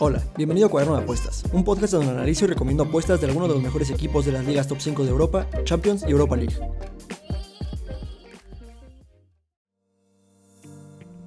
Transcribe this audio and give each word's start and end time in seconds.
Hola, 0.00 0.20
bienvenido 0.36 0.66
a 0.66 0.70
Cuaderno 0.70 0.96
de 0.96 1.02
Apuestas, 1.04 1.44
un 1.52 1.62
podcast 1.62 1.92
donde 1.92 2.10
analizo 2.10 2.46
y 2.46 2.48
recomiendo 2.48 2.82
apuestas 2.82 3.20
de 3.20 3.28
algunos 3.28 3.48
de 3.48 3.54
los 3.54 3.62
mejores 3.62 3.90
equipos 3.90 4.26
de 4.26 4.32
las 4.32 4.44
ligas 4.44 4.66
top 4.66 4.78
5 4.80 5.04
de 5.04 5.10
Europa, 5.10 5.46
Champions 5.62 6.04
y 6.04 6.10
Europa 6.10 6.36
League. 6.36 6.56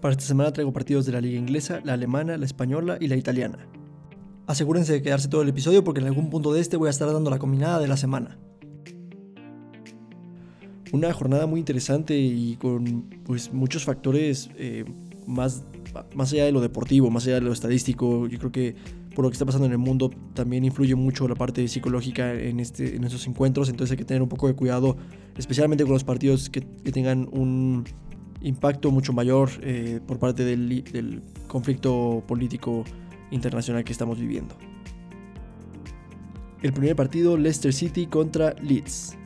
Para 0.01 0.11
esta 0.11 0.25
semana 0.25 0.51
traigo 0.51 0.73
partidos 0.73 1.05
de 1.05 1.13
la 1.13 1.21
liga 1.21 1.39
inglesa, 1.39 1.79
la 1.85 1.93
alemana, 1.93 2.35
la 2.35 2.45
española 2.45 2.97
y 2.99 3.07
la 3.07 3.15
italiana. 3.15 3.69
Asegúrense 4.45 4.91
de 4.91 5.01
quedarse 5.01 5.29
todo 5.29 5.43
el 5.43 5.49
episodio 5.49 5.81
porque 5.81 6.01
en 6.01 6.07
algún 6.07 6.29
punto 6.29 6.51
de 6.51 6.59
este 6.59 6.75
voy 6.75 6.87
a 6.87 6.91
estar 6.91 7.09
dando 7.09 7.29
la 7.29 7.39
combinada 7.39 7.79
de 7.79 7.87
la 7.87 7.95
semana. 7.95 8.37
Una 10.91 11.13
jornada 11.13 11.47
muy 11.47 11.61
interesante 11.61 12.17
y 12.17 12.57
con 12.57 13.09
pues, 13.23 13.53
muchos 13.53 13.85
factores 13.85 14.49
eh, 14.57 14.83
más, 15.25 15.63
más 16.15 16.31
allá 16.33 16.45
de 16.45 16.51
lo 16.51 16.61
deportivo, 16.61 17.09
más 17.09 17.25
allá 17.25 17.35
de 17.35 17.41
lo 17.41 17.51
estadístico. 17.51 18.27
Yo 18.27 18.39
creo 18.39 18.51
que 18.51 18.75
por 19.15 19.23
lo 19.23 19.29
que 19.29 19.33
está 19.33 19.45
pasando 19.45 19.65
en 19.65 19.71
el 19.71 19.77
mundo 19.77 20.11
también 20.33 20.65
influye 20.65 20.95
mucho 20.95 21.27
la 21.27 21.35
parte 21.35 21.67
psicológica 21.67 22.33
en, 22.33 22.59
estos 22.59 23.27
encuentros. 23.27 23.69
Entonces 23.69 23.91
hay 23.91 23.97
que 23.97 24.05
tener 24.05 24.21
un 24.21 24.29
poco 24.29 24.47
de 24.47 24.55
cuidado, 24.55 24.97
especialmente 25.37 25.83
con 25.83 25.93
los 25.93 26.03
partidos 26.03 26.49
que, 26.49 26.61
tengan 26.61 27.27
un 27.31 27.85
impacto 28.41 28.91
mucho 28.91 29.13
mayor 29.13 29.49
eh, 29.61 29.99
por 30.05 30.19
parte 30.19 30.43
del 30.43 31.21
conflicto 31.47 32.23
político 32.27 32.83
internacional 33.31 33.83
que 33.83 33.91
estamos 33.91 34.19
viviendo. 34.19 34.55
El 36.61 36.71
primer 36.71 36.95
partido, 36.95 37.35
Leicester 37.35 37.73
City 37.73 38.07
contra 38.07 38.55
Leeds. 38.61 39.17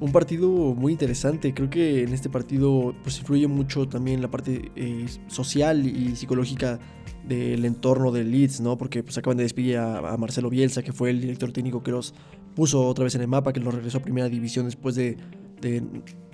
Un 0.00 0.12
partido 0.12 0.48
muy 0.48 0.92
interesante, 0.92 1.54
creo 1.54 1.70
que 1.70 2.02
en 2.02 2.12
este 2.12 2.28
partido 2.28 2.94
pues 3.02 3.18
influye 3.18 3.46
mucho 3.46 3.88
también 3.88 4.20
la 4.20 4.28
parte 4.28 4.72
eh, 4.74 5.06
social 5.28 5.86
y 5.86 6.16
psicológica 6.16 6.80
del 7.26 7.64
entorno 7.64 8.12
de 8.12 8.24
Leeds, 8.24 8.60
¿no? 8.60 8.76
Porque 8.76 9.02
pues 9.02 9.16
acaban 9.18 9.36
de 9.36 9.44
despedir 9.44 9.78
a, 9.78 10.16
Marcelo 10.16 10.50
Bielsa, 10.50 10.82
que 10.82 10.92
fue 10.92 11.10
el 11.10 11.20
director 11.20 11.52
técnico 11.52 11.82
que 11.82 11.90
los 11.90 12.14
puso 12.54 12.86
otra 12.86 13.04
vez 13.04 13.14
en 13.14 13.22
el 13.22 13.28
mapa, 13.28 13.52
que 13.52 13.60
los 13.60 13.74
regresó 13.74 13.98
a 13.98 14.02
primera 14.02 14.28
división 14.28 14.66
después 14.66 14.94
de, 14.94 15.16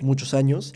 muchos 0.01 0.33
años. 0.33 0.73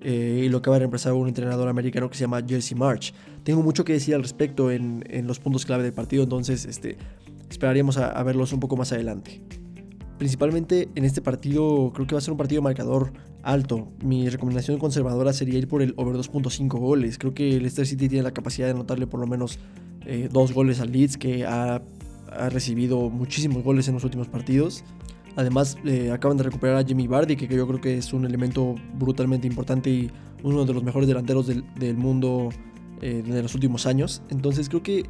Eh, 0.00 0.44
y 0.44 0.48
lo 0.48 0.58
acaba 0.58 0.76
de 0.76 0.80
reemplazar 0.80 1.12
un 1.12 1.26
entrenador 1.26 1.68
americano 1.68 2.08
que 2.08 2.16
se 2.16 2.22
llama 2.22 2.40
Jesse 2.46 2.74
March. 2.74 3.12
Tengo 3.42 3.62
mucho 3.62 3.84
que 3.84 3.92
decir 3.92 4.14
al 4.14 4.22
respecto 4.22 4.70
en, 4.70 5.02
los 5.26 5.40
puntos 5.40 5.66
clave 5.66 5.82
del 5.82 5.92
partido, 5.92 6.22
entonces 6.22 6.64
este, 6.64 6.96
esperaríamos 7.50 7.98
a, 7.98 8.22
verlos 8.22 8.52
un 8.52 8.60
poco 8.60 8.76
más 8.76 8.92
adelante. 8.92 9.42
Principalmente 10.18 10.88
en 10.96 11.04
este 11.04 11.22
partido 11.22 11.92
creo 11.94 12.06
que 12.06 12.14
va 12.14 12.18
a 12.18 12.22
ser 12.22 12.32
un 12.32 12.38
partido 12.38 12.60
marcador 12.60 13.12
alto. 13.42 13.88
Mi 14.02 14.28
recomendación 14.28 14.78
conservadora 14.78 15.32
sería 15.32 15.58
ir 15.58 15.68
por 15.68 15.80
el 15.80 15.94
over 15.96 16.16
2.5 16.16 16.68
goles. 16.78 17.18
Creo 17.18 17.34
que 17.34 17.50
el 17.50 17.58
Leicester 17.58 17.86
City 17.86 18.08
tiene 18.08 18.24
la 18.24 18.32
capacidad 18.32 18.66
de 18.66 18.72
anotarle 18.72 19.06
por 19.06 19.20
lo 19.20 19.28
menos 19.28 19.60
eh, 20.06 20.28
dos 20.30 20.52
goles 20.52 20.80
al 20.80 20.90
Leeds 20.90 21.16
que 21.16 21.44
ha, 21.44 21.82
recibido 22.50 23.08
muchísimos 23.08 23.64
goles 23.64 23.88
en 23.88 23.94
los 23.94 24.04
últimos 24.04 24.28
partidos. 24.28 24.84
Además, 25.36 25.78
eh, 25.86 26.10
acaban 26.10 26.36
de 26.36 26.42
recuperar 26.42 26.76
a 26.76 26.84
Jimmy 26.84 27.06
Bardi, 27.06 27.36
que, 27.36 27.46
yo 27.46 27.66
creo 27.66 27.80
que 27.80 27.96
es 27.96 28.12
un 28.12 28.26
elemento 28.26 28.74
brutalmente 28.98 29.46
importante 29.46 29.88
y 29.88 30.10
uno 30.42 30.66
de 30.66 30.74
los 30.74 30.82
mejores 30.82 31.08
delanteros 31.08 31.46
del, 31.46 31.96
mundo 31.96 32.50
eh, 33.00 33.22
de 33.26 33.42
los 33.42 33.54
últimos 33.54 33.86
años. 33.86 34.20
Entonces, 34.28 34.68
creo 34.68 34.82
que 34.82 35.04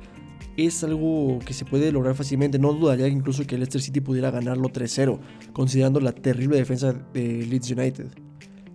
es 0.58 0.82
algo 0.82 1.38
que 1.46 1.54
se 1.54 1.64
puede 1.64 1.92
lograr 1.92 2.16
fácilmente. 2.16 2.58
No 2.58 2.72
dudaría 2.72 3.06
incluso 3.06 3.46
que 3.46 3.56
Leicester 3.56 3.80
City 3.80 4.00
pudiera 4.00 4.32
ganarlo 4.32 4.68
3-0, 4.68 5.20
considerando 5.52 6.00
la 6.00 6.10
terrible 6.10 6.56
defensa 6.56 6.92
de 7.14 7.46
Leeds 7.46 7.70
United. 7.70 8.06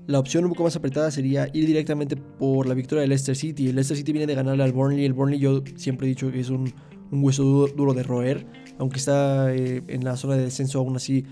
La 0.07 0.19
opción 0.19 0.45
un 0.45 0.51
poco 0.51 0.63
más 0.63 0.75
apretada 0.77 1.11
sería 1.11 1.49
ir 1.53 1.67
directamente 1.67 2.15
por 2.15 2.67
la 2.67 2.73
victoria 2.73 3.01
de 3.01 3.09
Leicester 3.09 3.35
City. 3.35 3.67
El 3.67 3.75
Leicester 3.75 3.97
City 3.97 4.13
viene 4.13 4.27
de 4.27 4.33
ganarle 4.33 4.63
al 4.63 4.71
Burnley. 4.71 5.03
El 5.03 5.11
Burnley 5.11 5.39
yo 5.39 5.61
siempre 5.75 6.07
he 6.07 6.09
dicho 6.09 6.31
que 6.31 6.39
es 6.39 6.49
un, 6.49 6.73
hueso 7.11 7.43
duro, 7.43 7.93
de 7.93 8.03
roer. 8.03 8.47
Aunque 8.79 8.97
está 8.97 9.53
eh, 9.53 9.83
en 9.87 10.05
la 10.05 10.15
zona 10.15 10.35
de 10.35 10.43
descenso 10.43 10.79
aún 10.79 10.95
así 10.95 11.25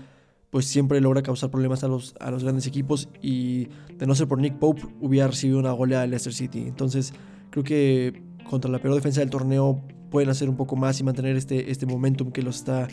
pues 0.50 0.66
siempre 0.66 1.00
logra 1.00 1.22
causar 1.22 1.50
problemas 1.50 1.82
a 1.82 1.88
los, 1.88 2.14
a 2.20 2.30
los 2.30 2.42
grandes 2.42 2.66
equipos 2.66 3.08
y 3.22 3.68
de 3.96 4.06
no 4.06 4.14
ser 4.14 4.28
por 4.28 4.38
Nick 4.38 4.58
Pope 4.58 4.82
hubiera 5.00 5.26
recibido 5.28 5.58
una 5.58 5.72
goleada 5.72 6.02
de 6.02 6.08
Leicester 6.08 6.34
City. 6.34 6.64
Entonces 6.68 7.14
creo 7.48 7.64
que 7.64 8.22
contra 8.50 8.70
la 8.70 8.78
peor 8.78 8.94
defensa 8.94 9.20
del 9.20 9.30
torneo 9.30 9.82
pueden 10.12 10.30
hacer 10.30 10.48
un 10.48 10.56
poco 10.56 10.76
más 10.76 11.00
y 11.00 11.04
mantener 11.04 11.36
este, 11.36 11.72
este 11.72 11.86
momentum 11.86 12.30
que 12.30 12.42
los 12.42 12.56
está 12.56 12.86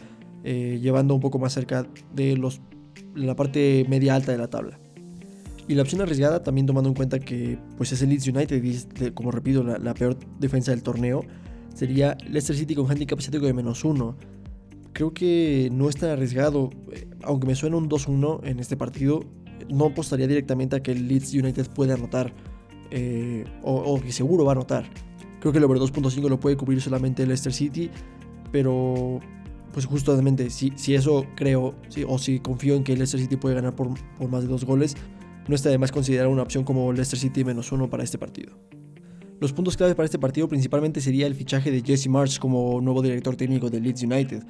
eh, 0.44 0.80
llevando 0.82 1.14
un 1.14 1.22
poco 1.22 1.38
más 1.38 1.54
cerca 1.54 1.86
de 2.16 2.36
los, 2.36 2.62
la 3.14 3.36
parte 3.36 3.86
media 3.88 4.16
alta 4.16 4.32
de 4.32 4.40
la 4.40 4.48
tabla. 4.48 4.80
Y 5.68 5.76
la 5.76 5.84
opción 5.84 6.02
arriesgada, 6.02 6.42
también 6.42 6.66
tomando 6.66 6.90
en 6.90 6.96
cuenta 6.96 7.20
que 7.20 7.60
pues 7.78 7.92
es 7.92 8.02
el 8.02 8.10
Leeds 8.10 8.28
United 8.28 9.14
como 9.14 9.30
repito 9.30 9.64
la, 9.64 9.94
peor 9.94 10.18
defensa 10.40 10.72
del 10.72 10.82
torneo, 10.82 11.24
sería 11.76 12.18
Leicester 12.28 12.56
City 12.56 12.74
con 12.74 12.90
handicap 12.90 13.20
asiático 13.20 13.46
de 13.46 13.54
menos 13.54 13.86
uno 13.86 14.18
creo 14.94 15.14
que 15.14 15.70
no 15.72 15.88
es 15.88 15.96
tan 15.96 16.10
arriesgado. 16.10 16.72
Aunque 17.24 17.48
me 17.48 17.56
suena 17.56 17.78
un 17.78 17.90
2-1 17.90 18.42
en 18.44 18.60
este 18.60 18.76
partido, 18.76 19.22
no 19.70 19.86
apostaría 19.86 20.28
directamente 20.28 20.76
a 20.76 20.84
que 20.84 20.92
el 20.92 21.08
Leeds 21.08 21.34
United 21.34 21.68
pueda 21.68 21.94
anotar. 21.94 22.34
Eh, 22.92 23.46
o, 23.64 24.00
que 24.02 24.12
seguro 24.12 24.46
va 24.46 24.52
a 24.52 24.56
anotar. 24.56 24.86
Creo 25.40 25.52
que 25.52 25.58
el 25.58 25.64
over 25.64 25.78
2.5 25.78 26.28
lo 26.30 26.40
puede 26.40 26.58
cubrir 26.58 26.82
solamente 26.82 27.24
el 27.24 27.30
Leicester 27.30 27.54
City. 27.54 27.90
Pero, 28.52 29.20
pues 29.74 29.86
justamente, 29.86 30.50
si, 30.50 30.74
si 30.76 30.96
eso 30.96 31.26
creo, 31.36 31.76
o 32.08 32.18
si 32.18 32.40
confío 32.40 32.76
en 32.76 32.84
que 32.84 32.94
el 32.94 33.00
Leicester 33.00 33.20
City 33.20 33.36
puede 33.36 33.56
ganar 33.56 33.76
por, 33.76 33.90
por 34.18 34.30
más 34.30 34.44
de 34.44 34.50
dos 34.50 34.66
goles, 34.66 34.96
no 35.48 35.56
está 35.56 35.70
de 35.70 35.78
más 35.78 35.92
considerar 35.92 36.28
una 36.28 36.44
opción 36.44 36.64
como 36.64 36.92
Leicester 36.94 37.20
City 37.20 37.44
menos 37.44 37.72
uno 37.72 37.90
para 37.90 38.04
este 38.04 38.18
partido. 38.18 38.58
Los 39.40 39.54
puntos 39.54 39.78
clave 39.78 39.96
para 39.96 40.06
este 40.06 40.20
partido 40.20 40.50
principalmente 40.50 41.00
sería 41.00 41.26
el 41.26 41.34
fichaje 41.34 41.72
de 41.72 41.82
Jesse 41.82 42.10
March 42.10 42.40
como 42.40 42.82
nuevo 42.82 43.02
director 43.02 43.36
técnico 43.38 43.70
de 43.70 43.80
Leeds 43.80 44.04
United. 44.04 44.44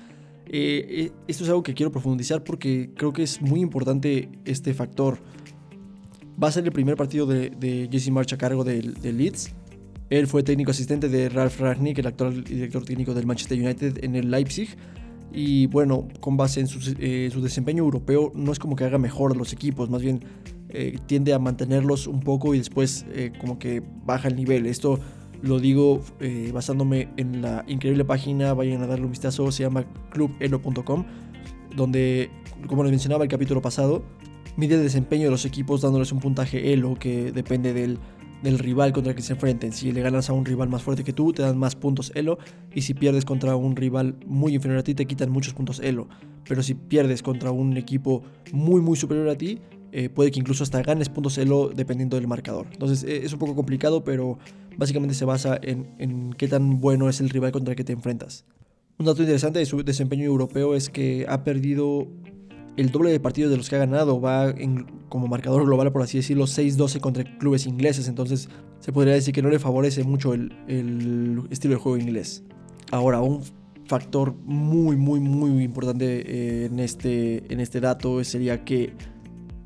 Eh, 0.51 0.85
eh, 0.89 1.11
esto 1.27 1.43
es 1.43 1.49
algo 1.49 1.61
que 1.61 1.75
quiero 1.75 1.91
profundizar 1.91 2.43
porque 2.43 2.89
creo 2.95 3.13
que 3.13 3.21
es 3.21 3.39
muy 3.39 3.59
importante 3.59 4.29
este 4.45 4.73
factor. 4.73 5.19
Va 6.41 6.47
a 6.47 6.51
ser 6.51 6.65
el 6.65 6.71
primer 6.71 6.95
partido 6.95 7.27
de, 7.27 7.87
Jesse 7.91 8.09
March 8.09 8.33
a 8.33 8.37
cargo 8.37 8.63
del 8.63 8.95
de 8.95 9.13
Leeds. 9.13 9.53
Él 10.09 10.27
fue 10.27 10.43
técnico 10.43 10.71
asistente 10.71 11.09
de 11.09 11.29
Ralf 11.29 11.59
Ragnick, 11.59 11.99
el 11.99 12.07
actual 12.07 12.43
director 12.43 12.83
técnico 12.83 13.13
del 13.13 13.25
Manchester 13.25 13.59
United 13.59 14.03
en 14.03 14.15
el 14.15 14.31
Leipzig. 14.31 14.69
Y 15.31 15.67
bueno, 15.67 16.07
con 16.19 16.37
base 16.37 16.59
en 16.59 16.67
su, 16.67 16.95
eh, 16.99 17.31
desempeño 17.41 17.83
europeo, 17.83 18.31
no 18.33 18.51
es 18.51 18.57
como 18.57 18.75
que 18.75 18.83
haga 18.83 18.97
mejor 18.97 19.33
a 19.33 19.35
los 19.35 19.53
equipos, 19.53 19.89
más 19.89 20.01
bien 20.01 20.23
tiende 21.07 21.33
a 21.33 21.39
mantenerlos 21.39 22.05
un 22.05 22.19
poco 22.19 22.53
y 22.53 22.59
después 22.59 23.03
como 23.39 23.57
que 23.57 23.81
baja 24.05 24.27
el 24.27 24.35
nivel. 24.35 24.67
Esto 24.67 24.99
lo 25.41 25.59
digo 25.59 26.01
eh, 26.19 26.51
basándome 26.53 27.09
en 27.17 27.41
la 27.41 27.63
increíble 27.67 28.05
página, 28.05 28.53
vayan 28.53 28.81
a 28.81 28.87
darle 28.87 29.05
un 29.05 29.11
vistazo, 29.11 29.51
se 29.51 29.63
llama 29.63 29.85
clubelo.com, 30.11 31.05
donde, 31.75 32.29
como 32.67 32.83
les 32.83 32.91
mencionaba 32.91 33.23
el 33.23 33.29
capítulo 33.29 33.61
pasado, 33.61 34.03
mide 34.57 34.75
el 34.75 34.83
desempeño 34.83 35.25
de 35.25 35.31
los 35.31 35.45
equipos 35.45 35.81
dándoles 35.81 36.11
un 36.11 36.19
puntaje 36.19 36.73
elo 36.73 36.95
que 36.95 37.31
depende 37.31 37.73
del, 37.73 37.99
del 38.43 38.59
rival 38.59 38.93
contra 38.93 39.11
el 39.11 39.15
que 39.15 39.21
se 39.21 39.33
enfrenten. 39.33 39.71
Si 39.71 39.91
le 39.91 40.01
ganas 40.01 40.29
a 40.29 40.33
un 40.33 40.45
rival 40.45 40.69
más 40.69 40.83
fuerte 40.83 41.03
que 41.03 41.13
tú, 41.13 41.33
te 41.33 41.41
dan 41.41 41.57
más 41.57 41.75
puntos 41.75 42.11
elo. 42.15 42.39
Y 42.73 42.81
si 42.81 42.93
pierdes 42.93 43.25
contra 43.25 43.55
un 43.55 43.75
rival 43.75 44.15
muy 44.25 44.55
inferior 44.55 44.79
a 44.79 44.83
ti, 44.83 44.95
te 44.95 45.05
quitan 45.05 45.29
muchos 45.29 45.53
puntos 45.53 45.79
elo. 45.79 46.07
Pero 46.47 46.63
si 46.63 46.73
pierdes 46.73 47.21
contra 47.21 47.51
un 47.51 47.77
equipo 47.77 48.23
muy, 48.51 48.81
muy 48.81 48.97
superior 48.97 49.29
a 49.29 49.37
ti, 49.37 49.59
eh, 49.91 50.09
puede 50.09 50.31
que 50.31 50.39
incluso 50.39 50.63
hasta 50.63 50.81
ganes 50.81 51.09
puntos 51.09 51.37
elo 51.37 51.69
dependiendo 51.73 52.17
del 52.17 52.27
marcador. 52.27 52.67
Entonces 52.71 53.03
eh, 53.03 53.21
es 53.23 53.33
un 53.33 53.39
poco 53.39 53.55
complicado, 53.55 54.03
pero 54.03 54.37
básicamente 54.77 55.15
se 55.15 55.25
basa 55.25 55.59
en, 55.61 56.33
qué 56.33 56.47
tan 56.47 56.79
bueno 56.79 57.09
es 57.09 57.19
el 57.21 57.29
rival 57.29 57.51
contra 57.51 57.73
el 57.73 57.75
que 57.75 57.83
te 57.83 57.93
enfrentas. 57.93 58.45
Un 58.97 59.05
dato 59.05 59.21
interesante 59.21 59.59
de 59.59 59.65
su 59.65 59.83
desempeño 59.83 60.25
europeo 60.25 60.75
es 60.75 60.89
que 60.89 61.25
ha 61.27 61.43
perdido 61.43 62.07
el 62.79 62.91
doble 62.91 63.11
de 63.11 63.19
partidos 63.19 63.51
de 63.51 63.57
los 63.57 63.69
que 63.69 63.75
ha 63.75 63.79
ganado. 63.79 64.21
Va 64.21 64.49
en, 64.49 64.85
como 65.09 65.27
marcador 65.27 65.65
global, 65.65 65.91
por 65.91 66.01
así 66.01 66.17
decirlo, 66.17 66.45
6-12 66.45 66.99
contra 66.99 67.23
clubes 67.37 67.65
ingleses. 67.65 68.07
Entonces 68.07 68.49
se 68.79 68.93
podría 68.93 69.13
decir 69.13 69.33
que 69.33 69.41
no 69.41 69.49
le 69.49 69.59
favorece 69.59 70.03
mucho 70.03 70.33
el, 70.33 71.47
estilo 71.49 71.73
de 71.73 71.79
juego 71.79 71.97
inglés. 71.97 72.43
Ahora, 72.91 73.21
un 73.21 73.43
factor 73.85 74.33
muy, 74.45 74.95
muy, 74.95 75.19
muy 75.19 75.63
importante 75.63 76.05
eh, 76.25 76.65
en, 76.65 76.79
este, 76.79 77.51
en 77.51 77.59
este 77.59 77.81
dato 77.81 78.23
sería 78.23 78.63
que 78.63 78.93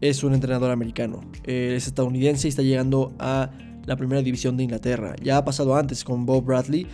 es 0.02 0.24
un 0.24 0.34
entrenador 0.34 0.72
americano. 0.72 1.22
es 1.46 1.88
estadounidense 1.88 2.48
y 2.48 2.50
está 2.50 2.62
llegando 2.62 3.14
a 3.20 3.52
la 3.86 3.96
primera 3.96 4.22
división 4.22 4.58
de 4.58 4.64
Inglaterra. 4.64 5.16
Ya 5.22 5.38
ha 5.38 5.46
pasado 5.46 5.76
antes 5.76 6.04
con 6.04 6.26
Bob 6.26 6.46
Bradley. 6.46 6.88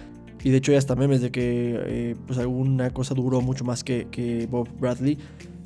Y 0.43 0.51
de 0.51 0.57
hecho 0.57 0.71
ya 0.71 0.77
hasta 0.77 0.95
memes 0.95 1.21
de 1.21 1.31
que 1.31 1.79
eh, 1.85 2.15
pues 2.27 2.39
alguna 2.39 2.91
cosa 2.91 3.13
duró 3.13 3.41
mucho 3.41 3.65
más 3.65 3.83
que, 3.83 4.47
Bob 4.49 4.69
Bradley. 4.79 5.17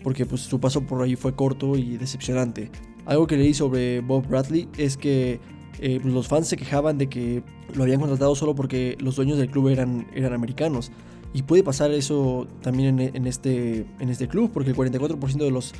Porque 0.04 0.26
pues 0.26 0.42
su 0.42 0.60
paso 0.60 0.82
por 0.82 1.02
ahí 1.02 1.16
fue 1.16 1.34
corto 1.34 1.78
y 1.78 1.98
decepcionante. 1.98 2.70
Algo 3.06 3.28
que 3.28 3.38
leí 3.38 3.54
sobre 3.54 4.02
Bob 4.02 4.28
Bradley 4.28 4.68
es 4.78 4.98
que 4.98 5.40
eh, 5.80 6.00
pues, 6.02 6.14
los 6.14 6.28
fans 6.28 6.48
se 6.48 6.58
quejaban 6.58 6.98
de 6.98 7.08
que 7.08 7.44
lo 7.74 7.84
habían 7.84 8.00
contratado 8.00 8.36
solo 8.36 8.54
porque 8.54 8.98
los 9.00 9.16
dueños 9.16 9.38
del 9.38 9.50
club 9.50 9.70
eran, 9.70 10.08
eran 10.14 10.34
americanos. 10.34 10.92
Y 11.34 11.44
puede 11.44 11.64
pasar 11.64 11.92
eso 11.92 12.48
también 12.62 13.00
en, 13.00 13.26
este, 13.26 13.88
en 14.00 14.10
este 14.10 14.28
club, 14.28 14.52
porque 14.54 14.70
el 14.70 14.76
44% 14.76 15.38
de 15.38 15.52
los 15.52 15.74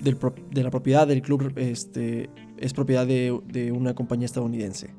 de 0.00 0.62
la 0.62 0.70
propiedad 0.70 1.06
del 1.06 1.22
club 1.22 1.52
este, 1.56 2.30
es 2.56 2.72
propiedad 2.72 3.06
de, 3.06 3.72
una 3.72 3.94
compañía 3.94 4.26
estadounidense. 4.26 4.90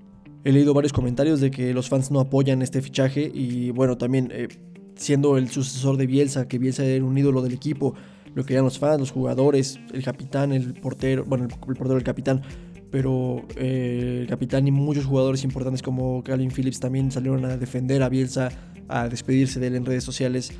He 0.43 0.53
leído 0.53 0.73
varios 0.73 0.93
comentarios 0.93 1.41
de 1.41 1.51
que 1.51 1.73
los 1.73 1.89
fans 1.89 2.11
no 2.11 2.21
apoyan 2.21 2.61
este 2.61 2.81
fichaje 2.81 3.29
y 3.33 3.71
bueno, 3.71 3.97
también 3.97 4.29
eh, 4.31 4.47
siendo 4.95 5.37
el 5.37 5.49
sucesor 5.49 5.97
de 5.97 6.07
Bielsa, 6.07 6.47
que 6.47 6.57
Bielsa 6.57 6.85
era 6.85 7.03
un 7.03 7.17
ídolo 7.17 7.41
del 7.41 7.53
equipo, 7.53 7.93
lo 8.35 8.45
que 8.45 8.53
eran 8.53 8.63
los 8.63 8.79
fans, 8.79 8.99
los 9.01 9.11
jugadores, 9.11 9.79
el 9.93 10.01
capitán, 10.01 10.53
el 10.53 10.75
portero, 10.75 11.25
bueno, 11.25 11.45
el, 11.45 11.49
portero, 11.49 11.97
el 11.97 12.03
capitán, 12.03 12.41
pero 12.89 13.45
eh, 13.57 14.19
el 14.21 14.27
capitán 14.27 14.65
y 14.65 14.71
muchos 14.71 15.05
jugadores 15.05 15.43
importantes 15.43 15.81
como 15.81 16.23
Calvin 16.23 16.51
Phillips 16.51 16.79
también 16.79 17.11
salieron 17.11 17.43
a 17.43 17.57
defender 17.57 18.01
a 18.01 18.07
Bielsa, 18.07 18.49
a 18.87 19.09
despedirse 19.09 19.59
de 19.59 19.67
él 19.67 19.75
en 19.75 19.85
redes 19.85 20.05
sociales. 20.05 20.51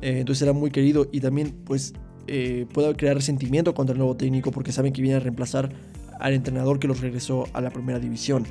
Eh, 0.00 0.20
entonces 0.20 0.42
era 0.42 0.52
muy 0.52 0.70
querido 0.70 1.08
y 1.10 1.20
también 1.20 1.54
pues 1.64 1.92
puede 2.72 2.94
crear 2.94 3.16
resentimiento 3.16 3.74
contra 3.74 3.92
el 3.92 3.98
nuevo 3.98 4.16
técnico 4.16 4.50
porque 4.50 4.72
saben 4.72 4.94
que 4.94 5.02
viene 5.02 5.16
a 5.18 5.20
reemplazar 5.20 5.68
al 6.20 6.32
entrenador 6.32 6.78
que 6.78 6.88
los 6.88 7.02
regresó 7.02 7.44
a 7.52 7.60
la 7.60 7.70
primera 7.70 7.98
división. 7.98 8.46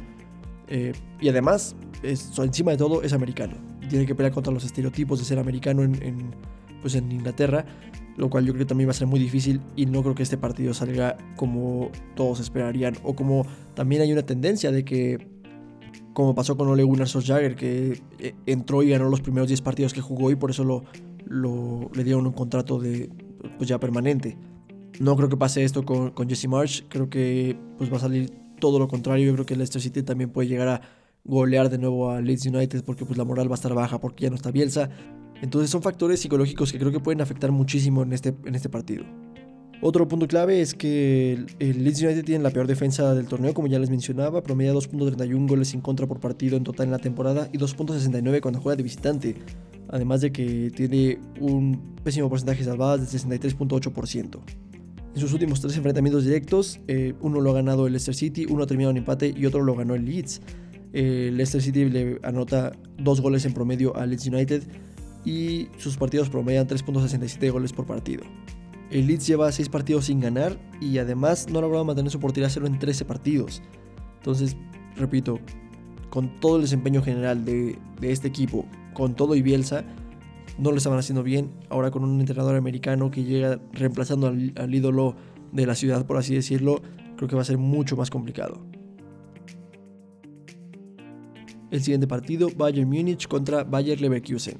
Y 1.20 1.30
además, 1.30 1.76
encima 2.04 2.72
de 2.72 2.78
todo, 2.78 3.04
es 3.04 3.14
americano. 3.14 3.56
Tiene 3.90 4.06
que 4.06 4.16
pelear 4.16 4.34
contra 4.34 4.54
los 4.54 4.64
estereotipos 4.64 5.20
de 5.20 5.26
ser 5.26 5.40
americano 5.40 5.84
en, 5.84 6.32
pues 6.82 6.96
en 6.96 7.12
Inglaterra 7.12 7.66
lo 8.16 8.30
cual 8.30 8.46
yo 8.46 8.54
creo 8.54 8.66
que 8.66 8.70
también 8.70 8.88
va 8.88 8.92
a 8.92 8.96
ser 8.96 9.08
muy 9.08 9.20
difícil 9.20 9.62
y 9.76 9.86
no 9.86 10.04
creo 10.04 10.16
que 10.16 10.24
este 10.24 10.38
partido 10.38 10.74
salga 10.74 11.18
como 11.36 11.90
todos 12.16 12.40
esperarían 12.40 12.96
o 13.04 13.16
como 13.16 13.46
también 13.74 14.02
hay 14.02 14.12
una 14.12 14.24
tendencia 14.24 14.72
de 14.72 14.86
que 14.86 15.28
como 16.14 16.36
pasó 16.36 16.56
con 16.56 16.68
Ole 16.68 16.84
Gunnar 16.84 17.08
Solskjaer 17.08 17.56
que 17.56 18.02
eh, 18.20 18.36
entró 18.46 18.84
y 18.84 18.90
ganó 18.90 19.10
los 19.10 19.22
primeros 19.22 19.48
10 19.48 19.62
partidos 19.62 19.94
que 19.94 20.02
jugó 20.02 20.30
y 20.30 20.36
por 20.36 20.52
eso 20.52 20.64
lo, 20.64 20.84
lo 21.26 21.90
le 21.94 22.04
dieron 22.04 22.28
un 22.28 22.34
contrato 22.34 22.80
de 22.80 23.10
pues 23.58 23.68
ya 23.68 23.80
permanente. 23.80 24.38
No 25.00 25.16
creo 25.16 25.28
que 25.28 25.38
pase 25.38 25.64
esto 25.64 25.84
con, 25.84 26.12
con 26.12 26.30
Jesse 26.30 26.48
Marsh, 26.48 26.84
creo 26.88 27.10
que 27.10 27.58
pues 27.80 27.92
va 27.92 27.98
a 27.98 28.02
salir 28.02 28.43
todo 28.64 28.80
lo 28.80 28.88
contrario, 28.88 29.26
yo 29.26 29.34
creo 29.34 29.46
que 29.46 29.58
Leicester 29.58 29.82
City 29.82 30.04
también 30.04 30.30
puede 30.30 30.48
llegar 30.48 30.70
a 30.70 30.82
golear 31.26 31.70
de 31.70 31.78
nuevo 31.78 32.12
a 32.12 32.22
Leeds 32.22 32.46
United 32.46 32.86
porque 32.86 33.04
pues 33.04 33.18
la 33.18 33.26
moral 33.26 33.50
va 33.50 33.56
a 33.56 33.60
estar 33.60 33.74
baja 33.74 34.00
porque 34.00 34.24
ya 34.24 34.30
no 34.30 34.38
está 34.38 34.52
Bielsa 34.52 34.90
entonces 35.42 35.70
son 35.70 35.82
factores 35.82 36.22
psicológicos 36.22 36.72
que 36.72 36.80
creo 36.80 36.94
que 36.94 37.02
pueden 37.02 37.20
afectar 37.20 37.52
muchísimo 37.52 38.04
en 38.04 38.14
este, 38.14 38.34
en 38.46 38.56
este 38.56 38.70
partido. 38.70 39.04
Otro 39.82 40.08
punto 40.08 40.26
clave 40.26 40.62
es 40.62 40.74
que 40.74 41.34
el 41.60 41.84
Leeds 41.84 42.02
United 42.02 42.24
tiene 42.24 42.42
la 42.42 42.52
peor 42.52 42.66
defensa 42.66 43.14
del 43.14 43.28
torneo, 43.28 43.54
como 43.54 43.68
ya 43.68 43.78
les 43.78 43.90
mencionaba, 43.90 44.42
promedia 44.42 44.74
2.31 44.74 45.46
goles 45.46 45.74
en 45.74 45.82
contra 45.82 46.08
por 46.08 46.22
partido 46.22 46.56
en 46.56 46.64
total 46.64 46.86
en 46.86 46.92
la 46.94 47.00
temporada 47.00 47.50
y 47.52 47.58
2.69 47.58 48.40
cuando 48.40 48.62
juega 48.62 48.78
de 48.78 48.84
visitante, 48.84 49.36
además 49.90 50.22
de 50.22 50.32
que 50.32 50.72
tiene 50.74 51.20
un 51.42 51.98
pésimo 52.06 52.30
porcentaje 52.30 52.60
de 52.60 52.66
salvadas 52.66 53.12
de 53.12 53.20
63.8%. 53.20 54.40
En 55.14 55.20
sus 55.20 55.34
últimos 55.34 55.62
tres 55.62 55.78
enfrentamientos 55.78 56.24
directos, 56.24 56.80
eh, 56.88 57.14
uno 57.22 57.40
lo 57.40 57.52
ha 57.52 57.54
ganado 57.54 57.86
el 57.86 57.94
Leicester 57.94 58.16
City, 58.16 58.46
uno 58.50 58.64
ha 58.64 58.68
terminado 58.68 58.92
en 58.92 58.98
empate 58.98 59.34
y 59.36 59.46
otro 59.46 59.64
lo 59.64 59.76
ganó 59.76 59.94
el 59.94 60.06
Leeds. 60.06 60.42
El 60.92 61.38
Leicester 61.38 61.62
City 61.62 61.86
le 61.86 62.20
anota 62.24 62.72
dos 62.98 63.22
goles 63.22 63.46
en 63.46 63.54
promedio 63.54 63.96
al 63.96 64.10
Leeds 64.10 64.28
United 64.28 64.64
y 65.26 65.68
sus 65.78 65.98
partidos 65.98 66.30
promedian 66.30 66.68
3.67 66.68 67.52
goles 67.52 67.74
por 67.74 67.86
partido. 67.86 68.24
El 68.90 69.08
Leeds 69.08 69.28
lleva 69.28 69.52
6 69.52 69.70
partidos 69.70 70.06
sin 70.06 70.20
ganar 70.20 70.58
y 70.82 70.98
además 70.98 71.48
no 71.50 71.60
ha 71.60 71.62
logrado 71.62 71.86
mantener 71.86 72.12
su 72.12 72.20
portería 72.20 72.50
cero 72.50 72.68
en 72.68 72.78
13 72.78 73.06
partidos. 73.06 73.62
Entonces, 74.18 74.56
repito, 74.96 75.40
con 76.10 76.40
todo 76.40 76.58
el 76.58 76.62
desempeño 76.62 77.02
general 77.02 77.44
de, 77.44 77.80
este 78.02 78.28
equipo, 78.28 78.66
con 78.94 79.16
todo 79.16 79.36
y 79.36 79.42
Bielsa, 79.42 79.84
no 80.58 80.72
lo 80.72 80.78
estaban 80.78 81.00
haciendo 81.00 81.24
bien. 81.24 81.52
Ahora 81.70 81.92
con 81.92 82.04
un 82.04 82.20
entrenador 82.20 82.56
americano 82.56 83.12
que 83.12 83.24
llega 83.24 83.60
reemplazando 83.72 84.28
al, 84.28 84.76
ídolo 84.76 85.16
de 85.52 85.66
la 85.66 85.76
ciudad, 85.76 86.06
por 86.06 86.18
así 86.18 86.34
decirlo, 86.36 86.82
creo 87.16 87.28
que 87.28 87.36
va 87.36 87.42
a 87.42 87.46
ser 87.46 87.58
mucho 87.58 87.96
más 87.96 88.10
complicado. 88.10 88.66
El 91.72 91.82
siguiente 91.82 92.08
partido, 92.08 92.50
Bayern 92.56 92.88
Múnich 92.88 93.28
contra 93.28 93.64
Bayer 93.64 94.00
Leverkusen. 94.00 94.60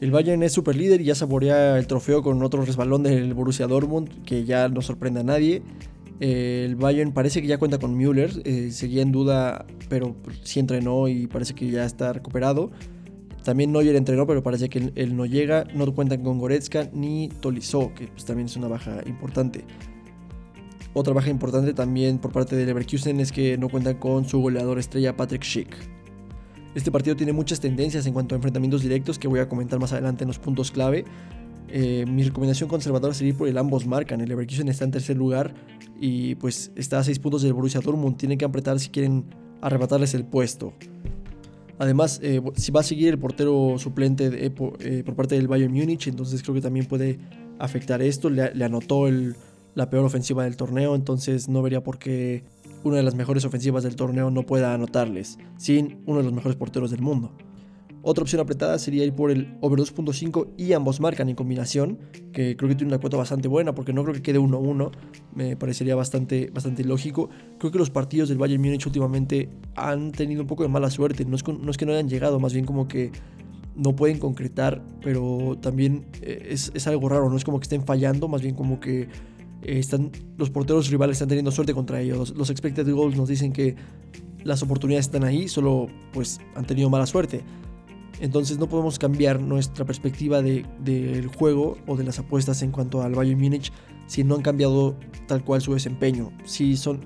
El 0.00 0.10
Bayern 0.10 0.42
es 0.42 0.52
super 0.52 0.76
líder 0.76 1.00
y 1.00 1.04
ya 1.04 1.14
saborea 1.14 1.78
el 1.78 1.86
trofeo 1.86 2.22
con 2.22 2.42
otro 2.42 2.62
resbalón 2.62 3.02
del 3.02 3.32
Borussia 3.34 3.66
Dortmund, 3.66 4.22
que 4.24 4.44
ya 4.44 4.68
no 4.68 4.82
sorprende 4.82 5.20
a 5.20 5.22
nadie. 5.24 5.62
El 6.20 6.76
Bayern 6.76 7.12
parece 7.12 7.42
que 7.42 7.48
ya 7.48 7.58
cuenta 7.58 7.78
con 7.78 7.96
Müller, 7.96 8.30
eh, 8.44 8.70
seguía 8.70 9.02
en 9.02 9.12
duda, 9.12 9.66
pero 9.88 10.14
sí 10.42 10.60
entrenó 10.60 11.08
y 11.08 11.26
parece 11.26 11.54
que 11.54 11.70
ya 11.70 11.84
está 11.84 12.12
recuperado. 12.12 12.70
También 13.46 13.70
Neuer 13.70 13.94
entrenó, 13.94 14.26
pero 14.26 14.42
parece 14.42 14.68
que 14.68 14.90
él, 14.96 15.16
no 15.16 15.24
llega. 15.24 15.68
No 15.72 15.94
cuentan 15.94 16.24
con 16.24 16.40
Goretzka 16.40 16.88
ni 16.92 17.28
Tolisso, 17.28 17.92
que 17.94 18.08
pues, 18.08 18.24
también 18.24 18.46
es 18.46 18.56
una 18.56 18.66
baja 18.66 19.02
importante. 19.06 19.64
Otra 20.94 21.14
baja 21.14 21.30
importante 21.30 21.72
también 21.72 22.18
por 22.18 22.32
parte 22.32 22.56
de 22.56 22.66
Leverkusen 22.66 23.20
es 23.20 23.30
que 23.30 23.56
no 23.56 23.68
cuentan 23.68 23.98
con 23.98 24.28
su 24.28 24.40
goleador 24.40 24.80
estrella 24.80 25.16
Patrick 25.16 25.44
Schick. 25.44 25.76
Este 26.74 26.90
partido 26.90 27.14
tiene 27.14 27.32
muchas 27.32 27.60
tendencias 27.60 28.04
en 28.08 28.14
cuanto 28.14 28.34
a 28.34 28.36
enfrentamientos 28.36 28.82
directos 28.82 29.16
que 29.16 29.28
voy 29.28 29.38
a 29.38 29.48
comentar 29.48 29.78
más 29.78 29.92
adelante 29.92 30.24
en 30.24 30.28
los 30.28 30.40
puntos 30.40 30.72
clave. 30.72 31.04
Eh, 31.68 32.04
mi 32.04 32.24
recomendación 32.24 32.68
conservadora 32.68 33.14
sería 33.14 33.34
por 33.34 33.46
el 33.46 33.56
ambos 33.58 33.86
marcan. 33.86 34.20
El 34.20 34.28
Leverkusen 34.28 34.68
está 34.68 34.84
en 34.84 34.90
tercer 34.90 35.16
lugar 35.16 35.54
y 36.00 36.34
pues 36.34 36.72
está 36.74 36.98
a 36.98 37.04
6 37.04 37.20
puntos 37.20 37.42
del 37.42 37.52
Borussia 37.52 37.80
Dortmund. 37.80 38.16
Tienen 38.16 38.38
que 38.38 38.44
apretar 38.44 38.80
si 38.80 38.88
quieren 38.88 39.24
arrebatarles 39.60 40.14
el 40.14 40.24
puesto. 40.24 40.72
Además, 41.78 42.20
eh, 42.22 42.40
si 42.54 42.72
va 42.72 42.80
a 42.80 42.84
seguir 42.84 43.08
el 43.08 43.18
portero 43.18 43.76
suplente 43.78 44.46
eh, 44.46 44.50
por, 44.50 44.78
parte 45.14 45.34
del 45.34 45.48
Bayern 45.48 45.72
Múnich, 45.72 46.06
entonces 46.08 46.42
creo 46.42 46.54
que 46.54 46.60
también 46.60 46.86
puede 46.86 47.18
afectar 47.58 48.00
esto. 48.02 48.30
Le, 48.30 48.64
anotó 48.64 49.06
la 49.74 49.90
peor 49.90 50.04
ofensiva 50.04 50.44
del 50.44 50.56
torneo, 50.56 50.94
entonces 50.94 51.48
no 51.48 51.62
vería 51.62 51.82
por 51.82 51.98
qué 51.98 52.44
una 52.82 52.96
de 52.96 53.02
las 53.02 53.14
mejores 53.14 53.44
ofensivas 53.44 53.82
del 53.82 53.96
torneo 53.96 54.30
no 54.30 54.44
pueda 54.44 54.72
anotarles, 54.72 55.38
sin 55.58 56.02
uno 56.06 56.18
de 56.18 56.24
los 56.24 56.32
mejores 56.32 56.56
porteros 56.56 56.90
del 56.90 57.02
mundo. 57.02 57.32
Otra 58.08 58.22
opción 58.22 58.40
apretada 58.40 58.78
sería 58.78 59.04
ir 59.04 59.14
por 59.14 59.32
el 59.32 59.58
over 59.60 59.80
2.5 59.80 60.50
y 60.56 60.74
ambos 60.74 61.00
marcan 61.00 61.28
en 61.28 61.34
combinación, 61.34 61.98
que 62.32 62.56
creo 62.56 62.68
que 62.68 62.76
tiene 62.76 62.92
una 62.92 63.00
cuota 63.00 63.16
bastante 63.16 63.48
buena 63.48 63.74
porque 63.74 63.92
no 63.92 64.04
creo 64.04 64.14
que 64.14 64.22
quede 64.22 64.38
1-1, 64.38 64.92
me 65.34 65.56
parecería 65.56 65.96
bastante, 65.96 66.48
bastante 66.54 66.84
lógico. 66.84 67.30
Creo 67.58 67.72
que 67.72 67.78
los 67.78 67.90
partidos 67.90 68.28
del 68.28 68.38
Bayern 68.38 68.62
Múnich 68.62 68.86
últimamente 68.86 69.48
han 69.74 70.12
tenido 70.12 70.42
un 70.42 70.46
poco 70.46 70.62
de 70.62 70.68
mala 70.68 70.88
suerte, 70.88 71.24
no 71.24 71.34
es, 71.34 71.44
no 71.48 71.68
es 71.68 71.76
que 71.76 71.84
no 71.84 71.90
hayan 71.90 72.08
llegado, 72.08 72.38
más 72.38 72.52
bien 72.52 72.64
como 72.64 72.86
que 72.86 73.10
no 73.74 73.96
pueden 73.96 74.20
concretar, 74.20 74.84
pero 75.02 75.58
también 75.60 76.06
eh, 76.22 76.46
es, 76.50 76.70
es 76.74 76.86
algo 76.86 77.08
raro, 77.08 77.28
no 77.28 77.36
es 77.36 77.42
como 77.42 77.58
que 77.58 77.64
estén 77.64 77.84
fallando, 77.84 78.28
más 78.28 78.40
bien 78.40 78.54
como 78.54 78.78
que 78.78 79.00
eh, 79.02 79.08
están, 79.80 80.12
los 80.38 80.50
porteros 80.50 80.90
rivales 80.90 81.16
están 81.16 81.28
teniendo 81.28 81.50
suerte 81.50 81.74
contra 81.74 82.00
ellos. 82.00 82.34
Los 82.36 82.50
expected 82.50 82.88
goals 82.88 83.16
nos 83.16 83.28
dicen 83.28 83.52
que 83.52 83.74
las 84.44 84.62
oportunidades 84.62 85.06
están 85.06 85.24
ahí, 85.24 85.48
solo 85.48 85.88
pues 86.12 86.40
han 86.54 86.64
tenido 86.66 86.88
mala 86.88 87.06
suerte. 87.06 87.42
Entonces 88.20 88.58
no 88.58 88.68
podemos 88.68 88.98
cambiar 88.98 89.40
nuestra 89.40 89.84
perspectiva 89.84 90.42
del 90.42 91.26
juego 91.36 91.76
o 91.86 91.96
de 91.96 92.04
las 92.04 92.18
apuestas 92.18 92.62
en 92.62 92.70
cuanto 92.70 93.02
al 93.02 93.14
Bayern 93.14 93.40
Múnich 93.40 93.72
si 94.06 94.24
no 94.24 94.36
han 94.36 94.42
cambiado 94.42 94.96
tal 95.26 95.44
cual 95.44 95.60
su 95.60 95.74
desempeño. 95.74 96.32
Si 96.44 96.76
son, 96.76 97.00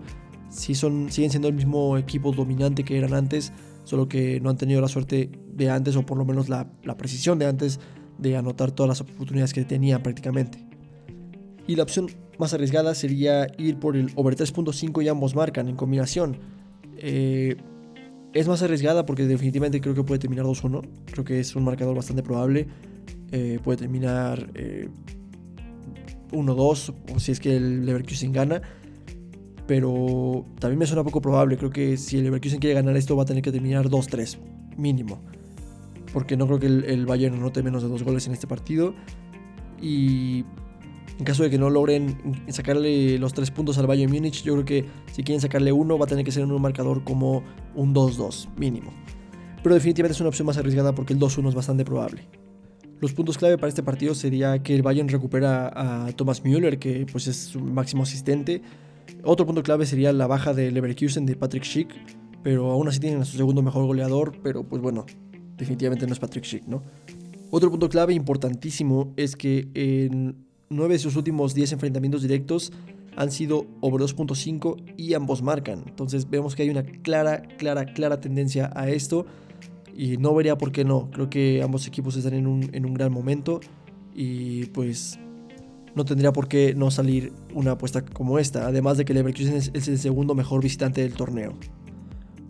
si 0.48 0.74
son, 0.74 1.10
siguen 1.10 1.30
siendo 1.30 1.48
el 1.48 1.54
mismo 1.54 1.96
equipo 1.98 2.32
dominante 2.32 2.84
que 2.84 2.98
eran 2.98 3.14
antes, 3.14 3.52
solo 3.84 4.08
que 4.08 4.40
no 4.40 4.50
han 4.50 4.56
tenido 4.56 4.80
la 4.80 4.88
suerte 4.88 5.30
de 5.52 5.70
antes 5.70 5.96
o 5.96 6.06
por 6.06 6.18
lo 6.18 6.24
menos 6.24 6.48
la, 6.48 6.70
la 6.84 6.96
precisión 6.96 7.38
de 7.38 7.46
antes 7.46 7.80
de 8.18 8.36
anotar 8.36 8.70
todas 8.70 8.88
las 8.88 9.00
oportunidades 9.00 9.52
que 9.52 9.64
tenían 9.64 10.02
prácticamente. 10.02 10.64
Y 11.66 11.76
la 11.76 11.82
opción 11.82 12.08
más 12.38 12.52
arriesgada 12.54 12.94
sería 12.94 13.46
ir 13.58 13.78
por 13.78 13.96
el 13.96 14.10
over 14.14 14.36
3.5 14.36 15.04
y 15.04 15.08
ambos 15.08 15.34
marcan 15.34 15.68
en 15.68 15.76
combinación. 15.76 16.38
Eh, 16.96 17.56
es 18.32 18.48
más 18.48 18.62
arriesgada 18.62 19.06
porque 19.06 19.26
definitivamente 19.26 19.80
creo 19.80 19.94
que 19.94 20.04
puede 20.04 20.18
terminar 20.18 20.46
2-1. 20.46 20.82
Creo 21.06 21.24
que 21.24 21.40
es 21.40 21.56
un 21.56 21.64
marcador 21.64 21.96
bastante 21.96 22.22
probable. 22.22 22.68
Eh, 23.32 23.58
puede 23.62 23.78
terminar 23.78 24.50
1-2 26.32 26.88
eh, 26.92 27.14
o 27.14 27.18
si 27.20 27.32
es 27.32 27.40
que 27.40 27.56
el 27.56 27.84
Leverkusen 27.86 28.32
gana. 28.32 28.62
Pero 29.66 30.46
también 30.58 30.78
me 30.78 30.86
suena 30.86 31.04
poco 31.04 31.20
probable. 31.20 31.56
Creo 31.56 31.70
que 31.70 31.96
si 31.96 32.18
el 32.18 32.24
Leverkusen 32.24 32.60
quiere 32.60 32.74
ganar 32.74 32.96
esto 32.96 33.16
va 33.16 33.22
a 33.22 33.26
tener 33.26 33.42
que 33.42 33.52
terminar 33.52 33.88
2-3 33.88 34.38
mínimo. 34.76 35.22
Porque 36.12 36.36
no 36.36 36.46
creo 36.46 36.58
que 36.58 36.66
el, 36.66 36.84
el 36.84 37.06
Bayern 37.06 37.36
anote 37.36 37.62
menos 37.62 37.82
de 37.82 37.88
dos 37.88 38.02
goles 38.02 38.26
en 38.26 38.32
este 38.32 38.46
partido. 38.46 38.94
Y 39.80 40.44
en 41.20 41.26
caso 41.26 41.42
de 41.42 41.50
que 41.50 41.58
no 41.58 41.68
logren 41.68 42.44
sacarle 42.48 43.18
los 43.18 43.34
tres 43.34 43.50
puntos 43.50 43.76
al 43.76 43.86
Bayern 43.86 44.10
Múnich, 44.10 44.42
yo 44.42 44.54
creo 44.54 44.64
que 44.64 44.86
si 45.12 45.22
quieren 45.22 45.42
sacarle 45.42 45.70
uno 45.70 45.98
va 45.98 46.06
a 46.06 46.08
tener 46.08 46.24
que 46.24 46.32
ser 46.32 46.44
en 46.44 46.50
un 46.50 46.62
marcador 46.62 47.04
como 47.04 47.44
un 47.74 47.94
2-2 47.94 48.48
mínimo. 48.56 48.90
Pero 49.62 49.74
definitivamente 49.74 50.14
es 50.14 50.20
una 50.20 50.30
opción 50.30 50.46
más 50.46 50.56
arriesgada 50.56 50.94
porque 50.94 51.12
el 51.12 51.18
2-1 51.18 51.50
es 51.50 51.54
bastante 51.54 51.84
probable. 51.84 52.26
Los 53.00 53.12
puntos 53.12 53.36
clave 53.36 53.58
para 53.58 53.68
este 53.68 53.82
partido 53.82 54.14
sería 54.14 54.62
que 54.62 54.74
el 54.74 54.80
Bayern 54.80 55.10
recupera 55.10 56.06
a 56.06 56.10
Thomas 56.12 56.42
Müller, 56.42 56.78
que 56.78 57.04
pues 57.12 57.26
es 57.26 57.36
su 57.36 57.60
máximo 57.60 58.04
asistente. 58.04 58.62
Otro 59.22 59.44
punto 59.44 59.62
clave 59.62 59.84
sería 59.84 60.14
la 60.14 60.26
baja 60.26 60.54
de 60.54 60.70
Leverkusen 60.70 61.26
de 61.26 61.36
Patrick 61.36 61.64
Schick, 61.64 61.90
pero 62.42 62.70
aún 62.70 62.88
así 62.88 62.98
tienen 62.98 63.20
a 63.20 63.26
su 63.26 63.36
segundo 63.36 63.60
mejor 63.60 63.84
goleador, 63.84 64.38
pero 64.42 64.64
pues 64.64 64.80
bueno, 64.80 65.04
definitivamente 65.58 66.06
no 66.06 66.14
es 66.14 66.18
Patrick 66.18 66.46
Schick, 66.46 66.66
¿no? 66.66 66.82
Otro 67.50 67.70
punto 67.70 67.90
clave 67.90 68.14
importantísimo 68.14 69.12
es 69.16 69.36
que 69.36 69.68
en 69.74 70.48
9 70.72 70.94
de 70.94 70.98
sus 71.00 71.16
últimos 71.16 71.52
10 71.52 71.72
enfrentamientos 71.72 72.22
directos 72.22 72.72
han 73.16 73.32
sido 73.32 73.66
over 73.80 74.00
2.5 74.02 74.94
y 74.96 75.14
ambos 75.14 75.42
marcan. 75.42 75.82
Entonces 75.88 76.30
vemos 76.30 76.54
que 76.54 76.62
hay 76.62 76.70
una 76.70 76.84
clara, 76.84 77.42
clara, 77.42 77.86
clara 77.86 78.20
tendencia 78.20 78.70
a 78.76 78.88
esto 78.88 79.26
y 79.96 80.16
no 80.16 80.32
vería 80.32 80.56
por 80.56 80.70
qué 80.70 80.84
no. 80.84 81.10
Creo 81.10 81.28
que 81.28 81.60
ambos 81.64 81.88
equipos 81.88 82.16
están 82.16 82.34
en 82.34 82.46
un, 82.46 82.70
en 82.72 82.86
un 82.86 82.94
gran 82.94 83.12
momento 83.12 83.58
y 84.14 84.66
pues 84.66 85.18
no 85.96 86.04
tendría 86.04 86.32
por 86.32 86.46
qué 86.46 86.72
no 86.76 86.92
salir 86.92 87.32
una 87.52 87.72
apuesta 87.72 88.04
como 88.04 88.38
esta, 88.38 88.68
además 88.68 88.96
de 88.96 89.04
que 89.04 89.12
Leverkusen 89.12 89.56
es, 89.56 89.72
es 89.74 89.88
el 89.88 89.98
segundo 89.98 90.36
mejor 90.36 90.62
visitante 90.62 91.00
del 91.00 91.14
torneo. 91.14 91.52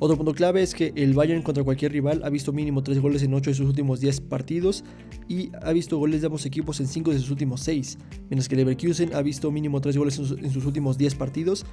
Otro 0.02 0.16
punto 0.16 0.32
clave 0.32 0.62
es 0.62 0.74
que 0.74 0.94
el 0.96 1.12
Bayern 1.12 1.42
contra 1.42 1.62
cualquier 1.62 1.92
rival 1.92 2.22
ha 2.24 2.30
visto 2.30 2.54
mínimo 2.54 2.82
3 2.82 3.00
goles 3.00 3.22
en 3.22 3.34
8 3.34 3.50
de 3.50 3.54
sus 3.54 3.66
últimos 3.66 4.00
10 4.00 4.22
partidos 4.22 4.82
y 5.28 5.50
ha 5.60 5.72
visto 5.72 5.98
goles 5.98 6.22
de 6.22 6.28
ambos 6.28 6.46
equipos 6.46 6.80
en 6.80 6.86
5 6.86 7.10
de 7.10 7.18
sus 7.18 7.30
últimos 7.30 7.60
6, 7.60 7.98
mientras 8.30 8.48
que 8.48 8.56
Leverkusen 8.56 9.14
ha 9.14 9.20
visto 9.20 9.50
mínimo 9.50 9.78
3 9.82 9.98
goles 9.98 10.18
en 10.18 10.50
sus, 10.50 10.64
últimos 10.64 10.96
10 10.96 11.16
partidos 11.16 11.66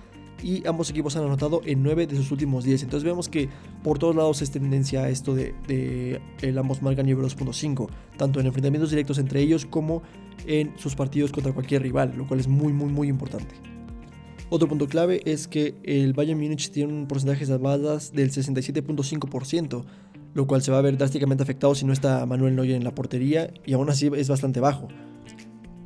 y 0.44 0.68
ambos 0.68 0.90
equipos 0.90 1.16
han 1.16 1.24
anotado 1.24 1.62
en 1.64 1.82
9 1.82 2.06
de 2.06 2.18
sus 2.18 2.30
últimos 2.30 2.66
10. 2.66 2.84
Entonces 2.84 3.06
vemos 3.06 3.30
que 3.30 3.48
por 3.82 3.98
todos 3.98 4.14
lados 4.14 4.42
es 4.42 4.52
tendencia 4.52 5.08
esto 5.08 5.34
de, 5.34 6.20
el 6.42 6.58
ambos 6.58 6.82
marcan 6.82 7.06
nivel 7.06 7.24
2.5, 7.24 7.88
tanto 8.18 8.42
en 8.42 8.48
enfrentamientos 8.48 8.90
directos 8.90 9.20
entre 9.20 9.40
ellos 9.40 9.66
como 9.66 10.02
en 10.46 10.78
sus 10.78 10.96
partidos 10.96 11.32
contra 11.32 11.54
cualquier 11.54 11.82
rival, 11.82 12.14
lo 12.18 12.28
cual 12.28 12.42
es 12.42 12.50
muy 12.50 12.74
muy 12.74 12.92
muy 12.92 13.08
importante. 13.08 13.77
Otro 14.50 14.70
punto 14.70 14.88
clave 14.88 15.22
es 15.26 15.48
que 15.48 15.76
el 15.84 16.14
Bayern 16.14 16.40
Múnich 16.40 16.72
tiene 16.72 16.94
un 16.94 17.06
porcentaje 17.06 17.42
de 17.42 17.48
salvadas 17.48 18.14
del 18.14 18.32
67.5%, 18.32 19.84
lo 20.34 20.48
cual 20.48 20.62
se 20.62 20.72
va 20.72 20.78
a 20.78 20.82
ver 20.82 20.98
drásticamente 20.98 21.44
afectado 21.44 21.76
si 21.76 21.86
no 21.86 21.92
está 21.92 22.26
Manuel 22.26 22.56
Neuer 22.56 22.72
en 22.72 22.86
la 22.86 22.96
portería 22.96 23.52
y 23.66 23.74
aún 23.74 23.90
así 23.90 24.10
es 24.16 24.30
bastante 24.30 24.62
bajo. 24.62 24.88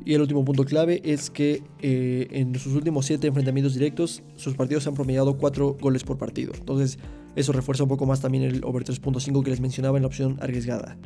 Y 0.04 0.14
el 0.14 0.20
último 0.20 0.44
punto 0.44 0.64
clave 0.64 1.00
es 1.04 1.30
que 1.30 1.62
eh, 1.80 2.28
en 2.30 2.54
sus 2.56 2.74
últimos 2.74 3.06
7 3.06 3.26
enfrentamientos 3.26 3.74
directos, 3.74 4.22
sus 4.36 4.54
partidos 4.54 4.86
han 4.86 4.94
promediado 4.94 5.36
4 5.38 5.78
goles 5.80 6.04
por 6.04 6.18
partido. 6.18 6.52
Entonces, 6.56 6.98
eso 7.34 7.52
refuerza 7.52 7.84
un 7.84 7.88
poco 7.88 8.06
más 8.06 8.20
también 8.20 8.44
el 8.44 8.64
over 8.64 8.84
3.5 8.84 9.42
que 9.42 9.50
les 9.50 9.60
mencionaba 9.60 9.98
en 9.98 10.02
la 10.02 10.08
opción 10.08 10.38
arriesgada. 10.40 10.96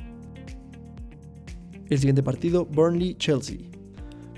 El 1.89 1.99
siguiente 1.99 2.23
partido, 2.23 2.67
Burnley-Chelsea. 2.67 3.59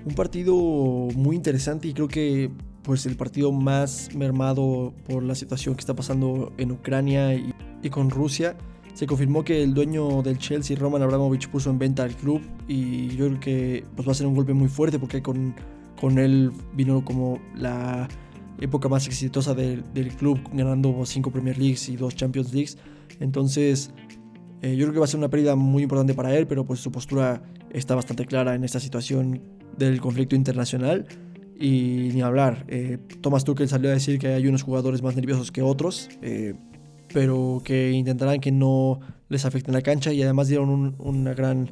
Un 0.04 0.14
partido 0.14 0.54
muy 0.54 1.34
interesante 1.34 1.88
y 1.88 1.94
creo 1.94 2.08
que 2.08 2.50
pues 2.88 3.04
el 3.04 3.16
partido 3.16 3.52
más 3.52 4.08
mermado 4.14 4.94
por 5.06 5.22
la 5.22 5.34
situación 5.34 5.74
que 5.74 5.80
está 5.80 5.94
pasando 5.94 6.54
en 6.56 6.72
Ucrania 6.72 7.34
y, 7.34 7.52
con 7.90 8.08
Rusia. 8.08 8.56
Se 8.94 9.06
confirmó 9.06 9.44
que 9.44 9.62
el 9.62 9.74
dueño 9.74 10.22
del 10.22 10.38
Chelsea, 10.38 10.74
Roman 10.74 11.02
Abramovich, 11.02 11.50
puso 11.50 11.68
en 11.68 11.78
venta 11.78 12.04
al 12.04 12.16
club 12.16 12.40
y 12.66 13.08
yo 13.08 13.26
creo 13.26 13.40
que 13.40 13.84
pues, 13.94 14.08
va 14.08 14.12
a 14.12 14.14
ser 14.14 14.26
un 14.26 14.34
golpe 14.34 14.54
muy 14.54 14.68
fuerte 14.68 14.98
porque 14.98 15.20
con, 15.20 15.54
con 16.00 16.18
él 16.18 16.50
vino 16.72 17.04
como 17.04 17.38
la 17.54 18.08
época 18.58 18.88
más 18.88 19.06
exitosa 19.06 19.52
del, 19.52 19.84
club, 20.18 20.40
ganando 20.54 21.04
5 21.04 21.30
Premier 21.30 21.58
Leagues 21.58 21.90
y 21.90 21.96
2 21.96 22.14
Champions 22.16 22.54
Leagues. 22.54 22.78
Entonces, 23.20 23.90
eh, 24.62 24.76
yo 24.76 24.86
creo 24.86 24.94
que 24.94 25.00
va 25.00 25.04
a 25.04 25.08
ser 25.08 25.18
una 25.18 25.28
pérdida 25.28 25.56
muy 25.56 25.82
importante 25.82 26.14
para 26.14 26.34
él, 26.34 26.46
pero 26.46 26.64
pues 26.64 26.80
su 26.80 26.90
postura 26.90 27.42
está 27.68 27.94
bastante 27.94 28.24
clara 28.24 28.54
en 28.54 28.64
esta 28.64 28.80
situación 28.80 29.42
del 29.76 30.00
conflicto 30.00 30.34
internacional. 30.34 31.06
Y 31.60 32.10
ni 32.14 32.22
hablar, 32.22 32.64
eh, 32.68 32.98
Thomas 33.20 33.42
Tuchel 33.42 33.68
salió 33.68 33.90
a 33.90 33.92
decir 33.92 34.20
que 34.20 34.28
hay 34.28 34.46
unos 34.46 34.62
jugadores 34.62 35.02
más 35.02 35.16
nerviosos 35.16 35.50
que 35.50 35.60
otros, 35.60 36.08
eh, 36.22 36.54
pero 37.12 37.60
que 37.64 37.90
intentarán 37.90 38.38
que 38.38 38.52
no 38.52 39.00
les 39.28 39.44
afecte 39.44 39.70
en 39.70 39.74
la 39.74 39.82
cancha 39.82 40.12
y 40.12 40.22
además 40.22 40.46
dieron 40.46 40.94
una 40.98 41.34
gran 41.34 41.68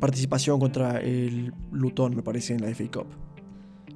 participación 0.00 0.58
contra 0.58 0.98
el 0.98 1.52
Luton, 1.70 2.16
me 2.16 2.22
parece, 2.22 2.54
en 2.54 2.62
la 2.62 2.68
FA 2.74 2.90
Cup. 2.90 3.06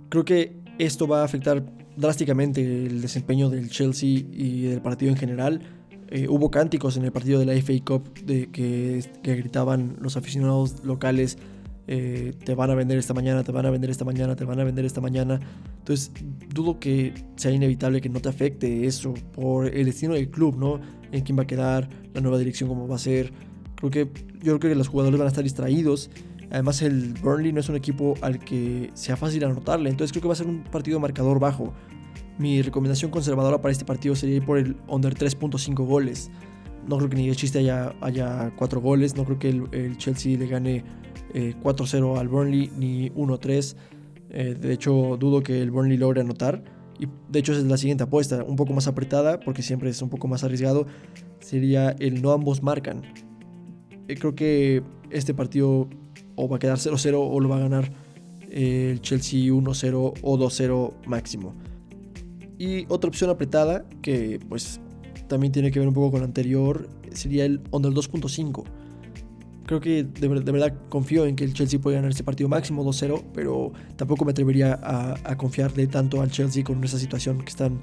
Creo 0.08 0.24
que 0.24 0.56
esto 0.78 1.08
va 1.08 1.22
a 1.22 1.24
afectar 1.24 1.64
drásticamente 1.96 2.62
el 2.62 3.02
desempeño 3.02 3.50
del 3.50 3.68
Chelsea 3.68 4.08
y 4.08 4.62
del 4.62 4.80
partido 4.80 5.10
en 5.10 5.18
general. 5.18 5.60
Eh, 6.08 6.26
hubo 6.28 6.50
cánticos 6.50 6.96
en 6.96 7.04
el 7.04 7.12
partido 7.12 7.38
de 7.40 7.46
la 7.46 7.54
FA 7.54 7.72
Cup 7.84 8.14
de 8.24 8.48
que, 8.50 9.04
que 9.22 9.34
gritaban 9.34 9.96
los 10.00 10.16
aficionados 10.16 10.84
locales 10.84 11.36
eh, 11.92 12.34
te 12.44 12.54
van 12.54 12.70
a 12.70 12.76
vender 12.76 12.98
esta 12.98 13.14
mañana, 13.14 13.42
te 13.42 13.50
van 13.50 13.66
a 13.66 13.70
vender 13.70 13.90
esta 13.90 14.04
mañana, 14.04 14.36
te 14.36 14.44
van 14.44 14.60
a 14.60 14.62
vender 14.62 14.84
esta 14.84 15.00
mañana. 15.00 15.40
Entonces, 15.78 16.12
dudo 16.54 16.78
que 16.78 17.12
sea 17.34 17.50
inevitable 17.50 18.00
que 18.00 18.08
no 18.08 18.20
te 18.20 18.28
afecte 18.28 18.86
eso 18.86 19.12
por 19.32 19.66
el 19.66 19.86
destino 19.86 20.14
del 20.14 20.30
club, 20.30 20.56
¿no? 20.56 20.80
En 21.10 21.24
quién 21.24 21.36
va 21.36 21.42
a 21.42 21.46
quedar, 21.48 21.90
la 22.14 22.20
nueva 22.20 22.38
dirección, 22.38 22.68
cómo 22.68 22.86
va 22.86 22.94
a 22.94 23.00
ser. 23.00 23.32
Creo 23.74 23.90
que, 23.90 24.08
yo 24.40 24.56
creo 24.60 24.70
que 24.70 24.74
los 24.76 24.86
jugadores 24.86 25.18
van 25.18 25.26
a 25.26 25.30
estar 25.30 25.42
distraídos. 25.42 26.10
Además, 26.52 26.80
el 26.82 27.14
Burnley 27.14 27.52
no 27.52 27.58
es 27.58 27.68
un 27.68 27.74
equipo 27.74 28.14
al 28.20 28.38
que 28.38 28.92
sea 28.94 29.16
fácil 29.16 29.42
anotarle. 29.42 29.90
Entonces, 29.90 30.12
creo 30.12 30.22
que 30.22 30.28
va 30.28 30.34
a 30.34 30.36
ser 30.36 30.46
un 30.46 30.62
partido 30.62 31.00
marcador 31.00 31.40
bajo. 31.40 31.72
Mi 32.38 32.62
recomendación 32.62 33.10
conservadora 33.10 33.60
para 33.60 33.72
este 33.72 33.84
partido 33.84 34.14
sería 34.14 34.36
ir 34.36 34.44
por 34.44 34.58
el 34.58 34.76
under 34.86 35.12
3.5 35.16 35.84
goles. 35.84 36.30
No 36.86 36.98
creo 36.98 37.10
que 37.10 37.16
ni 37.16 37.28
de 37.28 37.34
chiste 37.34 37.58
haya, 37.58 37.96
haya 38.00 38.52
4 38.54 38.80
goles. 38.80 39.16
No 39.16 39.24
creo 39.24 39.40
que 39.40 39.48
el 39.48 39.96
Chelsea 39.96 40.38
le 40.38 40.46
gane 40.46 40.84
4-0 41.32 42.16
eh, 42.16 42.20
al 42.20 42.28
Burnley 42.28 42.70
ni 42.76 43.10
1-3. 43.10 43.76
Eh, 44.30 44.56
de 44.60 44.72
hecho, 44.72 45.16
dudo 45.18 45.42
que 45.42 45.60
el 45.60 45.70
Burnley 45.70 45.96
logre 45.96 46.20
anotar. 46.20 46.62
Y 46.98 47.06
de 47.30 47.38
hecho, 47.38 47.52
esa 47.52 47.62
es 47.62 47.66
la 47.66 47.78
siguiente 47.78 48.04
apuesta, 48.04 48.44
un 48.44 48.56
poco 48.56 48.74
más 48.74 48.86
apretada, 48.86 49.40
porque 49.40 49.62
siempre 49.62 49.88
es 49.90 50.02
un 50.02 50.10
poco 50.10 50.28
más 50.28 50.44
arriesgado. 50.44 50.86
Sería 51.40 51.90
el 51.98 52.22
no 52.22 52.32
ambos 52.32 52.62
marcan. 52.62 53.02
Eh, 54.08 54.16
creo 54.16 54.34
que 54.34 54.82
este 55.10 55.34
partido 55.34 55.88
o 56.36 56.48
va 56.48 56.56
a 56.56 56.58
quedar 56.58 56.78
0-0 56.78 57.14
o 57.18 57.40
lo 57.40 57.48
va 57.48 57.56
a 57.56 57.60
ganar 57.60 57.90
el 58.50 59.00
Chelsea 59.00 59.40
1-0 59.52 60.14
o 60.22 60.38
2-0 60.38 60.92
máximo. 61.06 61.54
Y 62.58 62.84
otra 62.88 63.08
opción 63.08 63.30
apretada, 63.30 63.86
que 64.02 64.38
pues 64.48 64.80
también 65.28 65.52
tiene 65.52 65.70
que 65.70 65.78
ver 65.78 65.88
un 65.88 65.94
poco 65.94 66.10
con 66.10 66.20
la 66.20 66.26
anterior, 66.26 66.88
sería 67.12 67.44
el 67.44 67.60
under 67.70 67.92
2.5 67.92 68.64
creo 69.70 69.80
que 69.80 70.02
de, 70.02 70.26
verdad 70.26 70.74
confío 70.88 71.26
en 71.26 71.36
que 71.36 71.44
el 71.44 71.54
Chelsea 71.54 71.78
puede 71.78 71.94
ganar 71.94 72.10
este 72.10 72.24
partido 72.24 72.48
máximo 72.48 72.84
2-0, 72.84 73.22
pero 73.32 73.72
tampoco 73.94 74.24
me 74.24 74.32
atrevería 74.32 74.80
a, 74.82 75.36
confiarle 75.36 75.86
tanto 75.86 76.20
al 76.20 76.28
Chelsea 76.28 76.64
con 76.64 76.82
esa 76.82 76.98
situación 76.98 77.38
que 77.38 77.50
están, 77.50 77.80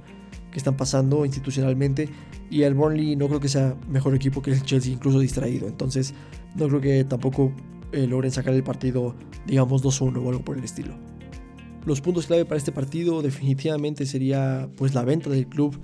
que 0.52 0.58
están 0.58 0.76
pasando 0.76 1.24
institucionalmente. 1.24 2.10
Y 2.50 2.64
el 2.64 2.74
Burnley 2.74 3.16
no 3.16 3.30
creo 3.30 3.40
que 3.40 3.48
sea 3.48 3.78
mejor 3.88 4.14
equipo 4.16 4.42
que 4.42 4.52
el 4.52 4.64
Chelsea, 4.64 4.92
incluso 4.92 5.18
distraído. 5.18 5.70
Entonces, 5.70 6.14
no 6.56 6.68
creo 6.68 6.82
que 6.82 7.06
tampoco 7.06 7.54
eh, 7.94 8.06
logren 8.06 8.32
sacar 8.32 8.54
el 8.54 8.64
partido, 8.64 9.16
digamos, 9.46 9.82
2-1 9.82 10.18
o 10.18 10.30
algo 10.30 10.44
por 10.44 10.58
el 10.58 10.66
estilo. 10.66 10.94
Los 11.86 12.02
puntos 12.02 12.28
clave 12.28 12.44
para 12.44 12.58
este 12.58 12.74
partido 12.74 13.22
definitivamente 13.22 14.06
sería 14.06 14.68
pues 14.76 14.94
la 14.94 15.06
venta 15.06 15.30
del 15.30 15.48
club 15.48 15.80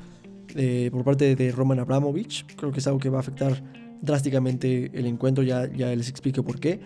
eh, 0.53 0.89
por 0.91 1.05
parte 1.05 1.37
de 1.37 1.51
Roman 1.53 1.79
Abramovich. 1.79 2.45
Creo 2.57 2.73
que 2.73 2.79
es 2.79 2.87
algo 2.87 2.99
que 2.99 3.07
va 3.07 3.19
a 3.19 3.21
afectar 3.21 3.82
drásticamente 4.03 4.91
el 4.93 5.07
encuentro, 5.07 5.43
ya, 5.43 5.71
ya 5.71 5.95
les 5.95 6.09
explico 6.09 6.43
por 6.43 6.59
qué, 6.59 6.79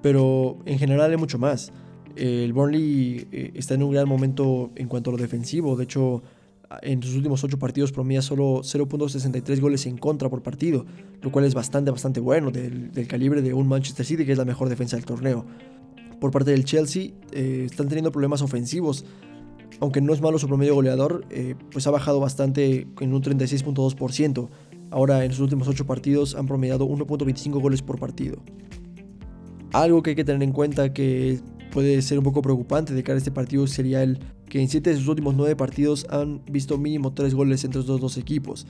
pero 0.00 0.58
en 0.64 0.78
general 0.78 1.10
hay 1.10 1.16
mucho 1.16 1.38
más. 1.38 1.70
El 2.16 2.52
Burnley 2.52 3.28
eh, 3.30 3.52
está 3.54 3.74
en 3.74 3.82
un 3.82 3.92
gran 3.92 4.08
momento 4.08 4.72
en 4.74 4.88
cuanto 4.88 5.10
a 5.10 5.12
lo 5.12 5.18
defensivo, 5.18 5.76
de 5.76 5.84
hecho 5.84 6.22
en 6.80 7.02
sus 7.02 7.14
últimos 7.14 7.44
8 7.44 7.58
partidos 7.58 7.92
promedia 7.92 8.22
solo 8.22 8.62
0.63 8.62 9.60
goles 9.60 9.84
en 9.84 9.98
contra 9.98 10.30
por 10.30 10.42
partido, 10.42 10.86
lo 11.20 11.30
cual 11.30 11.44
es 11.44 11.52
bastante, 11.52 11.90
bastante 11.90 12.20
bueno 12.20 12.50
del, 12.50 12.90
calibre 13.06 13.42
de 13.42 13.52
un 13.52 13.68
Manchester 13.68 14.06
City 14.06 14.24
que 14.24 14.32
es 14.32 14.38
la 14.38 14.46
mejor 14.46 14.70
defensa 14.70 14.96
del 14.96 15.04
torneo. 15.04 15.44
Por 16.20 16.30
parte 16.30 16.52
del 16.52 16.64
Chelsea 16.64 17.10
eh, 17.32 17.64
están 17.66 17.88
teniendo 17.88 18.12
problemas 18.12 18.40
ofensivos, 18.40 19.04
aunque 19.80 20.00
no 20.00 20.14
es 20.14 20.22
malo 20.22 20.38
su 20.38 20.48
promedio 20.48 20.74
goleador, 20.74 21.26
eh, 21.30 21.54
pues 21.70 21.86
ha 21.86 21.90
bajado 21.90 22.20
bastante 22.20 22.86
en 23.00 23.12
un 23.12 23.22
36.2%. 23.22 24.48
Ahora 24.92 25.24
en 25.24 25.32
sus 25.32 25.40
últimos 25.40 25.66
8 25.68 25.86
partidos 25.86 26.34
han 26.34 26.46
promediado 26.46 26.86
1.25 26.86 27.60
goles 27.62 27.80
por 27.80 27.98
partido. 27.98 28.42
Algo 29.72 30.02
que 30.02 30.10
hay 30.10 30.16
que 30.16 30.24
tener 30.24 30.42
en 30.42 30.52
cuenta 30.52 30.92
que 30.92 31.40
puede 31.70 32.02
ser 32.02 32.18
un 32.18 32.24
poco 32.24 32.42
preocupante 32.42 32.92
de 32.92 33.02
cara 33.02 33.16
a 33.16 33.18
este 33.18 33.30
partido 33.30 33.66
sería 33.66 34.02
el 34.02 34.18
que 34.50 34.60
en 34.60 34.68
7 34.68 34.90
de 34.90 34.96
sus 34.96 35.08
últimos 35.08 35.34
9 35.34 35.56
partidos 35.56 36.06
han 36.10 36.44
visto 36.44 36.76
mínimo 36.76 37.14
3 37.14 37.34
goles 37.34 37.64
entre 37.64 37.82
los 37.82 38.00
dos 38.00 38.18
equipos. 38.18 38.66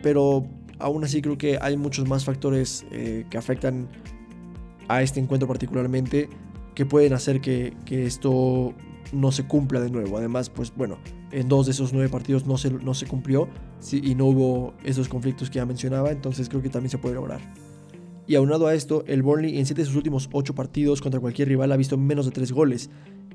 Pero 0.00 0.46
aún 0.78 1.02
así 1.02 1.20
creo 1.20 1.36
que 1.36 1.58
hay 1.60 1.76
muchos 1.76 2.08
más 2.08 2.24
factores 2.24 2.86
eh, 2.92 3.26
que 3.28 3.36
afectan 3.36 3.88
a 4.86 5.02
este 5.02 5.18
encuentro 5.18 5.48
particularmente 5.48 6.28
que 6.76 6.86
pueden 6.86 7.14
hacer 7.14 7.40
que, 7.40 7.72
que 7.84 8.06
esto 8.06 8.74
no 9.12 9.32
se 9.32 9.46
cumpla 9.46 9.80
de 9.80 9.90
nuevo. 9.90 10.18
Además, 10.18 10.50
pues 10.50 10.72
bueno, 10.74 10.98
en 11.32 11.48
dos 11.48 11.66
de 11.66 11.72
esos 11.72 11.92
nueve 11.92 12.08
partidos 12.08 12.46
no 12.46 12.58
se, 12.58 12.70
no 12.70 12.94
se 12.94 13.06
cumplió 13.06 13.48
y 13.92 14.14
no 14.14 14.26
hubo 14.26 14.74
esos 14.84 15.08
conflictos 15.08 15.50
que 15.50 15.56
ya 15.56 15.66
mencionaba, 15.66 16.10
entonces 16.10 16.48
creo 16.48 16.62
que 16.62 16.68
también 16.68 16.90
se 16.90 16.98
puede 16.98 17.14
lograr. 17.14 17.40
Y 18.26 18.34
aunado 18.34 18.66
a 18.66 18.74
esto, 18.74 19.04
el 19.06 19.22
Burnley 19.22 19.58
en 19.58 19.66
siete 19.66 19.82
de 19.82 19.86
sus 19.86 19.96
últimos 19.96 20.28
ocho 20.32 20.54
partidos 20.54 21.00
contra 21.00 21.20
cualquier 21.20 21.48
rival 21.48 21.70
ha 21.70 21.76
visto 21.76 21.96
menos 21.96 22.26
de 22.26 22.32
tres 22.32 22.50
goles. 22.50 22.90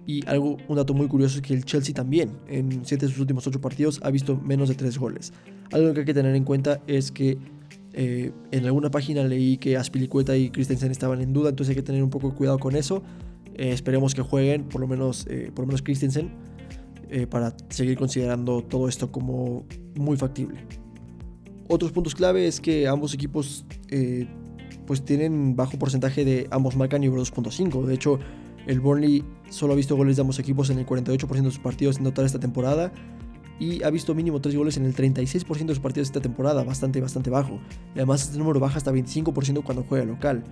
Y 0.05 0.25
algo, 0.27 0.57
un 0.67 0.75
dato 0.75 0.93
muy 0.93 1.07
curioso 1.07 1.37
es 1.37 1.41
que 1.41 1.53
el 1.53 1.63
Chelsea 1.63 1.93
también, 1.93 2.31
en 2.47 2.83
siete 2.83 3.05
de 3.05 3.11
sus 3.11 3.21
últimos 3.21 3.45
ocho 3.47 3.61
partidos, 3.61 4.01
ha 4.03 4.09
visto 4.09 4.35
menos 4.35 4.67
de 4.67 4.75
tres 4.75 4.97
goles. 4.97 5.31
Algo 5.71 5.93
que 5.93 6.01
hay 6.01 6.05
que 6.05 6.13
tener 6.13 6.35
en 6.35 6.43
cuenta 6.43 6.81
es 6.87 7.11
que 7.11 7.37
eh, 7.93 8.31
en 8.51 8.65
alguna 8.65 8.89
página 8.89 9.23
leí 9.23 9.57
que 9.57 9.77
Aspilicueta 9.77 10.35
y 10.35 10.49
Christensen 10.49 10.91
estaban 10.91 11.21
en 11.21 11.33
duda, 11.33 11.49
entonces 11.49 11.69
hay 11.69 11.75
que 11.75 11.83
tener 11.83 12.03
un 12.03 12.09
poco 12.09 12.29
de 12.29 12.35
cuidado 12.35 12.59
con 12.59 12.75
eso. 12.75 13.03
Eh, 13.55 13.71
esperemos 13.71 14.15
que 14.15 14.21
jueguen, 14.21 14.63
por 14.63 14.81
lo 14.81 14.87
menos, 14.87 15.25
eh, 15.29 15.51
por 15.53 15.63
lo 15.63 15.67
menos 15.67 15.81
Christensen. 15.81 16.31
eh, 17.13 17.27
para 17.27 17.53
seguir 17.67 17.97
considerando 17.97 18.63
todo 18.63 18.87
esto 18.87 19.11
como 19.11 19.65
muy 19.95 20.15
factible. 20.15 20.65
Otros 21.67 21.91
puntos 21.91 22.15
clave 22.15 22.47
es 22.47 22.61
que 22.61 22.87
ambos 22.87 23.13
equipos 23.13 23.65
pues 24.87 25.03
tienen 25.03 25.57
bajo 25.57 25.77
porcentaje 25.77 26.23
de 26.23 26.47
ambos 26.51 26.77
marcan 26.77 27.01
nivel 27.01 27.19
2.5. 27.19 27.85
De 27.85 27.93
hecho, 27.93 28.17
el 28.65 28.79
Burnley 28.79 29.25
solo 29.49 29.73
ha 29.73 29.75
visto 29.75 29.97
goles 29.97 30.15
de 30.15 30.21
ambos 30.21 30.39
equipos 30.39 30.69
en 30.69 30.79
el 30.79 30.85
48% 30.85 31.41
de 31.41 31.51
sus 31.51 31.59
partidos 31.59 31.97
en 31.97 32.05
total 32.05 32.25
esta 32.25 32.39
temporada 32.39 32.93
y 33.61 33.83
ha 33.83 33.91
visto 33.91 34.15
mínimo 34.15 34.41
3 34.41 34.55
goles 34.55 34.77
en 34.77 34.85
el 34.85 34.95
36% 34.95 35.65
de 35.65 35.75
sus 35.75 35.79
partidos 35.79 36.07
esta 36.07 36.19
temporada, 36.19 36.63
bastante, 36.63 36.99
bastante 36.99 37.29
bajo. 37.29 37.59
Y 37.93 37.99
además 37.99 38.23
este 38.23 38.37
número 38.39 38.59
baja 38.59 38.77
hasta 38.77 38.91
25% 38.91 39.63
cuando 39.63 39.83
juega 39.83 40.03
local. 40.03 40.43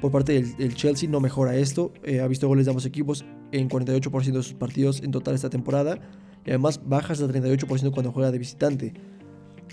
Por 0.00 0.10
parte 0.10 0.42
del, 0.42 0.74
Chelsea 0.74 1.08
no 1.08 1.20
mejora 1.20 1.56
esto, 1.56 1.92
eh, 2.02 2.20
ha 2.20 2.26
visto 2.26 2.48
goles 2.48 2.64
de 2.64 2.70
ambos 2.70 2.86
equipos 2.86 3.24
en 3.52 3.68
48% 3.68 4.32
de 4.32 4.42
sus 4.42 4.54
partidos 4.54 5.02
en 5.02 5.10
total 5.10 5.34
esta 5.34 5.50
temporada 5.50 6.00
y 6.44 6.50
además 6.50 6.80
baja 6.84 7.12
hasta 7.12 7.26
38% 7.26 7.90
cuando 7.92 8.12
juega 8.12 8.30
de 8.30 8.38
visitante. 8.38 8.94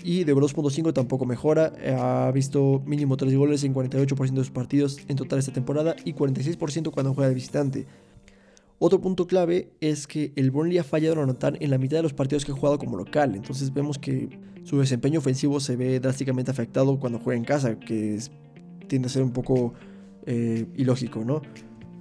Y 0.04 0.24
de 0.24 0.34
2.5 0.34 0.92
tampoco 0.92 1.24
mejora, 1.24 1.72
eh, 1.80 1.96
ha 1.98 2.30
visto 2.30 2.82
mínimo 2.86 3.16
3 3.16 3.34
goles 3.34 3.64
en 3.64 3.74
48% 3.74 4.32
de 4.32 4.36
sus 4.36 4.50
partidos 4.50 4.98
en 5.08 5.16
total 5.16 5.38
esta 5.38 5.52
temporada 5.52 5.96
y 6.04 6.12
46% 6.12 6.90
cuando 6.90 7.14
juega 7.14 7.28
de 7.28 7.34
visitante. 7.34 7.86
Otro 8.78 9.00
punto 9.00 9.26
clave 9.26 9.70
es 9.80 10.06
que 10.06 10.32
el 10.36 10.52
Burnley 10.52 10.78
ha 10.78 10.84
fallado 10.84 11.14
en 11.14 11.22
anotar 11.22 11.56
en 11.58 11.70
la 11.70 11.78
mitad 11.78 11.96
de 11.96 12.04
los 12.04 12.12
partidos 12.12 12.44
que 12.44 12.52
ha 12.52 12.54
jugado 12.54 12.78
como 12.78 12.96
local, 12.96 13.34
entonces 13.34 13.74
vemos 13.74 13.98
que 13.98 14.28
su 14.62 14.78
desempeño 14.78 15.18
ofensivo 15.18 15.58
se 15.58 15.74
ve 15.74 15.98
drásticamente 15.98 16.52
afectado 16.52 17.00
cuando 17.00 17.18
juega 17.18 17.38
en 17.38 17.44
casa, 17.44 17.80
que 17.80 18.20
tiende 18.86 19.06
a 19.06 19.10
ser 19.10 19.22
un 19.22 19.32
poco 19.32 19.74
eh, 20.30 20.66
ilógico, 20.76 21.24
¿no? 21.24 21.40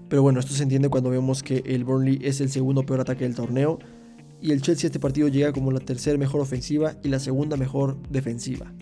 Pero 0.09 0.21
bueno, 0.21 0.41
esto 0.41 0.53
se 0.53 0.63
entiende 0.63 0.89
cuando 0.89 1.09
vemos 1.09 1.43
que 1.43 1.63
el 1.65 1.85
Burnley 1.85 2.19
es 2.21 2.41
el 2.41 2.49
segundo 2.49 2.85
peor 2.85 2.99
ataque 2.99 3.23
del 3.23 3.35
torneo 3.35 3.79
y 4.41 4.51
el 4.51 4.61
Chelsea 4.61 4.87
este 4.87 4.99
partido 4.99 5.29
llega 5.29 5.53
como 5.53 5.71
la 5.71 5.79
tercera 5.79 6.17
mejor 6.17 6.41
ofensiva 6.41 6.95
y 7.03 7.07
la 7.07 7.19
segunda 7.19 7.55
mejor 7.55 7.97
defensiva. 8.09 8.73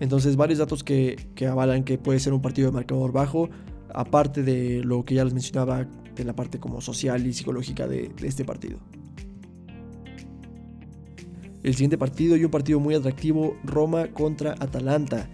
Entonces 0.00 0.34
varios 0.34 0.58
datos 0.58 0.82
que, 0.82 1.16
avalan 1.48 1.84
que 1.84 1.98
puede 1.98 2.18
ser 2.18 2.32
un 2.32 2.42
partido 2.42 2.68
de 2.68 2.74
marcador 2.74 3.12
bajo, 3.12 3.48
aparte 3.94 4.42
de 4.42 4.82
lo 4.82 5.04
que 5.04 5.14
ya 5.14 5.24
les 5.24 5.34
mencionaba 5.34 5.86
de 6.16 6.24
la 6.24 6.34
parte 6.34 6.58
como 6.58 6.80
social 6.80 7.24
y 7.24 7.32
psicológica 7.32 7.86
de 7.86 8.10
este 8.24 8.44
partido. 8.44 8.80
El 11.62 11.74
siguiente 11.74 11.96
partido 11.96 12.36
y 12.36 12.44
un 12.44 12.50
partido 12.50 12.80
muy 12.80 12.96
atractivo, 12.96 13.56
Roma 13.62 14.08
contra 14.08 14.56
Atalanta. 14.58 15.28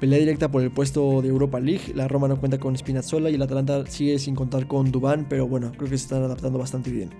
Pelea 0.00 0.18
directa 0.18 0.50
por 0.50 0.62
el 0.62 0.70
puesto 0.70 1.22
de 1.22 1.28
Europa 1.28 1.58
League. 1.58 1.92
La 1.94 2.06
Roma 2.06 2.28
no 2.28 2.38
cuenta 2.38 2.58
con 2.58 2.76
Spinazzola 2.76 3.30
y 3.30 3.34
el 3.34 3.42
Atalanta 3.42 3.84
sigue 3.86 4.18
sin 4.18 4.34
contar 4.34 4.68
con 4.68 4.92
Dubán, 4.92 5.26
pero 5.28 5.48
bueno, 5.48 5.72
creo 5.76 5.90
que 5.90 5.98
se 5.98 6.04
están 6.04 6.22
adaptando 6.22 6.58
bastante 6.58 6.90
bien. 6.90 7.10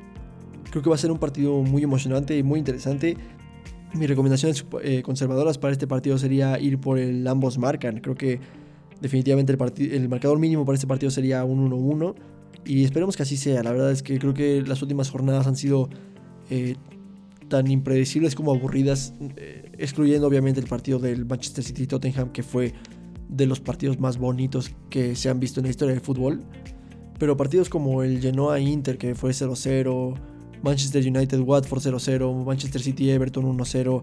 Creo 0.71 0.83
que 0.83 0.89
va 0.89 0.95
a 0.95 0.99
ser 0.99 1.11
un 1.11 1.19
partido 1.19 1.63
muy 1.63 1.83
emocionante 1.83 2.37
y 2.39 2.43
muy 2.43 2.59
interesante. 2.59 3.17
Mis 3.95 4.09
recomendaciones 4.09 4.65
eh, 4.83 5.03
conservadoras 5.03 5.59
para 5.59 5.73
este 5.73 5.87
partido 5.87 6.19
sería 6.19 6.59
ir 6.61 6.79
por 6.79 6.99
el 6.99 7.27
ambos 7.27 7.59
marcan. 7.59 8.01
Creo 8.01 8.15
que 8.15 8.39
definitivamente 9.01 9.53
el, 9.53 9.93
el 9.93 10.09
marcador 10.09 10.39
mínimo 10.39 10.65
para 10.65 10.75
este 10.75 10.87
partido 10.87 11.11
sería 11.11 11.45
un 11.45 11.71
1-1 11.71 12.15
y 12.65 12.85
esperemos 12.85 13.17
que 13.17 13.23
así 13.23 13.37
sea. 13.37 13.63
La 13.63 13.73
verdad 13.73 13.91
es 13.91 14.03
que 14.03 14.19
creo 14.19 14.35
que 14.35 14.63
las 14.63 14.83
últimas 14.83 15.11
jornadas 15.11 15.47
han 15.47 15.57
sido 15.57 15.89
eh, 16.51 16.77
tan 17.49 17.71
impredecibles 17.71 18.35
como 18.35 18.53
aburridas, 18.53 19.15
eh, 19.37 19.68
excluyendo 19.79 20.27
obviamente 20.27 20.61
el 20.61 20.67
partido 20.67 20.99
del 20.99 21.25
Manchester 21.25 21.65
City 21.65 21.87
Tottenham, 21.87 22.31
que 22.31 22.43
fue 22.43 22.75
de 23.29 23.47
los 23.47 23.61
partidos 23.61 23.99
más 23.99 24.19
bonitos 24.19 24.73
que 24.91 25.15
se 25.15 25.29
han 25.29 25.39
visto 25.39 25.61
en 25.61 25.65
la 25.65 25.71
historia 25.71 25.95
del 25.95 26.03
fútbol. 26.03 26.43
Pero 27.19 27.37
partidos 27.37 27.69
como 27.69 28.03
el 28.03 28.21
Genoa 28.21 28.61
Inter, 28.61 28.99
que 28.99 29.15
fue 29.15 29.31
0-0, 29.31 30.15
Manchester 30.63 31.07
United 31.07 31.41
Watford 31.41 31.81
0-0, 31.81 32.45
Manchester 32.45 32.81
City 32.81 33.11
Everton 33.11 33.45
1-0, 33.57 34.03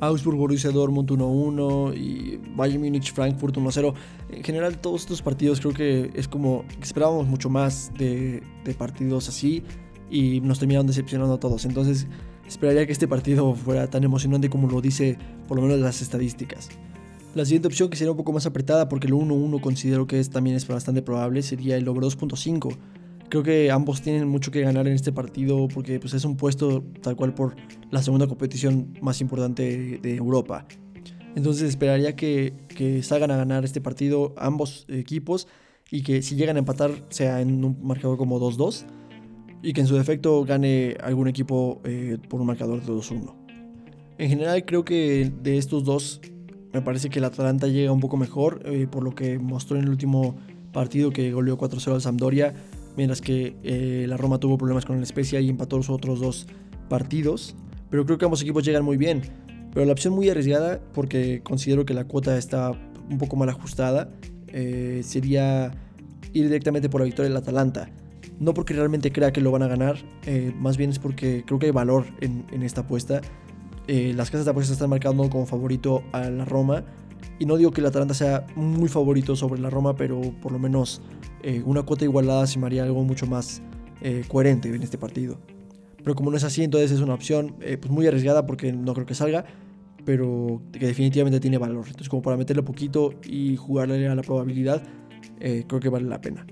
Augsburg 0.00 0.36
Borussia 0.36 0.70
Dortmund 0.70 1.08
1-1 1.08 1.96
y 1.96 2.40
Bayern 2.56 2.82
Munich 2.82 3.12
Frankfurt 3.12 3.56
1-0. 3.56 3.94
En 4.30 4.42
general 4.42 4.78
todos 4.78 5.02
estos 5.02 5.22
partidos 5.22 5.60
creo 5.60 5.72
que 5.72 6.10
es 6.14 6.26
como 6.26 6.64
esperábamos 6.80 7.26
mucho 7.28 7.48
más 7.48 7.92
de, 7.96 8.42
de 8.64 8.74
partidos 8.74 9.28
así 9.28 9.62
y 10.10 10.40
nos 10.40 10.58
terminaron 10.58 10.86
decepcionando 10.86 11.34
a 11.34 11.40
todos. 11.40 11.64
Entonces 11.64 12.08
esperaría 12.52 12.86
que 12.86 12.92
este 12.92 13.08
partido 13.08 13.54
fuera 13.54 13.88
tan 13.88 14.04
emocionante 14.04 14.50
como 14.50 14.68
lo 14.68 14.80
dice 14.80 15.16
por 15.48 15.56
lo 15.56 15.62
menos 15.62 15.80
las 15.80 16.02
estadísticas. 16.02 16.68
La 17.34 17.44
siguiente 17.46 17.68
opción 17.68 17.88
que 17.88 17.96
sería 17.96 18.10
un 18.10 18.16
poco 18.16 18.32
más 18.32 18.44
apretada 18.44 18.88
porque 18.90 19.06
el 19.06 19.14
1-1 19.14 19.60
considero 19.60 20.06
que 20.06 20.20
es, 20.20 20.28
también 20.28 20.54
es 20.54 20.66
bastante 20.68 21.00
probable 21.00 21.42
sería 21.42 21.76
el 21.76 21.88
over 21.88 22.04
2.5. 22.04 22.76
Creo 23.30 23.42
que 23.42 23.70
ambos 23.70 24.02
tienen 24.02 24.28
mucho 24.28 24.50
que 24.50 24.60
ganar 24.60 24.86
en 24.86 24.92
este 24.92 25.12
partido 25.12 25.66
porque 25.68 25.98
pues, 25.98 26.12
es 26.12 26.26
un 26.26 26.36
puesto 26.36 26.84
tal 27.00 27.16
cual 27.16 27.32
por 27.32 27.56
la 27.90 28.02
segunda 28.02 28.26
competición 28.26 28.98
más 29.00 29.22
importante 29.22 29.98
de 30.02 30.16
Europa. 30.16 30.66
Entonces 31.34 31.70
esperaría 31.70 32.14
que, 32.14 32.52
que 32.68 33.02
salgan 33.02 33.30
a 33.30 33.38
ganar 33.38 33.64
este 33.64 33.80
partido 33.80 34.34
ambos 34.36 34.84
equipos 34.88 35.48
y 35.90 36.02
que 36.02 36.20
si 36.20 36.36
llegan 36.36 36.56
a 36.56 36.58
empatar 36.58 36.90
sea 37.08 37.40
en 37.40 37.64
un 37.64 37.78
marcador 37.82 38.18
como 38.18 38.38
2-2 38.38 38.84
y 39.62 39.72
que 39.72 39.80
en 39.80 39.86
su 39.86 39.96
defecto 39.96 40.44
gane 40.44 40.96
algún 41.02 41.28
equipo 41.28 41.80
eh, 41.84 42.18
por 42.28 42.40
un 42.40 42.48
marcador 42.48 42.82
de 42.82 42.92
2-1. 42.92 43.32
En 44.18 44.28
general 44.28 44.64
creo 44.64 44.84
que 44.84 45.32
de 45.42 45.56
estos 45.56 45.84
dos 45.84 46.20
me 46.72 46.82
parece 46.82 47.10
que 47.10 47.20
el 47.20 47.24
Atalanta 47.24 47.68
llega 47.68 47.92
un 47.92 48.00
poco 48.00 48.16
mejor 48.16 48.62
eh, 48.64 48.86
por 48.90 49.04
lo 49.04 49.14
que 49.14 49.38
mostró 49.38 49.76
en 49.76 49.84
el 49.84 49.90
último 49.90 50.36
partido 50.72 51.10
que 51.10 51.32
goleó 51.32 51.56
4-0 51.56 51.94
al 51.94 52.00
Sampdoria, 52.00 52.54
mientras 52.96 53.20
que 53.20 53.56
eh, 53.62 54.06
la 54.08 54.16
Roma 54.16 54.38
tuvo 54.38 54.58
problemas 54.58 54.84
con 54.84 54.98
el 54.98 55.06
Spezia 55.06 55.40
y 55.40 55.48
empató 55.48 55.76
los 55.76 55.90
otros 55.90 56.20
dos 56.20 56.46
partidos. 56.88 57.54
Pero 57.90 58.04
creo 58.06 58.18
que 58.18 58.24
ambos 58.24 58.42
equipos 58.42 58.64
llegan 58.64 58.84
muy 58.84 58.96
bien. 58.96 59.22
Pero 59.74 59.86
la 59.86 59.92
opción 59.92 60.14
muy 60.14 60.28
arriesgada, 60.28 60.80
porque 60.94 61.42
considero 61.42 61.84
que 61.84 61.94
la 61.94 62.04
cuota 62.04 62.36
está 62.38 62.72
un 63.10 63.18
poco 63.18 63.36
mal 63.36 63.48
ajustada, 63.50 64.10
sería 65.02 65.72
ir 66.32 66.44
directamente 66.44 66.88
por 66.88 67.00
la 67.00 67.06
victoria 67.06 67.28
del 67.28 67.36
Atalanta 67.36 67.90
no 68.42 68.54
porque 68.54 68.74
realmente 68.74 69.12
crea 69.12 69.32
que 69.32 69.40
lo 69.40 69.52
van 69.52 69.62
a 69.62 69.68
ganar, 69.68 69.98
eh, 70.26 70.52
más 70.58 70.76
bien 70.76 70.90
es 70.90 70.98
porque 70.98 71.44
creo 71.46 71.60
que 71.60 71.66
hay 71.66 71.72
valor 71.72 72.06
en, 72.20 72.62
esta 72.64 72.80
apuesta. 72.80 73.20
Eh, 73.86 74.12
las 74.16 74.32
casas 74.32 74.46
de 74.46 74.50
apuestas 74.50 74.72
están 74.72 74.90
marcando 74.90 75.30
como 75.30 75.46
favorito 75.46 76.02
a 76.10 76.28
la 76.28 76.44
Roma. 76.44 76.84
Y 77.38 77.46
no 77.46 77.56
digo 77.56 77.70
que 77.70 77.80
el 77.80 77.86
Atalanta 77.86 78.14
sea 78.14 78.44
muy 78.56 78.88
favorito 78.88 79.36
sobre 79.36 79.60
la 79.60 79.70
Roma, 79.70 79.94
pero 79.94 80.20
por 80.42 80.50
lo 80.50 80.58
menos 80.58 81.02
eh, 81.44 81.62
una 81.64 81.84
cuota 81.84 82.04
igualada 82.04 82.44
haría 82.64 82.82
algo 82.82 83.02
mucho 83.04 83.26
más 83.26 83.62
coherente 84.26 84.68
en 84.68 84.82
este 84.82 84.98
partido. 84.98 85.38
Pero 86.02 86.16
como 86.16 86.32
no 86.32 86.36
es 86.36 86.42
así, 86.42 86.64
entonces 86.64 86.90
es 86.90 87.00
una 87.00 87.14
opción 87.14 87.54
pues 87.60 87.88
muy 87.88 88.04
arriesgada 88.08 88.44
porque 88.44 88.72
no 88.72 88.92
creo 88.94 89.06
que 89.06 89.14
salga, 89.14 89.44
pero 90.04 90.60
que 90.72 90.86
definitivamente 90.86 91.38
tiene 91.38 91.58
valor. 91.58 91.84
Entonces 91.86 92.08
como 92.08 92.22
para 92.22 92.36
meterle 92.36 92.64
poquito 92.64 93.14
y 93.22 93.54
jugarle 93.54 94.08
a 94.08 94.16
la 94.16 94.22
probabilidad, 94.22 94.82
creo 95.38 95.78
que 95.78 95.88
vale 95.88 96.08
la 96.08 96.20
pena. 96.20 96.44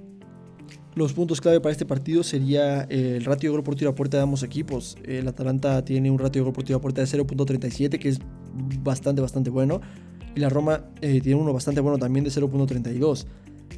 Los 0.97 1.13
puntos 1.13 1.41
clave 1.41 1.61
para 1.61 1.71
este 1.71 1.87
partido 1.87 2.25
sería 2.25 2.83
eh, 2.91 3.15
el 3.17 3.25
ratio 3.25 3.51
de 3.51 3.57
gol 3.57 3.63
por 3.63 3.77
tiro 3.77 3.91
a 3.91 3.95
puerta 3.95 4.17
de 4.17 4.25
ambos 4.25 4.43
equipos. 4.43 4.97
El 5.05 5.29
Atalanta 5.29 5.85
tiene 5.85 6.11
un 6.11 6.19
ratio 6.19 6.43
de 6.43 6.45
gol 6.47 6.53
por 6.53 6.65
tiro 6.65 6.79
a 6.79 6.81
puerta 6.81 7.01
de 7.01 7.07
0.37, 7.07 7.99
que 7.99 8.09
es 8.09 8.19
bastante, 8.83 9.21
bastante 9.21 9.51
bueno. 9.51 9.81
Y 10.35 10.41
la 10.41 10.49
Roma 10.49 10.85
eh, 11.01 11.21
tiene 11.21 11.41
uno 11.41 11.53
bastante 11.53 11.81
bueno 11.81 11.99
también 11.99 12.25
de 12.25 12.31
0.32. 12.31 13.27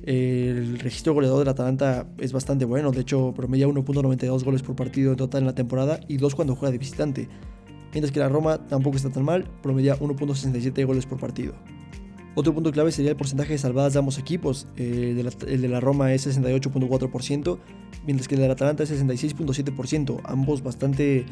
El 0.04 0.78
registro 0.78 1.12
goleador 1.12 1.40
del 1.40 1.48
Atalanta 1.48 2.06
es 2.18 2.32
bastante 2.32 2.64
bueno, 2.64 2.90
de 2.90 3.02
hecho 3.02 3.32
promedia 3.36 3.68
1.92 3.68 4.42
goles 4.42 4.62
por 4.62 4.74
partido 4.74 5.12
en 5.12 5.16
total 5.16 5.42
en 5.42 5.46
la 5.46 5.54
temporada 5.54 6.00
y 6.08 6.16
2 6.16 6.34
cuando 6.34 6.56
juega 6.56 6.72
de 6.72 6.78
visitante. 6.78 7.28
Mientras 7.92 8.10
que 8.10 8.20
la 8.20 8.28
Roma 8.28 8.66
tampoco 8.66 8.96
está 8.96 9.10
tan 9.10 9.22
mal, 9.22 9.44
promedia 9.62 9.98
1.67 9.98 10.86
goles 10.86 11.04
por 11.04 11.20
partido. 11.20 11.52
Otro 12.34 12.54
punto 12.54 12.72
clave 12.72 12.92
sería 12.92 13.10
el 13.10 13.16
porcentaje 13.16 13.52
de 13.52 13.58
salvadas 13.58 13.92
de 13.92 13.98
ambos 13.98 14.18
equipos. 14.18 14.66
el 14.76 15.16
de 15.16 15.68
la 15.68 15.80
Roma 15.80 16.12
es 16.14 16.26
68.4%, 16.26 17.58
mientras 18.06 18.28
que 18.28 18.36
el 18.36 18.40
de 18.40 18.46
la 18.46 18.54
Atalanta 18.54 18.82
es 18.84 18.90
66.7%. 18.90 20.20
Ambos 20.24 20.62
bastante 20.62 21.26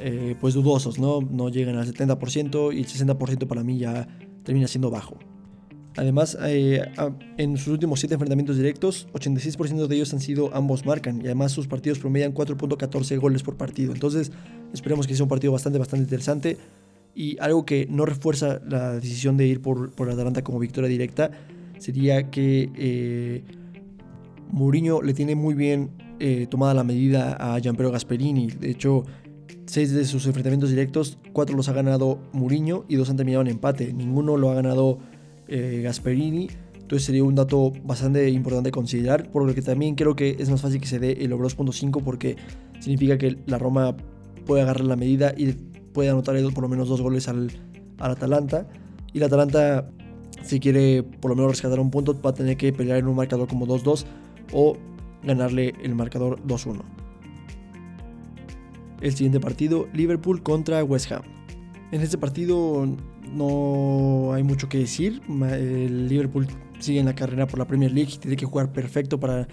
eh, 0.00 0.34
pues 0.40 0.54
dudosos, 0.54 0.98
¿no? 0.98 1.20
No 1.20 1.48
llegan 1.48 1.76
al 1.76 1.86
70% 1.86 2.74
y 2.74 2.78
el 2.78 2.86
60% 2.86 3.46
para 3.46 3.62
mí 3.62 3.78
ya 3.78 4.08
termina 4.42 4.66
siendo 4.66 4.90
bajo. 4.90 5.18
Además, 5.96 6.36
eh, 6.42 6.82
en 7.36 7.56
sus 7.56 7.68
últimos 7.68 8.00
7 8.00 8.14
enfrentamientos 8.14 8.56
directos, 8.56 9.06
86% 9.12 9.86
de 9.86 9.94
ellos 9.94 10.12
han 10.12 10.20
sido 10.20 10.52
ambos 10.52 10.84
marcan 10.84 11.20
y 11.20 11.26
además 11.26 11.52
sus 11.52 11.68
partidos 11.68 12.00
promedian 12.00 12.34
4.14 12.34 13.20
goles 13.20 13.44
por 13.44 13.56
partido. 13.56 13.92
Entonces, 13.92 14.32
esperemos 14.72 15.06
que 15.06 15.14
sea 15.14 15.22
un 15.22 15.28
partido 15.28 15.52
bastante, 15.52 15.78
bastante 15.78 16.02
interesante. 16.02 16.58
Y 17.14 17.38
algo 17.40 17.64
que 17.64 17.86
no 17.88 18.06
refuerza 18.06 18.60
la 18.68 18.94
decisión 18.94 19.36
de 19.36 19.46
ir 19.46 19.62
por, 19.62 19.92
por 19.92 20.10
Atalanta 20.10 20.42
como 20.42 20.58
victoria 20.58 20.88
directa 20.88 21.30
sería 21.78 22.30
que 22.30 22.70
eh, 22.76 23.44
Mourinho 24.50 25.02
le 25.02 25.14
tiene 25.14 25.34
muy 25.34 25.54
bien 25.54 25.90
eh, 26.18 26.46
tomada 26.48 26.74
la 26.74 26.84
medida 26.84 27.34
a 27.34 27.58
Gianpero 27.58 27.90
Gasperini. 27.90 28.48
De 28.48 28.70
hecho, 28.70 29.04
seis 29.66 29.92
de 29.92 30.04
sus 30.04 30.26
enfrentamientos 30.26 30.70
directos, 30.70 31.18
cuatro 31.32 31.56
los 31.56 31.68
ha 31.68 31.72
ganado 31.72 32.18
Mourinho 32.32 32.84
y 32.88 32.96
dos 32.96 33.10
han 33.10 33.16
terminado 33.16 33.42
en 33.42 33.48
empate. 33.48 33.92
Ninguno 33.92 34.36
lo 34.36 34.50
ha 34.50 34.54
ganado 34.54 34.98
eh, 35.48 35.80
Gasperini. 35.82 36.48
Entonces 36.74 37.06
sería 37.06 37.24
un 37.24 37.34
dato 37.34 37.72
bastante 37.82 38.28
importante 38.30 38.70
considerar, 38.70 39.30
por 39.30 39.46
lo 39.46 39.54
que 39.54 39.62
también 39.62 39.94
creo 39.94 40.14
que 40.14 40.36
es 40.38 40.50
más 40.50 40.60
fácil 40.60 40.80
que 40.80 40.86
se 40.86 40.98
dé 40.98 41.12
el 41.12 41.32
over 41.32 41.46
2.5 41.46 42.02
porque 42.02 42.36
significa 42.78 43.16
que 43.16 43.38
la 43.46 43.58
Roma 43.58 43.96
puede 44.44 44.62
agarrar 44.62 44.84
la 44.84 44.96
medida 44.96 45.32
y 45.36 45.54
puede 45.94 46.10
anotar 46.10 46.36
por 46.52 46.62
lo 46.62 46.68
menos 46.68 46.88
dos 46.88 47.00
goles 47.00 47.28
al, 47.28 47.50
al 47.98 48.10
Atalanta. 48.10 48.68
Y 49.14 49.18
el 49.18 49.24
Atalanta, 49.24 49.88
si 50.42 50.60
quiere 50.60 51.02
por 51.02 51.30
lo 51.30 51.36
menos 51.36 51.52
rescatar 51.52 51.80
un 51.80 51.90
punto, 51.90 52.20
va 52.20 52.30
a 52.30 52.34
tener 52.34 52.58
que 52.58 52.70
pelear 52.74 52.98
en 52.98 53.06
un 53.06 53.16
marcador 53.16 53.48
como 53.48 53.66
2-2 53.66 54.04
o 54.52 54.76
ganarle 55.22 55.74
el 55.82 55.94
marcador 55.94 56.42
2-1. 56.46 56.82
El 59.00 59.12
siguiente 59.14 59.40
partido, 59.40 59.88
Liverpool 59.94 60.42
contra 60.42 60.82
West 60.84 61.10
Ham. 61.12 61.22
En 61.92 62.00
este 62.00 62.18
partido 62.18 62.86
no 63.32 64.32
hay 64.32 64.42
mucho 64.42 64.68
que 64.68 64.78
decir. 64.78 65.22
El 65.28 66.08
Liverpool 66.08 66.48
sigue 66.80 67.00
en 67.00 67.06
la 67.06 67.14
carrera 67.14 67.46
por 67.46 67.58
la 67.58 67.66
Premier 67.66 67.92
League 67.92 68.12
y 68.14 68.18
tiene 68.18 68.36
que 68.36 68.46
jugar 68.46 68.72
perfecto 68.72 69.20
para 69.20 69.46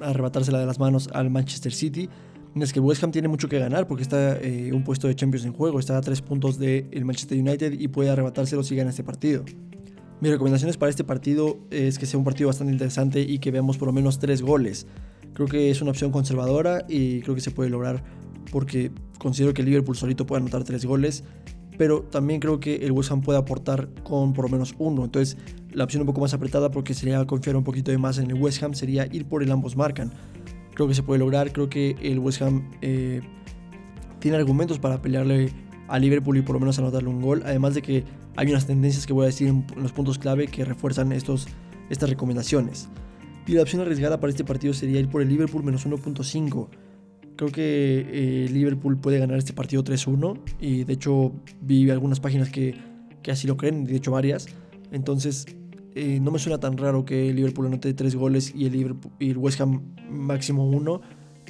arrebatársela 0.00 0.58
de 0.58 0.66
las 0.66 0.78
manos 0.78 1.08
al 1.12 1.30
Manchester 1.30 1.72
City. 1.72 2.08
Es 2.54 2.72
que 2.72 2.80
West 2.80 3.02
Ham 3.02 3.12
tiene 3.12 3.28
mucho 3.28 3.48
que 3.48 3.58
ganar 3.58 3.86
porque 3.86 4.02
está 4.02 4.38
eh, 4.38 4.72
un 4.72 4.84
puesto 4.84 5.08
de 5.08 5.14
Champions 5.14 5.46
en 5.46 5.52
juego, 5.52 5.78
está 5.78 5.96
a 5.96 6.00
tres 6.02 6.20
puntos 6.20 6.58
del 6.58 7.04
Manchester 7.04 7.38
United 7.38 7.72
y 7.78 7.88
puede 7.88 8.10
arrebatárselo 8.10 8.62
si 8.62 8.76
gana 8.76 8.90
este 8.90 9.02
partido. 9.02 9.44
Mis 10.20 10.30
recomendaciones 10.30 10.76
para 10.76 10.90
este 10.90 11.02
partido 11.02 11.58
es 11.70 11.98
que 11.98 12.06
sea 12.06 12.18
un 12.18 12.24
partido 12.24 12.48
bastante 12.48 12.72
interesante 12.72 13.20
y 13.22 13.38
que 13.38 13.50
veamos 13.50 13.78
por 13.78 13.88
lo 13.88 13.92
menos 13.92 14.18
tres 14.18 14.42
goles. 14.42 14.86
Creo 15.32 15.48
que 15.48 15.70
es 15.70 15.80
una 15.80 15.90
opción 15.90 16.12
conservadora 16.12 16.84
y 16.88 17.22
creo 17.22 17.34
que 17.34 17.40
se 17.40 17.50
puede 17.50 17.70
lograr 17.70 18.04
porque 18.52 18.92
considero 19.18 19.54
que 19.54 19.62
Liverpool 19.62 19.96
solito 19.96 20.26
puede 20.26 20.42
anotar 20.42 20.62
tres 20.62 20.84
goles, 20.84 21.24
pero 21.78 22.02
también 22.02 22.38
creo 22.38 22.60
que 22.60 22.76
el 22.76 22.92
West 22.92 23.10
Ham 23.10 23.22
puede 23.22 23.38
aportar 23.38 23.88
con 24.04 24.34
por 24.34 24.44
lo 24.44 24.50
menos 24.50 24.74
uno. 24.78 25.04
Entonces, 25.04 25.38
la 25.72 25.84
opción 25.84 26.02
un 26.02 26.06
poco 26.06 26.20
más 26.20 26.34
apretada 26.34 26.70
porque 26.70 26.92
sería 26.92 27.24
confiar 27.26 27.56
un 27.56 27.64
poquito 27.64 27.90
de 27.90 27.98
más 27.98 28.18
en 28.18 28.30
el 28.30 28.34
West 28.34 28.62
Ham 28.62 28.74
sería 28.74 29.06
ir 29.10 29.24
por 29.24 29.42
el 29.42 29.50
ambos 29.50 29.74
marcan. 29.74 30.12
Creo 30.74 30.88
que 30.88 30.94
se 30.94 31.02
puede 31.02 31.18
lograr, 31.18 31.52
creo 31.52 31.68
que 31.68 31.96
el 32.00 32.18
West 32.18 32.42
Ham 32.42 32.70
eh, 32.80 33.20
tiene 34.18 34.36
argumentos 34.36 34.78
para 34.78 35.02
pelearle 35.02 35.52
a 35.88 35.98
Liverpool 35.98 36.38
y 36.38 36.42
por 36.42 36.54
lo 36.54 36.60
menos 36.60 36.78
anotarle 36.78 37.08
un 37.08 37.20
gol, 37.20 37.42
además 37.44 37.74
de 37.74 37.82
que 37.82 38.04
hay 38.36 38.48
unas 38.48 38.66
tendencias 38.66 39.06
que 39.06 39.12
voy 39.12 39.24
a 39.24 39.26
decir 39.26 39.48
en 39.48 39.66
los 39.76 39.92
puntos 39.92 40.18
clave 40.18 40.46
que 40.46 40.64
refuerzan 40.64 41.12
estos, 41.12 41.46
estas 41.90 42.08
recomendaciones. 42.08 42.88
Y 43.46 43.52
la 43.52 43.62
opción 43.62 43.82
arriesgada 43.82 44.20
para 44.20 44.30
este 44.30 44.44
partido 44.44 44.72
sería 44.72 45.00
ir 45.00 45.08
por 45.08 45.20
el 45.20 45.28
Liverpool 45.28 45.62
menos 45.64 45.86
1.5. 45.86 46.68
Creo 47.36 47.50
que 47.50 48.06
eh, 48.08 48.48
Liverpool 48.50 48.98
puede 48.98 49.18
ganar 49.18 49.36
este 49.36 49.52
partido 49.52 49.82
3-1 49.82 50.40
y 50.60 50.84
de 50.84 50.92
hecho 50.92 51.32
vi 51.60 51.90
algunas 51.90 52.20
páginas 52.20 52.50
que, 52.50 52.76
que, 53.22 53.32
así 53.32 53.46
lo 53.46 53.56
creen, 53.56 53.84
de 53.84 53.96
hecho 53.96 54.12
varias. 54.12 54.46
Entonces 54.92 55.46
no 55.94 56.30
me 56.30 56.38
suena 56.38 56.58
tan 56.58 56.76
raro 56.76 57.04
que 57.04 57.32
Liverpool 57.32 57.66
anote 57.66 57.92
3 57.92 58.14
goles 58.16 58.52
y 58.54 58.66
el, 58.66 58.72
Liverpool, 58.72 59.12
el 59.20 59.36
West 59.36 59.60
Ham 59.60 59.94
máximo 60.10 60.68
1 60.68 61.00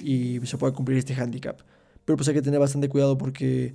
y 0.03 0.41
se 0.45 0.59
pueda 0.59 0.73
cumplir 0.73 0.99
este 0.99 1.15
handicap. 1.15 1.61
Pero 2.05 2.17
pues 2.17 2.29
hay 2.29 2.35
que 2.35 2.43
tener 2.43 2.59
bastante 2.59 2.89
cuidado 2.89 3.17
porque 3.17 3.75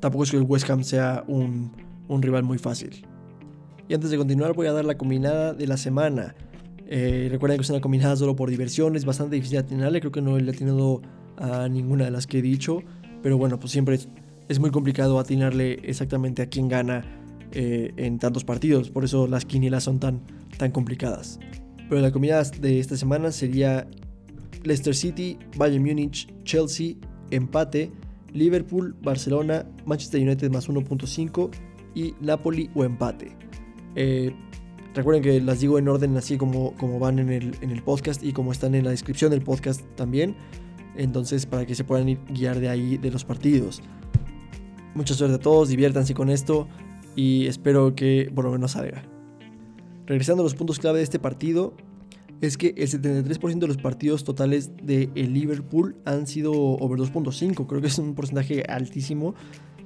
tampoco 0.00 0.24
es 0.24 0.30
que 0.30 0.38
el 0.38 0.44
West 0.44 0.68
Ham 0.70 0.84
sea 0.84 1.24
un, 1.26 1.72
un 2.08 2.22
rival 2.22 2.42
muy 2.42 2.58
fácil. 2.58 3.06
Y 3.88 3.94
antes 3.94 4.10
de 4.10 4.16
continuar 4.16 4.54
voy 4.54 4.66
a 4.66 4.72
dar 4.72 4.84
la 4.84 4.96
combinada 4.96 5.52
de 5.52 5.66
la 5.66 5.76
semana. 5.76 6.34
Eh, 6.86 7.28
recuerden 7.30 7.58
que 7.58 7.62
es 7.62 7.70
una 7.70 7.80
combinada 7.80 8.16
solo 8.16 8.36
por 8.36 8.50
diversión, 8.50 8.96
es 8.96 9.04
bastante 9.04 9.36
difícil 9.36 9.58
atinarle, 9.58 10.00
creo 10.00 10.12
que 10.12 10.20
no 10.20 10.38
le 10.38 10.50
he 10.50 10.54
atinado 10.54 11.00
a 11.36 11.68
ninguna 11.68 12.04
de 12.04 12.10
las 12.10 12.26
que 12.26 12.38
he 12.38 12.42
dicho, 12.42 12.80
pero 13.22 13.38
bueno, 13.38 13.58
pues 13.58 13.72
siempre 13.72 13.98
es, 14.48 14.60
muy 14.60 14.70
complicado 14.70 15.18
atinarle 15.18 15.80
exactamente 15.82 16.42
a 16.42 16.46
quién 16.46 16.68
gana 16.68 17.04
eh, 17.54 17.92
en 17.96 18.18
tantos 18.18 18.44
partidos, 18.44 18.90
por 18.90 19.04
eso 19.04 19.26
las 19.26 19.44
quinielas 19.44 19.84
son 19.84 20.00
tan, 20.00 20.20
tan 20.58 20.70
complicadas. 20.70 21.38
Pero 21.88 22.00
la 22.00 22.10
combinada 22.12 22.42
de 22.42 22.78
esta 22.78 22.96
semana 22.96 23.30
sería 23.30 23.86
Leicester 24.62 24.94
City, 24.94 25.38
Bayern 25.56 25.84
Múnich, 25.84 26.32
Chelsea, 26.44 26.94
empate, 27.30 27.92
Liverpool, 28.32 28.96
Barcelona, 29.02 29.66
Manchester 29.86 30.20
United 30.20 30.50
más 30.50 30.68
1.5 30.68 31.50
y 31.94 32.14
Napoli 32.20 32.70
o 32.74 32.84
empate. 32.84 33.36
Eh, 33.94 34.34
Recuerden 34.94 35.24
que 35.24 35.40
las 35.40 35.58
digo 35.58 35.78
en 35.78 35.88
orden 35.88 36.16
así 36.16 36.38
como, 36.38 36.72
como 36.74 37.00
van 37.00 37.18
en 37.18 37.28
el, 37.30 37.56
en 37.60 37.70
el 37.70 37.82
podcast 37.82 38.22
y 38.22 38.32
como 38.32 38.52
están 38.52 38.76
en 38.76 38.84
la 38.84 38.90
descripción 38.90 39.30
del 39.32 39.42
podcast 39.42 39.82
también. 39.96 40.36
Entonces, 40.96 41.46
para 41.46 41.66
que 41.66 41.74
se 41.74 41.82
puedan 41.82 42.08
ir 42.08 42.20
guiar 42.30 42.60
de 42.60 42.68
ahí 42.68 42.96
de 42.96 43.10
los 43.10 43.24
partidos. 43.24 43.82
Mucha 44.94 45.14
suerte 45.14 45.34
a 45.34 45.40
todos, 45.40 45.68
diviértanse 45.68 46.14
con 46.14 46.30
esto 46.30 46.68
y 47.16 47.46
espero 47.46 47.94
que 47.94 48.30
por 48.34 48.44
lo 48.44 48.52
menos 48.52 48.72
salga. 48.72 49.02
Regresando 50.06 50.42
a 50.42 50.44
los 50.44 50.54
puntos 50.54 50.78
clave 50.78 50.98
de 50.98 51.04
este 51.04 51.18
partido, 51.18 51.74
es 52.40 52.56
que 52.56 52.74
el 52.76 52.88
73% 52.88 53.58
de 53.58 53.66
los 53.66 53.78
partidos 53.78 54.24
totales 54.24 54.70
de 54.82 55.10
el 55.14 55.32
Liverpool 55.32 55.96
han 56.04 56.26
sido 56.26 56.52
over 56.52 56.98
2.5. 56.98 57.66
Creo 57.66 57.80
que 57.80 57.86
es 57.86 57.98
un 57.98 58.14
porcentaje 58.14 58.64
altísimo. 58.68 59.34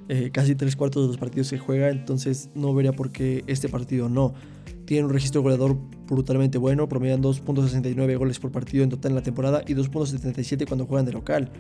Eh, 0.09 0.31
casi 0.33 0.55
tres 0.55 0.75
cuartos 0.75 1.03
de 1.03 1.09
los 1.09 1.19
partidos 1.19 1.51
que 1.51 1.59
juega, 1.59 1.91
entonces 1.91 2.49
no 2.55 2.73
vería 2.73 2.93
por 2.93 3.13
qué 3.13 3.45
este 3.47 3.69
partido 3.69 4.09
no 4.09 4.33
tiene 4.87 5.05
un 5.05 5.13
registro 5.13 5.43
goleador 5.43 5.77
brutalmente 6.07 6.57
bueno, 6.57 6.89
promedian 6.89 7.23
2.69 7.23 8.17
goles 8.17 8.39
por 8.39 8.51
partido 8.51 8.85
en 8.85 8.89
total 8.89 9.13
en 9.13 9.17
la 9.17 9.23
temporada 9.23 9.63
y 9.67 9.75
2.77 9.75 10.67
cuando 10.67 10.87
juegan 10.87 11.05
de 11.05 11.13
local, 11.13 11.51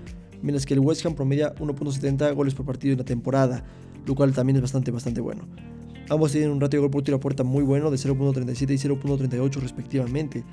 mientras 0.40 0.64
que 0.64 0.72
el 0.72 0.80
West 0.80 1.04
Ham 1.04 1.14
promedia 1.14 1.54
1.70 1.56 2.34
goles 2.34 2.54
por 2.54 2.64
partido 2.64 2.92
en 2.92 2.98
la 3.00 3.04
temporada, 3.04 3.66
lo 4.08 4.14
cual 4.14 4.32
también 4.32 4.56
es 4.56 4.62
bastante, 4.62 4.90
bastante 4.90 5.20
bueno. 5.20 5.46
Ambos 6.10 6.32
tienen 6.32 6.50
un 6.50 6.60
ratio 6.60 6.80
de 6.80 6.82
gol 6.82 6.90
por 6.90 7.02
tiro 7.02 7.18
a 7.18 7.20
puerta 7.20 7.44
muy 7.44 7.62
bueno 7.62 7.90
de 7.90 7.98
0.37 7.98 8.70
y 8.70 8.88
0.38 8.88 9.60
respectivamente. 9.60 10.44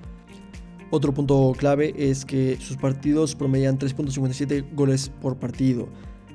Otro 0.91 1.13
punto 1.13 1.53
clave 1.57 1.93
es 1.97 2.25
que 2.25 2.57
sus 2.59 2.77
partidos 2.77 3.35
promedian 3.35 3.79
3.57 3.79 4.75
goles 4.75 5.09
por 5.21 5.37
partido. 5.37 5.87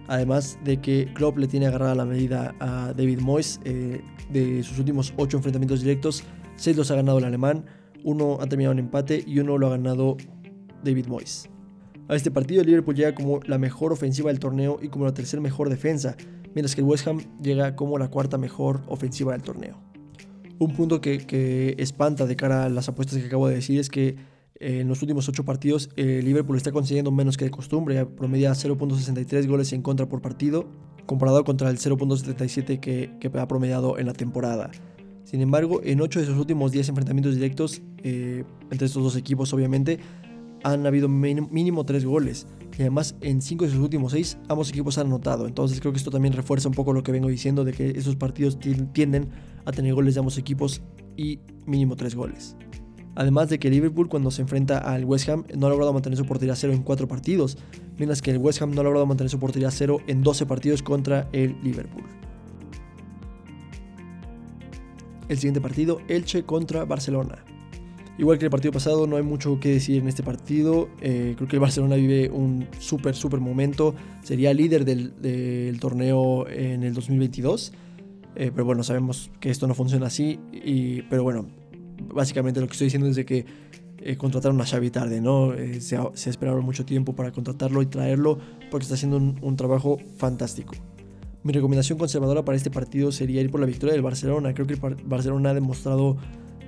Además 0.09 0.59
de 0.65 0.81
que 0.81 1.13
Klopp 1.15 1.39
le 1.39 1.47
tiene 1.47 1.67
agarrada 1.67 1.95
la 1.95 2.05
medida 2.05 2.55
a 2.59 2.93
David 2.95 3.21
Moyes. 3.21 3.61
Eh, 3.65 4.01
de 4.33 4.63
sus 4.63 4.79
últimos 4.79 5.13
8 5.17 5.37
enfrentamientos 5.37 5.81
directos, 5.81 6.25
6 6.57 6.77
los 6.77 6.91
ha 6.91 6.95
ganado 6.95 7.19
el 7.19 7.25
alemán, 7.25 7.65
uno 8.05 8.39
ha 8.41 8.47
terminado 8.47 8.73
en 8.73 8.79
empate 8.79 9.23
y 9.27 9.39
uno 9.41 9.59
lo 9.59 9.67
ha 9.67 9.71
ganado 9.71 10.17
David 10.83 11.07
Moyes. 11.07 11.49
A 12.09 12.17
este 12.17 12.31
partido 12.31 12.61
el 12.63 12.67
Liverpool 12.67 12.95
llega 12.95 13.15
como 13.15 13.41
la 13.45 13.59
mejor 13.59 13.93
ofensiva 13.93 14.31
del 14.31 14.41
torneo 14.41 14.79
y 14.83 14.89
como 14.89 15.05
la 15.05 15.15
tercera 15.15 15.41
mejor 15.41 15.69
defensa, 15.69 16.17
mientras 16.55 16.75
que 16.75 16.81
el 16.81 16.87
West 16.87 17.07
Ham 17.07 17.21
llega 17.43 17.77
como 17.77 17.99
la 17.99 18.09
cuarta 18.09 18.39
mejor 18.39 18.83
ofensiva 18.89 19.33
del 19.33 19.43
torneo. 19.43 19.79
Un 20.59 20.75
punto 20.75 21.01
que, 21.01 21.75
espanta 21.79 22.27
de 22.27 22.37
cara 22.37 22.65
a 22.65 22.69
las 22.69 22.89
apuestas 22.89 23.19
que 23.19 23.27
acabo 23.27 23.49
de 23.49 23.55
decir 23.55 23.81
es 23.81 23.89
que 23.89 24.17
en 24.57 24.89
los 24.89 25.01
últimos 25.01 25.27
8 25.27 25.43
partidos, 25.45 25.89
el 25.97 26.23
Liverpool 26.23 26.59
está 26.59 26.71
consiguiendo 26.71 27.11
menos 27.11 27.39
que 27.39 27.47
de 27.47 27.51
costumbre, 27.51 28.05
promedia 28.05 28.53
0.63 28.53 29.47
goles 29.47 29.73
en 29.73 29.81
contra 29.81 30.07
por 30.07 30.21
partido, 30.21 30.67
comparado 31.07 31.45
contra 31.45 31.71
el 31.71 31.79
0.77 31.79 32.79
que, 32.79 33.11
que, 33.19 33.39
ha 33.39 33.49
promediado 33.49 33.99
en 33.99 34.05
la 34.05 34.13
temporada. 34.13 34.71
Sin 35.25 35.41
embargo, 35.41 35.81
en 35.83 36.03
8 36.03 36.21
de 36.21 36.27
sus 36.27 36.37
últimos 36.37 36.73
10 36.73 36.91
enfrentamientos 36.91 37.35
directos, 37.35 37.81
eh, 38.03 38.45
entre 38.71 38.87
estos 38.87 39.03
dos 39.03 39.17
equipos 39.17 39.53
obviamente, 39.55 39.99
han 40.63 40.87
habido 40.87 41.09
mínimo 41.09 41.87
3 41.87 42.05
goles. 42.05 42.47
Y 42.79 42.83
además, 42.83 43.15
en 43.21 43.43
5 43.43 43.65
de 43.67 43.71
sus 43.71 43.81
últimos 43.81 44.13
6, 44.13 44.39
ambos 44.49 44.71
equipos 44.71 44.97
han 44.99 45.09
anotado. 45.09 45.47
Entonces 45.47 45.81
creo 45.81 45.93
que 45.93 45.99
esto 45.99 46.11
también 46.11 46.33
refuerza 46.33 46.69
un 46.69 46.75
poco 46.75 46.93
lo 46.93 47.03
que 47.03 47.13
vengo 47.13 47.29
diciendo 47.29 47.65
de 47.65 47.73
que 47.73 47.91
esos 47.91 48.17
partidos 48.17 48.59
tienden 48.93 49.29
a 49.65 49.73
tener 49.73 49.93
goles 49.95 50.15
de 50.15 50.21
ambos 50.21 50.39
equipos 50.39 50.81
y 51.17 51.41
mínimo 51.67 51.97
3 51.97 52.15
goles. 52.15 52.57
Además 53.17 53.49
de 53.51 53.59
que 53.59 53.69
Liverpool 53.71 54.09
cuando 54.09 54.31
se 54.31 54.41
enfrenta 54.41 54.79
al 54.79 55.05
West 55.05 55.29
Ham 55.29 55.45
no 55.57 55.67
ha 55.67 55.71
logrado 55.71 55.93
mantener 55.93 56.17
su 56.17 56.25
portería 56.25 56.55
cero 56.57 56.73
en 56.73 56.83
4 56.83 57.09
partidos, 57.09 57.59
mientras 57.99 58.23
que 58.23 58.31
el 58.31 58.39
West 58.39 58.63
Ham 58.63 58.71
no 58.71 58.81
ha 58.81 58.85
logrado 58.85 59.05
mantener 59.05 59.31
su 59.31 59.39
portería 59.39 59.71
cero 59.71 59.99
en 60.07 60.23
12 60.23 60.47
partidos 60.47 60.83
contra 60.83 61.29
el 61.33 61.57
Liverpool. 61.63 62.05
El 65.29 65.37
siguiente 65.37 65.61
partido, 65.61 66.01
Elche 66.09 66.45
contra 66.45 66.85
Barcelona. 66.85 67.45
Igual 68.19 68.39
que 68.39 68.45
el 68.45 68.51
partido 68.51 68.73
pasado, 68.73 69.07
no 69.07 69.17
hay 69.17 69.23
mucho 69.23 69.59
que 69.61 69.71
decir 69.71 70.03
en 70.03 70.09
este 70.09 70.23
partido. 70.23 70.89
Eh, 71.01 71.35
creo 71.37 71.49
que 71.49 71.57
el 71.57 71.61
Barcelona 71.61 71.97
vive 71.97 72.29
un 72.29 72.67
súper, 72.79 73.15
súper 73.15 73.41
momento. 73.41 73.95
Sería 74.23 74.53
líder 74.53 74.85
del, 74.85 75.79
torneo 75.81 76.47
en 76.49 76.83
el 76.83 76.93
2022. 76.93 77.73
Eh, 78.37 78.51
pero 78.55 78.65
bueno, 78.65 78.83
sabemos 78.83 79.31
que 79.41 79.51
esto 79.51 79.67
no 79.67 79.75
funciona 79.75 80.07
así. 80.07 80.39
Y, 80.53 81.03
pero 81.03 81.23
bueno, 81.23 81.47
básicamente 82.13 82.61
lo 82.61 82.67
que 82.67 82.73
estoy 82.73 82.87
diciendo 82.87 83.09
es 83.09 83.17
de 83.17 83.25
que 83.25 83.47
eh, 84.03 84.17
contrataron 84.17 84.59
a 84.61 84.65
Xavi 84.65 84.91
tarde, 84.91 85.21
¿no? 85.21 85.53
Eh, 85.53 85.81
se, 85.83 85.99
se, 86.15 86.31
esperaron 86.31 86.65
mucho 86.65 86.87
tiempo 86.87 87.15
para 87.15 87.33
contratarlo 87.33 87.83
y 87.83 87.87
traerlo 87.87 88.39
porque 88.71 88.85
está 88.85 88.95
haciendo 88.95 89.19
un, 89.19 89.57
trabajo 89.57 89.99
fantástico. 90.17 90.75
Mi 91.43 91.53
recomendación 91.53 91.99
conservadora 91.99 92.43
para 92.43 92.57
este 92.57 92.71
partido 92.71 93.13
sería 93.13 93.43
ir 93.43 93.51
por 93.51 93.61
la 93.61 93.67
victoria 93.67 93.93
del 93.93 94.03
Barcelona. 94.03 94.55
Creo 94.55 94.67
que 94.67 94.75
el 94.75 94.81
Barcelona 95.05 95.51
ha 95.51 95.55
demostrado 95.55 96.17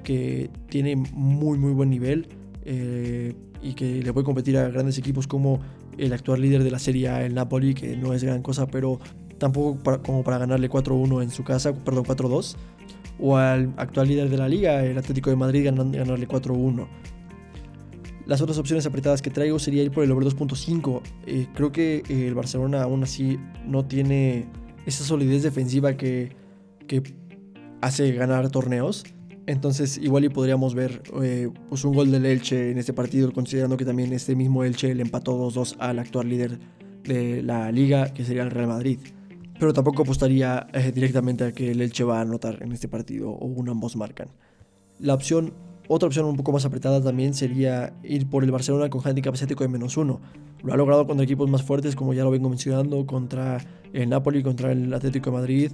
que 0.02 0.50
tiene 0.68 0.96
muy 0.96 1.58
muy 1.58 1.72
buen 1.72 1.90
nivel 1.90 2.28
eh, 2.64 3.34
y 3.62 3.74
que 3.74 4.02
le 4.02 4.12
puede 4.12 4.24
competir 4.24 4.56
a 4.56 4.68
grandes 4.68 4.98
equipos 4.98 5.26
como 5.26 5.60
el 5.98 6.12
actual 6.12 6.40
líder 6.40 6.64
de 6.64 6.70
la 6.70 6.78
Serie 6.78 7.08
A, 7.08 7.24
el 7.24 7.34
Napoli, 7.34 7.74
que 7.74 7.96
no 7.96 8.12
es 8.12 8.24
gran 8.24 8.42
cosa, 8.42 8.66
pero 8.66 8.98
tampoco 9.38 10.02
como 10.02 10.24
para 10.24 10.38
ganarle 10.38 10.70
4-1 10.70 11.22
en 11.22 11.30
su 11.30 11.44
casa, 11.44 11.74
perdón, 11.74 12.04
4-2 12.04 12.56
o 13.18 13.36
al 13.36 13.72
actual 13.76 14.08
líder 14.08 14.28
de 14.28 14.36
la 14.36 14.48
liga, 14.48 14.84
el 14.84 14.98
Atlético 14.98 15.30
de 15.30 15.36
Madrid, 15.36 15.64
ganarle 15.64 16.26
4-1. 16.26 16.88
Las 18.26 18.40
otras 18.40 18.58
opciones 18.58 18.86
apretadas 18.86 19.20
que 19.20 19.30
traigo 19.30 19.58
sería 19.58 19.82
ir 19.82 19.90
por 19.90 20.04
el 20.04 20.12
over 20.12 20.26
2.5. 20.26 21.02
Eh, 21.26 21.46
creo 21.54 21.72
que 21.72 22.02
eh, 22.08 22.26
el 22.28 22.34
Barcelona 22.34 22.82
aún 22.82 23.02
así 23.02 23.38
no 23.66 23.84
tiene 23.84 24.46
esa 24.86 25.04
solidez 25.04 25.42
defensiva 25.42 25.96
que 25.96 26.30
hace 27.80 28.12
ganar 28.12 28.48
torneos. 28.50 29.04
Entonces 29.46 29.98
igual 29.98 30.24
y 30.24 30.28
podríamos 30.28 30.74
ver 30.74 31.02
eh, 31.22 31.50
pues 31.68 31.84
un 31.84 31.94
gol 31.94 32.10
del 32.10 32.26
Elche 32.26 32.70
en 32.70 32.78
este 32.78 32.92
partido, 32.92 33.32
considerando 33.32 33.76
que 33.76 33.84
también 33.84 34.12
este 34.12 34.36
mismo 34.36 34.64
Elche 34.64 34.94
le 34.94 35.02
empató 35.02 35.36
2-2 35.50 35.76
al 35.78 35.98
actual 35.98 36.28
líder 36.28 36.58
de 37.04 37.42
la 37.42 37.72
liga, 37.72 38.12
que 38.12 38.24
sería 38.24 38.42
el 38.42 38.50
Real 38.50 38.68
Madrid. 38.68 38.98
Pero 39.58 39.72
tampoco 39.72 40.02
apostaría 40.02 40.66
directamente 40.94 41.44
a 41.44 41.52
que 41.52 41.72
el 41.72 41.80
Elche 41.80 42.04
va 42.04 42.18
a 42.18 42.22
anotar 42.22 42.62
en 42.62 42.72
este 42.72 42.88
partido 42.88 43.30
o 43.30 43.46
un 43.46 43.68
ambos 43.68 43.96
marcan. 43.96 44.28
La 44.98 45.14
opción 45.14 45.52
otra 45.88 46.06
opción 46.06 46.26
un 46.26 46.36
poco 46.36 46.52
más 46.52 46.64
apretada 46.64 47.02
también 47.02 47.34
sería 47.34 47.92
ir 48.02 48.28
por 48.28 48.44
el 48.44 48.50
Barcelona 48.50 48.88
con 48.88 49.02
handicap 49.04 49.34
asiático 49.34 49.64
de 49.64 49.68
menos 49.68 49.96
uno. 49.96 50.20
Lo 50.62 50.72
ha 50.72 50.76
logrado 50.76 51.06
contra 51.06 51.24
equipos 51.24 51.50
más 51.50 51.62
fuertes, 51.62 51.96
como 51.96 52.14
ya 52.14 52.22
lo 52.22 52.30
vengo 52.30 52.48
mencionando, 52.48 53.04
contra 53.04 53.58
el 53.92 54.08
Napoli, 54.08 54.42
contra 54.42 54.72
el 54.72 54.94
Atlético 54.94 55.30
de 55.30 55.36
Madrid. 55.36 55.72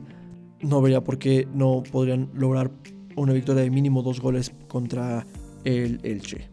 No 0.61 0.81
vería 0.81 1.05
por 1.05 1.19
qué 1.19 1.47
no 1.53 1.83
podrían 1.93 2.31
lograr 2.33 2.73
una 3.19 3.33
victoria 3.33 3.63
de 3.63 3.71
mínimo 3.71 4.03
dos 4.03 4.21
goles 4.21 4.53
contra 4.69 5.27
el 5.65 6.01
Elche. 6.03 6.49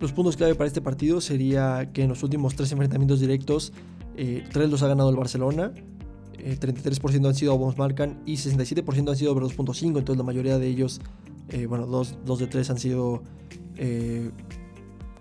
Los 0.00 0.12
puntos 0.12 0.36
clave 0.36 0.54
para 0.54 0.66
este 0.66 0.80
partido 0.80 1.20
sería 1.20 1.90
que 1.92 2.02
en 2.02 2.10
los 2.10 2.22
últimos 2.22 2.54
tres 2.56 2.72
enfrentamientos 2.72 3.20
directos, 3.20 3.72
eh, 4.16 4.44
tres 4.52 4.68
los 4.70 4.82
ha 4.82 4.88
ganado 4.88 5.10
el 5.10 5.16
Barcelona, 5.16 5.72
33% 6.36 7.24
eh, 7.24 7.28
han 7.28 7.34
sido 7.34 7.54
a 7.54 7.74
marcan 7.76 8.20
y 8.26 8.34
67% 8.34 9.08
han 9.08 9.16
sido 9.16 9.32
over 9.32 9.44
2.5, 9.44 9.86
entonces 9.86 10.16
la 10.16 10.24
mayoría 10.24 10.58
de 10.58 10.66
ellos 10.66 11.00
eh, 11.50 11.66
bueno, 11.66 11.86
dos, 11.86 12.38
de 12.38 12.46
tres 12.46 12.70
han 12.70 12.78
sido 12.78 13.22
eh, 13.76 14.30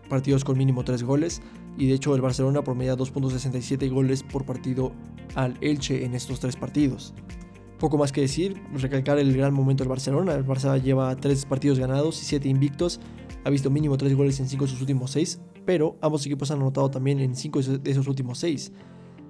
partidos 0.09 0.43
con 0.43 0.57
mínimo 0.57 0.83
tres 0.83 1.03
goles. 1.03 1.41
Y 1.77 1.87
de 1.87 1.95
hecho 1.95 2.13
el 2.13 2.21
Barcelona 2.21 2.63
promedia 2.63 2.95
2.67 2.95 3.91
goles 3.91 4.21
por 4.21 4.45
partido 4.45 4.91
al 5.35 5.57
Elche 5.61 6.05
en 6.05 6.13
estos 6.13 6.39
tres 6.39 6.55
partidos. 6.55 7.13
Poco 7.83 7.97
más 7.97 8.13
que 8.13 8.21
decir, 8.21 8.63
recalcar 8.71 9.19
el 9.19 9.35
gran 9.35 9.53
momento 9.53 9.83
del 9.83 9.89
Barcelona. 9.89 10.35
El 10.35 10.45
Barça 10.45 10.81
lleva 10.81 11.13
tres 11.17 11.43
partidos 11.43 11.79
ganados 11.79 12.21
y 12.21 12.23
siete 12.23 12.47
invictos. 12.47 13.01
Ha 13.43 13.49
visto 13.49 13.69
mínimo 13.69 13.97
tres 13.97 14.15
goles 14.15 14.39
en 14.39 14.47
cinco 14.47 14.63
de 14.63 14.71
sus 14.71 14.79
últimos 14.79 15.11
seis, 15.11 15.41
pero 15.65 15.97
ambos 15.99 16.25
equipos 16.25 16.49
han 16.51 16.61
anotado 16.61 16.89
también 16.89 17.19
en 17.19 17.35
cinco 17.35 17.61
de 17.61 17.91
esos 17.91 18.07
últimos 18.07 18.39
seis. 18.39 18.71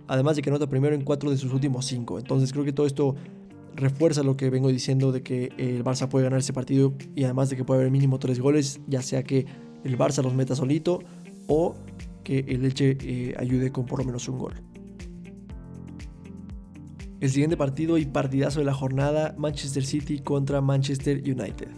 Además 0.08 0.36
de 0.36 0.44
que 0.44 0.52
anota 0.52 0.70
primero 0.70 0.94
en 0.94 1.02
cuatro 1.02 1.32
de 1.32 1.38
sus 1.38 1.52
últimos 1.52 1.88
cinco. 1.88 2.20
Entonces 2.20 2.54
creo 2.54 2.63
que 2.63 2.74
todo 2.74 2.86
esto 2.86 3.16
refuerza 3.76 4.22
lo 4.22 4.38
que 4.38 4.52
vengo 4.52 4.70
diciendo 4.70 5.12
de 5.12 5.24
que 5.24 5.52
el 5.58 5.84
Barça 5.84 6.08
puede 6.08 6.26
ganar 6.26 6.38
ese 6.38 6.54
partido 6.54 6.94
y 7.16 7.24
además 7.24 7.50
de 7.50 7.56
que 7.56 7.63
puede 7.63 7.80
haber 7.80 7.92
mínimo 7.92 8.20
tres 8.20 8.39
goles, 8.39 8.82
ya 8.86 9.02
sea 9.02 9.24
que 9.24 9.48
el 9.84 9.98
Barça 9.98 10.22
los 10.22 10.36
meta 10.36 10.56
solito 10.56 11.00
o 11.48 11.74
que 12.24 12.46
el 12.48 12.62
Leche 12.62 13.00
eh, 13.02 13.34
ayude 13.36 13.72
con 13.72 13.88
por 13.88 13.98
lo 13.98 14.06
menos 14.06 14.30
un 14.30 14.38
gol. 14.38 14.54
El 17.23 17.29
siguiente 17.29 17.55
partido 17.55 17.97
y 17.97 18.05
partidazo 18.05 18.59
de 18.59 18.65
la 18.65 18.73
jornada, 18.73 19.33
Manchester 19.38 19.86
City 19.86 20.19
contra 20.19 20.59
Manchester 20.59 21.19
United. 21.19 21.69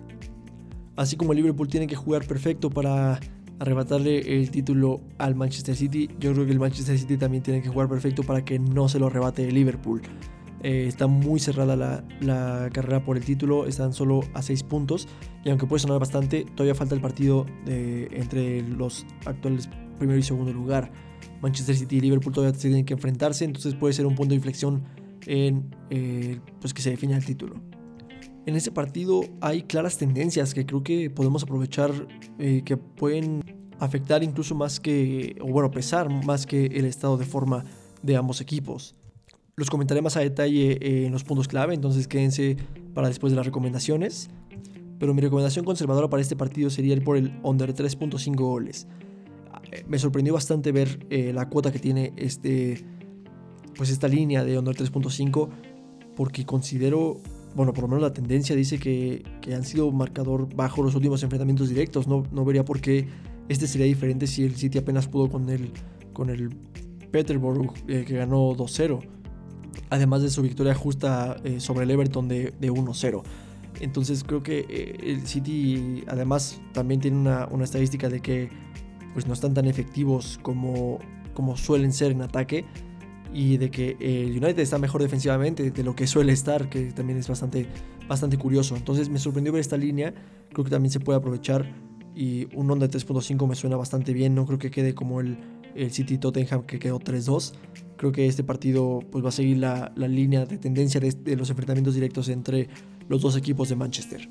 Así 0.96 1.18
como 1.18 1.36
Liverpool 1.36 1.68
tiene 1.68 1.86
que 1.86 1.96
jugar 1.96 2.26
perfecto 2.26 2.72
para 2.72 3.20
arrebatarle 3.60 4.42
el 4.42 4.50
título 4.50 5.02
al 5.20 5.36
Manchester 5.36 5.76
City, 5.76 6.10
yo 6.20 6.34
creo 6.34 6.48
que 6.48 6.52
el 6.52 6.60
Manchester 6.60 6.98
City 6.98 7.16
también 7.18 7.44
tiene 7.44 7.62
que 7.62 7.70
jugar 7.70 7.88
perfecto 7.88 8.24
para 8.24 8.44
que 8.44 8.58
no 8.58 8.90
se 8.90 8.98
lo 8.98 9.06
arrebate 9.06 9.52
Liverpool. 9.52 10.02
Eh, 10.64 10.86
está 10.88 11.06
muy 11.06 11.40
cerrada 11.40 11.76
la, 11.76 12.70
carrera 12.74 13.06
por 13.06 13.16
el 13.16 13.24
título, 13.24 13.68
están 13.68 13.94
solo 13.94 14.22
a 14.34 14.42
6 14.42 14.64
puntos 14.64 15.08
y 15.44 15.52
aunque 15.52 15.68
puede 15.68 15.82
sonar 15.82 16.00
bastante, 16.00 16.48
todavía 16.56 16.74
falta 16.74 16.96
el 16.96 17.02
partido 17.02 17.46
entre 17.68 18.68
los 18.68 19.06
actuales 19.28 19.70
primero 20.00 20.18
y 20.18 20.24
segundo 20.24 20.52
lugar. 20.52 20.92
Manchester 21.40 21.76
City 21.76 21.98
y 21.98 22.02
Liverpool 22.02 22.34
todavía 22.34 22.56
se 22.56 22.68
tienen 22.68 22.84
que 22.84 22.96
enfrentarse, 22.96 23.46
entonces 23.46 23.76
puede 23.76 23.94
ser 23.94 24.08
un 24.08 24.16
punto 24.16 24.32
de 24.32 24.38
inflexión 24.38 25.05
en 25.26 25.76
eh, 25.90 26.40
pues 26.60 26.74
que 26.74 26.82
se 26.82 26.92
define 26.92 27.16
el 27.16 27.26
título. 27.26 27.56
En 28.46 28.56
este 28.56 28.72
partido 28.72 29.22
hay 29.42 29.64
claras 29.64 29.98
tendencias 29.98 30.54
que 30.54 30.66
creo 30.66 30.84
que 30.84 31.10
podemos 31.10 31.44
aprovechar 31.44 31.92
eh, 32.38 32.62
que 32.64 32.78
pueden 32.78 33.44
afectar 33.80 34.24
incluso 34.24 34.56
más 34.56 34.80
que, 34.80 35.36
o 35.42 35.48
bueno, 35.48 35.72
pesar 35.72 36.10
más 36.26 36.46
que 36.46 36.68
el 36.68 36.86
estado 36.86 37.18
de 37.18 37.26
forma 37.26 37.64
de 38.04 38.16
ambos 38.16 38.42
equipos. 38.42 38.96
Los 39.58 39.70
comentaré 39.70 40.02
más 40.02 40.18
a 40.18 40.20
detalle 40.20 40.78
eh, 40.82 41.06
en 41.06 41.12
los 41.12 41.24
puntos 41.24 41.48
clave, 41.48 41.74
entonces 41.74 42.08
quédense 42.08 42.58
para 42.94 43.08
después 43.08 43.32
de 43.32 43.38
las 43.38 43.46
recomendaciones. 43.46 44.30
Pero 45.00 45.14
mi 45.14 45.22
recomendación 45.22 45.66
conservadora 45.66 46.10
para 46.10 46.22
este 46.22 46.36
partido 46.36 46.70
sería 46.70 46.94
ir 46.94 47.04
por 47.04 47.18
el 47.18 47.40
under 47.44 47.74
3.5 47.74 48.36
goles. 48.36 48.88
Eh, 49.72 49.84
me 49.88 49.98
sorprendió 49.98 50.34
bastante 50.34 50.72
ver 50.72 51.06
eh, 51.10 51.32
la 51.34 51.50
cuota 51.50 51.72
que 51.72 51.80
tiene 51.80 52.14
este, 52.18 52.86
pues 53.78 53.90
esta 53.90 54.08
línea 54.08 54.44
de 54.44 54.58
under 54.58 54.76
3.5 54.76 55.50
porque 56.16 56.46
considero, 56.46 57.18
bueno, 57.56 57.74
por 57.74 57.84
lo 57.84 57.88
menos 57.90 58.02
la 58.02 58.14
tendencia 58.14 58.56
dice 58.56 58.80
que, 58.80 59.24
han 59.54 59.64
sido 59.64 59.92
marcador 59.92 60.54
bajo 60.56 60.82
los 60.82 60.96
últimos 60.96 61.22
enfrentamientos 61.24 61.70
directos. 61.70 62.08
No, 62.08 62.24
no 62.32 62.46
vería 62.46 62.64
por 62.64 62.80
qué 62.82 63.08
este 63.50 63.68
sería 63.68 63.86
diferente 63.86 64.28
si 64.28 64.44
el 64.44 64.56
City 64.56 64.78
apenas 64.78 65.08
pudo 65.08 65.30
con 65.30 65.50
el, 65.50 65.72
con 66.14 66.30
el 66.30 66.50
Peterborough 67.12 67.74
que 67.86 68.04
ganó 68.04 68.56
2-0 68.56 69.16
además 69.90 70.22
de 70.22 70.30
su 70.30 70.42
victoria 70.42 70.74
justa 70.76 71.38
eh, 71.44 71.60
sobre 71.60 71.84
el 71.84 71.92
Everton 71.92 72.28
de, 72.28 72.54
1-0. 72.60 73.24
Entonces 73.82 74.24
creo 74.24 74.42
que 74.42 74.66
eh, 74.70 74.98
el 75.04 75.28
City 75.28 76.04
además 76.08 76.62
también 76.74 77.02
tiene 77.02 77.18
una, 77.18 77.64
estadística 77.64 78.10
de 78.10 78.22
que 78.22 78.50
pues 79.14 79.28
no 79.28 79.34
están 79.34 79.54
tan 79.54 79.66
efectivos 79.66 80.40
como, 80.42 81.00
como 81.34 81.58
suelen 81.58 81.94
ser 81.94 82.12
en 82.12 82.22
ataque 82.22 82.66
y 83.36 83.58
de 83.58 83.70
que 83.70 83.98
el 84.00 84.32
United 84.32 84.60
está 84.60 84.78
mejor 84.78 85.02
defensivamente 85.02 85.70
de 85.70 85.84
lo 85.84 85.94
que 85.94 86.08
suele 86.08 86.32
estar, 86.32 86.70
que 86.70 86.94
también 86.94 87.20
es 87.20 87.28
bastante, 87.28 87.68
bastante 88.08 88.38
curioso. 88.38 88.78
Entonces 88.78 89.10
me 89.10 89.20
sorprendió 89.20 89.52
ver 89.52 89.60
esta 89.60 89.76
línea, 89.76 90.14
creo 90.54 90.64
que 90.64 90.72
también 90.72 90.90
se 90.90 91.02
puede 91.02 91.20
aprovechar 91.20 91.76
y 92.16 92.48
un 92.56 92.72
Honda 92.72 92.88
3.5 92.88 93.46
me 93.46 93.56
suena 93.56 93.76
bastante 93.76 94.14
bien, 94.14 94.36
no 94.36 94.46
creo 94.46 94.58
que 94.58 94.72
quede 94.72 94.96
como 94.96 95.20
el, 95.20 95.38
el 95.76 95.92
City 95.92 96.18
Tottenham 96.18 96.64
que 96.64 96.80
quedó 96.80 96.98
3-2. 96.98 97.52
Creo 97.98 98.14
que 98.14 98.26
este 98.26 98.46
partido 98.46 99.02
pues, 99.12 99.22
va 99.22 99.30
a 99.30 99.34
seguir 99.34 99.58
la, 99.58 99.92
línea 99.98 100.46
de 100.46 100.58
tendencia 100.58 101.02
de, 101.02 101.36
los 101.36 101.50
enfrentamientos 101.50 101.94
directos 101.94 102.30
entre 102.30 102.70
los 103.10 103.22
dos 103.22 103.36
equipos 103.36 103.68
de 103.68 103.76
Manchester. 103.76 104.30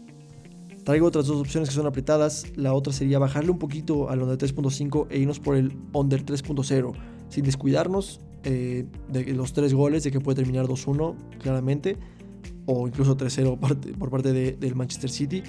Traigo 0.85 1.07
otras 1.07 1.27
dos 1.27 1.41
opciones 1.41 1.71
que 1.71 1.75
son 1.75 1.87
apretadas. 1.87 2.47
La 2.57 2.75
otra 2.75 2.93
sería 2.93 3.19
bajarle 3.19 3.51
un 3.51 3.59
poquito 3.59 4.11
al 4.11 4.23
under 4.23 4.37
3.5 4.37 5.07
e 5.11 5.19
irnos 5.19 5.41
por 5.41 5.57
el 5.57 5.77
under 5.93 6.25
3.0, 6.25 6.93
sin 7.31 7.45
descuidarnos 7.45 8.21
eh, 8.45 8.85
de 9.09 9.33
los 9.33 9.55
tres 9.55 9.73
goles, 9.73 10.05
de 10.05 10.11
que 10.11 10.21
puede 10.21 10.37
terminar 10.37 10.67
2-1 10.67 11.15
claramente, 11.41 11.97
o 12.67 12.87
incluso 12.87 13.17
3-0 13.17 13.97
por 13.99 14.11
parte 14.11 14.33
del 14.33 14.75
Manchester 14.75 15.11
City. 15.11 15.43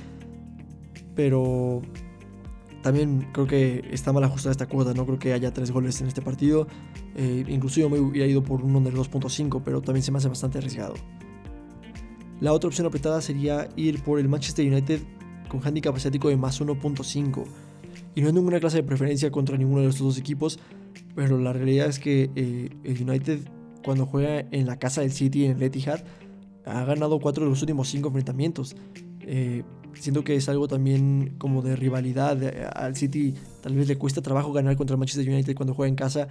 Pero 1.15 1.81
también 2.81 3.27
creo 3.33 3.45
que 3.45 3.83
está 3.91 4.13
mal 4.13 4.23
ajustada 4.23 4.51
esta 4.51 4.67
cuota, 4.67 4.93
no 4.93 5.05
creo 5.05 5.19
que 5.19 5.33
haya 5.33 5.53
tres 5.53 5.71
goles 5.71 5.99
en 5.99 6.07
este 6.07 6.21
partido. 6.21 6.67
Eh, 7.15 7.43
inclusive 7.49 7.89
me 7.89 7.99
hubiera 7.99 8.25
ido 8.25 8.41
por 8.41 8.61
un 8.61 8.73
under 8.73 8.93
2.5, 8.93 9.61
pero 9.65 9.81
también 9.81 10.03
se 10.03 10.13
me 10.13 10.19
hace 10.19 10.29
bastante 10.29 10.59
arriesgado. 10.59 10.93
La 12.39 12.53
otra 12.53 12.69
opción 12.69 12.87
apretada 12.87 13.21
sería 13.21 13.67
ir 13.75 14.01
por 14.03 14.19
el 14.19 14.29
Manchester 14.29 14.65
United 14.71 15.01
con 15.55 15.67
handicap 15.67 15.95
asiático 15.95 16.29
de 16.29 16.37
más 16.37 16.61
1.5. 16.61 17.45
Y 18.13 18.21
no 18.21 18.27
es 18.27 18.33
ninguna 18.33 18.59
clase 18.59 18.77
de 18.77 18.83
preferencia 18.83 19.31
contra 19.31 19.57
ninguno 19.57 19.81
de 19.81 19.87
estos 19.87 20.05
dos 20.05 20.17
equipos, 20.17 20.59
pero 21.15 21.37
la 21.39 21.53
realidad 21.53 21.87
es 21.87 21.99
que 21.99 22.29
eh, 22.35 22.69
el 22.83 23.09
United 23.09 23.39
cuando 23.83 24.05
juega 24.05 24.39
en 24.51 24.65
la 24.65 24.77
casa 24.77 25.01
del 25.01 25.11
City 25.11 25.45
en 25.45 25.57
el 25.57 25.63
Etihad 25.63 26.03
ha 26.65 26.83
ganado 26.85 27.19
4 27.19 27.43
de 27.43 27.49
los 27.49 27.61
últimos 27.61 27.87
5 27.89 28.07
enfrentamientos. 28.07 28.75
Eh, 29.21 29.63
siento 29.93 30.23
que 30.23 30.35
es 30.35 30.49
algo 30.49 30.67
también 30.67 31.35
como 31.37 31.61
de 31.61 31.75
rivalidad. 31.75 32.41
Al 32.75 32.95
City 32.95 33.33
tal 33.61 33.75
vez 33.75 33.87
le 33.87 33.97
cuesta 33.97 34.21
trabajo 34.21 34.51
ganar 34.51 34.75
contra 34.75 34.95
el 34.95 34.99
Manchester 34.99 35.27
United 35.27 35.55
cuando 35.55 35.73
juega 35.73 35.89
en 35.89 35.95
casa. 35.95 36.27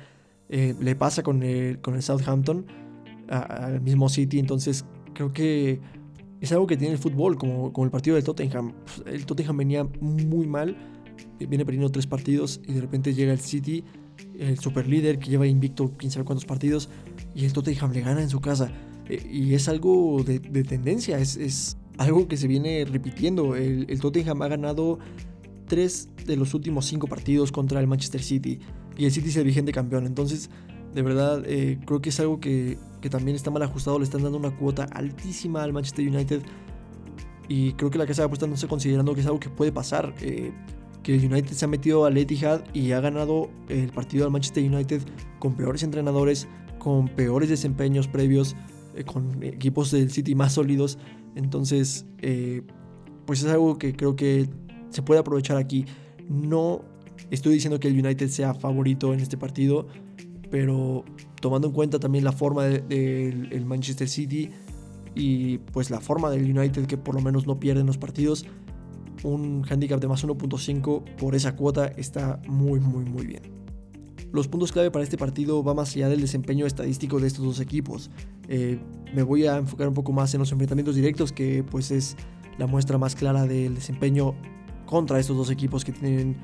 Eh, 0.49 0.75
le 0.81 0.97
pasa 0.97 1.23
con 1.23 1.43
el, 1.43 1.81
con 1.81 1.95
el 1.95 2.03
Southampton, 2.03 2.67
al 3.29 3.81
mismo 3.81 4.09
City. 4.09 4.39
Entonces 4.39 4.85
creo 5.15 5.33
que 5.33 5.81
es 6.45 6.53
algo 6.53 6.67
que 6.67 6.77
tiene 6.77 6.95
el 6.95 6.99
fútbol, 6.99 7.37
como, 7.37 7.73
como 7.73 7.85
el 7.85 7.91
partido 7.91 8.17
del 8.17 8.25
Tottenham. 8.25 8.73
El 9.07 9.27
Tottenham 9.27 9.57
venía 9.57 9.85
muy 10.01 10.47
mal, 10.47 10.77
viene 11.39 11.65
perdiendo 11.65 11.91
tres 11.91 12.07
partidos 12.07 12.61
y 12.67 12.73
de 12.73 12.81
repente 12.81 13.15
llega 13.15 13.33
el 13.33 13.41
City, 13.41 13.85
el 14.39 14.59
super 14.59 14.87
líder 14.87 15.19
que 15.19 15.31
lleva 15.31 15.47
invicto 15.47 15.93
quién 15.97 16.11
sabe 16.11 16.25
cuántos 16.25 16.45
partidos, 16.45 16.89
y 17.35 17.45
el 17.45 17.53
Tottenham 17.53 17.93
le 17.93 18.01
gana 18.01 18.23
en 18.23 18.31
su 18.31 18.41
casa. 18.41 18.71
Eh, 19.09 19.27
y 19.31 19.55
es 19.55 19.69
algo 19.69 20.23
de, 20.25 20.39
de 20.39 20.65
tendencia, 20.65 21.19
es, 21.19 21.37
es 21.37 21.77
algo 21.99 22.29
que 22.29 22.37
se 22.37 22.49
viene 22.49 22.85
repitiendo. 22.85 23.57
El, 23.57 24.01
Tottenham 24.01 24.43
ha 24.43 24.49
ganado 24.49 24.99
tres 25.67 26.09
de 26.27 26.37
los 26.37 26.55
últimos 26.55 26.87
cinco 26.87 27.07
partidos 27.07 27.53
contra 27.53 27.81
el 27.81 27.87
Manchester 27.87 28.23
City 28.23 28.59
y 28.97 29.07
el 29.07 29.13
City 29.13 29.29
es 29.29 29.37
el 29.37 29.45
vigente 29.45 29.73
campeón. 29.73 30.07
Entonces, 30.07 30.51
de 30.95 31.03
verdad, 31.03 31.43
eh, 31.47 31.79
creo 31.85 32.01
que 32.01 32.11
es 32.11 32.21
algo 32.21 32.41
que, 32.41 32.79
también 33.11 33.37
está 33.37 33.51
mal 33.51 33.63
ajustado. 33.63 33.99
Le 33.99 34.05
están 34.05 34.23
dando 34.23 34.39
una 34.39 34.57
cuota 34.57 34.85
altísima 34.85 35.63
al 35.63 35.73
Manchester 35.73 36.09
United 36.09 36.43
y 37.49 37.73
creo 37.73 37.91
que 37.91 37.99
la 37.99 38.07
casa 38.07 38.23
de 38.23 38.27
apuestas 38.27 38.49
no 38.49 38.55
está 38.55 38.69
considerando 38.69 39.15
que 39.15 39.21
es 39.21 39.27
algo 39.27 39.41
que 39.41 39.51
puede 39.51 39.73
pasar. 39.73 40.15
Eh, 40.21 40.53
que 41.03 41.15
el 41.15 41.31
United 41.31 41.53
se 41.53 41.65
ha 41.67 41.69
metido 41.69 42.07
al 42.07 42.17
Etihad 42.17 42.63
y 42.73 42.93
ha 42.93 43.01
ganado 43.01 43.51
el 43.69 43.93
partido 43.93 44.25
al 44.25 44.31
Manchester 44.31 44.65
United 44.65 45.03
con 45.39 45.55
peores 45.55 45.83
entrenadores, 45.83 46.49
con 46.79 47.09
peores 47.09 47.51
desempeños 47.51 48.09
previos, 48.09 48.57
eh, 48.97 49.05
con 49.05 49.43
equipos 49.43 49.91
del 49.91 50.11
City 50.11 50.35
más 50.35 50.55
sólidos. 50.55 50.99
Entonces, 51.37 52.07
eh, 52.23 52.63
pues 53.27 53.43
es 53.43 53.51
algo 53.51 53.77
que 53.79 53.95
creo 53.95 54.17
que 54.17 54.49
se 54.89 55.03
puede 55.03 55.21
aprovechar 55.21 55.59
aquí. 55.59 55.85
No 56.29 56.83
estoy 57.31 57.55
diciendo 57.55 57.79
que 57.79 57.89
el 57.89 57.99
United 57.99 58.29
sea 58.29 58.55
favorito 58.55 59.13
en 59.13 59.21
este 59.21 59.37
partido, 59.37 59.87
pero 60.51 61.05
tomando 61.45 61.69
en 61.69 61.75
cuenta 61.75 61.99
también 61.99 62.25
la 62.25 62.33
forma 62.33 62.65
del 62.65 63.67
Manchester 63.67 64.09
City 64.09 64.49
y 65.15 65.59
pues 65.59 65.91
la 65.91 66.01
forma 66.01 66.31
del 66.31 66.59
United 66.59 66.87
que 66.87 66.97
por 66.97 67.15
lo 67.15 67.21
menos 67.21 67.47
no 67.47 67.61
pierden 67.61 67.85
los 67.85 67.99
partidos, 67.99 68.47
un 69.25 69.63
handicap 69.69 70.01
de 70.01 70.09
más 70.09 70.25
1.5 70.25 71.05
por 71.19 71.35
esa 71.35 71.55
cuota 71.55 71.89
está 71.99 72.41
muy 72.49 72.81
muy 72.81 73.05
muy 73.05 73.27
bien. 73.27 73.43
Los 74.33 74.49
puntos 74.49 74.73
clave 74.73 74.91
para 74.91 75.03
este 75.03 75.19
partido 75.19 75.63
va 75.63 75.75
más 75.75 75.95
allá 75.95 76.09
del 76.09 76.23
desempeño 76.23 76.65
estadístico 76.65 77.21
de 77.21 77.27
estos 77.27 77.45
dos 77.45 77.61
equipos. 77.61 78.11
Eh, 78.49 78.79
me 79.15 79.23
voy 79.23 79.45
a 79.47 79.59
enfocar 79.59 79.87
un 79.87 79.95
poco 79.95 80.15
más 80.15 80.33
en 80.33 80.41
los 80.41 80.51
enfrentamientos 80.51 80.95
directos, 80.95 81.31
que 81.31 81.63
pues 81.63 81.91
es 81.91 82.17
la 82.57 82.67
muestra 82.67 82.97
más 82.97 83.15
clara 83.15 83.47
del 83.47 83.75
desempeño 83.75 84.35
contra 84.87 85.21
estos 85.21 85.37
dos 85.37 85.51
equipos 85.51 85.85
que 85.85 85.93
tienen 85.93 86.39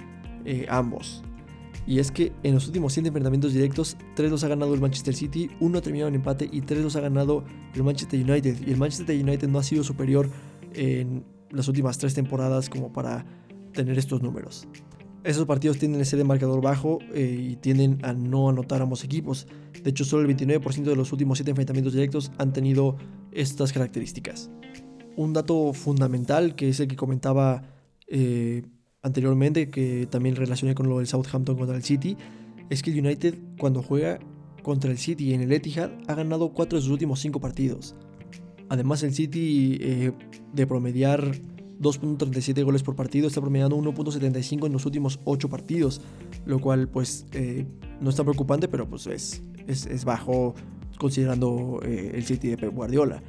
eh, 0.45 0.67
ambos. 0.69 1.23
Y 1.87 1.99
es 1.99 2.11
que 2.11 2.33
en 2.43 2.55
los 2.55 2.67
últimos 2.67 2.93
7 2.93 3.09
enfrentamientos 3.09 3.53
directos, 3.53 3.97
3 4.15 4.31
los 4.31 4.45
ha 4.45 4.49
ganado 4.49 4.75
el 4.75 4.81
Manchester 4.81 5.15
City, 5.15 5.51
1 5.61 5.79
ha 5.79 5.81
terminado 5.81 6.09
en 6.09 6.15
empate 6.17 6.49
y 6.51 6.61
3 6.61 6.83
los 6.83 6.97
ha 6.97 7.01
ganado 7.01 7.45
el 7.75 7.83
Manchester 7.83 8.21
United. 8.21 8.57
Y 8.67 8.71
el 8.71 8.77
Manchester 8.77 9.21
United 9.21 9.49
no 9.49 9.59
ha 9.59 9.63
sido 9.63 9.83
superior 9.83 10.31
en 10.75 11.25
las 11.51 11.69
últimas 11.69 11.99
3 11.99 12.15
temporadas 12.15 12.69
como 12.69 12.93
para 12.93 13.25
tener 13.73 13.99
estos 13.99 14.23
números. 14.23 14.69
Esos 15.23 15.45
partidos 15.45 15.79
tienden 15.79 16.01
a 16.01 16.05
ser 16.05 16.19
de 16.19 16.25
marcador 16.25 16.63
bajo 16.63 16.99
eh, 17.13 17.49
y 17.51 17.57
tienden 17.57 17.99
a 18.03 18.15
no 18.15 18.49
anotar 18.49 18.81
ambos 18.81 19.05
equipos. 19.05 19.47
De 19.83 19.91
hecho, 19.91 20.05
solo 20.05 20.27
el 20.27 20.35
29% 20.35 20.85
de 20.85 20.97
los 20.97 21.13
últimos 21.13 21.39
7 21.39 21.51
enfrentamientos 21.51 21.93
directos 21.93 22.33
han 22.39 22.55
tenido 22.55 22.97
estas 23.31 23.73
características. 23.73 24.51
Un 25.17 25.35
dato 25.35 25.75
fundamental, 25.75 26.55
que 26.55 26.71
es 26.71 26.81
el 26.81 26.89
que 26.89 26.97
comentaba 26.97 27.63
eh, 28.07 28.63
anteriormente, 29.03 29.71
que 29.71 30.07
también 30.11 30.37
relacioné 30.37 30.75
con 30.75 30.89
lo 30.89 30.99
del 30.99 31.07
Southampton 31.07 31.57
contra 31.57 31.77
el 31.77 31.83
City, 31.83 32.17
es 32.69 32.83
que 32.83 32.91
el 32.91 33.01
United 33.05 33.35
cuando 33.59 33.83
juega 33.83 34.19
contra 34.63 34.91
el 34.91 34.99
City 34.99 35.35
en 35.35 35.41
el 35.41 35.53
Etihad 35.53 35.91
ha 36.07 36.15
ganado 36.15 36.53
4 36.53 36.79
de 36.79 36.83
sus 36.83 36.91
últimos 36.91 37.21
5 37.21 37.41
partidos. 37.41 37.97
Además 38.69 39.03
el 39.03 39.13
City 39.13 39.79
eh, 39.81 40.13
de 40.53 40.67
promediar 40.67 41.33
2.37 41.81 42.63
goles 42.63 42.83
por 42.83 42.95
partido 42.95 43.27
está 43.27 43.41
promediando 43.41 43.77
1.75 43.77 44.67
en 44.67 44.73
los 44.73 44.85
últimos 44.87 45.19
8 45.25 45.49
partidos, 45.49 46.03
lo 46.45 46.61
cual 46.61 46.89
pues 46.89 47.27
eh, 47.33 47.67
no 48.01 48.11
está 48.11 48.23
preocupante, 48.23 48.69
pero 48.69 48.89
pues 48.89 49.07
es, 49.07 49.43
es, 49.67 50.05
bajo 50.05 50.55
considerando 50.99 51.81
eh, 51.83 52.13
el 52.15 52.25
City 52.25 52.49
de 52.49 52.59
Pep 52.59 52.75
Guardiola. 52.75 53.23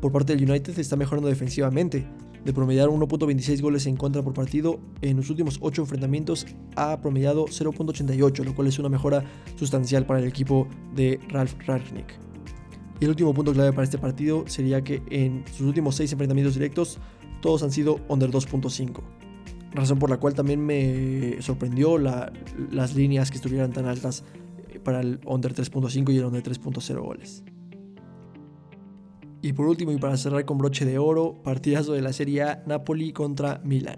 Por 0.00 0.12
parte 0.12 0.36
del 0.36 0.50
United 0.50 0.78
está 0.78 0.96
mejorando 0.96 1.28
defensivamente, 1.28 2.04
de 2.44 2.52
promediar 2.52 2.88
1.26 2.88 3.60
goles 3.60 3.86
en 3.86 3.96
contra 3.96 4.22
por 4.22 4.34
partido, 4.34 4.78
en 5.00 5.16
los 5.16 5.30
últimos 5.30 5.58
8 5.60 5.82
enfrentamientos 5.82 6.46
ha 6.76 7.00
promediado 7.00 7.46
0.88, 7.46 8.44
lo 8.44 8.54
cual 8.54 8.68
es 8.68 8.78
una 8.78 8.88
mejora 8.88 9.24
sustancial 9.56 10.06
para 10.06 10.20
el 10.20 10.26
equipo 10.26 10.68
de 10.94 11.18
Ralph 11.28 11.54
Ragnick. 11.66 12.18
Y 13.00 13.04
el 13.04 13.10
último 13.10 13.34
punto 13.34 13.52
clave 13.52 13.72
para 13.72 13.84
este 13.84 13.98
partido 13.98 14.44
sería 14.46 14.82
que 14.82 15.02
en 15.10 15.44
sus 15.48 15.66
últimos 15.66 15.96
6 15.96 16.12
enfrentamientos 16.12 16.54
directos, 16.54 16.98
todos 17.40 17.62
han 17.62 17.72
sido 17.72 18.00
under 18.08 18.30
2.5. 18.30 19.00
Razón 19.72 19.98
por 19.98 20.08
la 20.08 20.18
cual 20.18 20.34
también 20.34 20.64
me 20.64 21.42
sorprendió 21.42 21.98
las 21.98 22.94
líneas 22.94 23.30
que 23.30 23.36
estuvieran 23.36 23.72
tan 23.72 23.86
altas 23.86 24.22
eh, 24.68 24.78
para 24.78 25.00
el 25.00 25.18
under 25.26 25.52
3.5 25.52 26.12
y 26.12 26.18
el 26.18 26.24
under 26.24 26.42
3.0 26.42 27.00
goles. 27.00 27.42
Y 29.44 29.52
por 29.52 29.66
último, 29.66 29.92
y 29.92 29.98
para 29.98 30.16
cerrar 30.16 30.46
con 30.46 30.56
broche 30.56 30.86
de 30.86 30.96
oro, 30.96 31.34
partidazo 31.42 31.92
de 31.92 32.00
la 32.00 32.14
Serie 32.14 32.44
A, 32.44 32.62
Napoli 32.64 33.12
contra 33.12 33.60
Milan. 33.62 33.96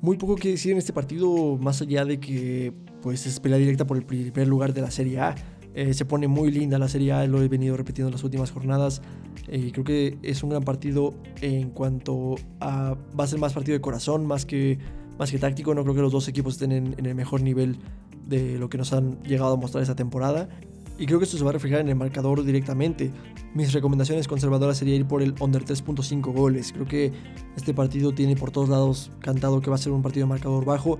Muy 0.00 0.16
poco 0.16 0.34
que 0.34 0.48
decir 0.48 0.72
en 0.72 0.78
este 0.78 0.92
partido, 0.92 1.56
más 1.56 1.80
allá 1.80 2.04
de 2.04 2.18
que 2.18 2.72
pues 3.00 3.26
es 3.26 3.38
pelea 3.38 3.58
directa 3.58 3.86
por 3.86 3.96
el 3.96 4.04
primer 4.04 4.48
lugar 4.48 4.74
de 4.74 4.80
la 4.80 4.90
Serie 4.90 5.20
A. 5.20 5.36
Eh, 5.72 5.94
se 5.94 6.04
pone 6.04 6.26
muy 6.26 6.50
linda 6.50 6.80
la 6.80 6.88
Serie 6.88 7.12
A, 7.12 7.24
lo 7.28 7.42
he 7.42 7.46
venido 7.46 7.76
repitiendo 7.76 8.08
en 8.08 8.14
las 8.14 8.24
últimas 8.24 8.50
jornadas. 8.50 9.02
eh, 9.46 9.70
creo 9.70 9.84
que 9.84 10.18
es 10.22 10.42
un 10.42 10.50
gran 10.50 10.64
partido 10.64 11.14
en 11.40 11.70
cuanto 11.70 12.34
a. 12.58 12.96
Va 13.16 13.22
a 13.22 13.26
ser 13.28 13.38
más 13.38 13.52
partido 13.52 13.74
de 13.74 13.80
corazón, 13.80 14.26
más 14.26 14.44
que, 14.44 14.80
más 15.16 15.30
que 15.30 15.38
táctico. 15.38 15.76
No 15.76 15.84
creo 15.84 15.94
que 15.94 16.02
los 16.02 16.10
dos 16.10 16.26
equipos 16.26 16.54
estén 16.54 16.72
en, 16.72 16.96
en 16.98 17.06
el 17.06 17.14
mejor 17.14 17.40
nivel 17.40 17.78
de 18.26 18.58
lo 18.58 18.68
que 18.68 18.78
nos 18.78 18.92
han 18.92 19.22
llegado 19.22 19.54
a 19.54 19.56
mostrar 19.56 19.82
esta 19.82 19.94
temporada 19.94 20.48
y 20.98 21.06
creo 21.06 21.18
que 21.18 21.24
esto 21.24 21.36
se 21.36 21.44
va 21.44 21.50
a 21.50 21.52
reflejar 21.52 21.80
en 21.80 21.88
el 21.88 21.96
marcador 21.96 22.44
directamente. 22.44 23.10
Mis 23.54 23.72
recomendaciones 23.72 24.28
conservadoras 24.28 24.78
sería 24.78 24.94
ir 24.94 25.06
por 25.06 25.22
el 25.22 25.34
under 25.40 25.64
3.5 25.64 26.32
goles. 26.32 26.72
Creo 26.72 26.86
que 26.86 27.12
este 27.56 27.74
partido 27.74 28.12
tiene 28.12 28.36
por 28.36 28.50
todos 28.50 28.68
lados 28.68 29.10
cantado 29.20 29.60
que 29.60 29.70
va 29.70 29.76
a 29.76 29.78
ser 29.78 29.92
un 29.92 30.02
partido 30.02 30.26
de 30.26 30.30
marcador 30.30 30.64
bajo. 30.64 30.98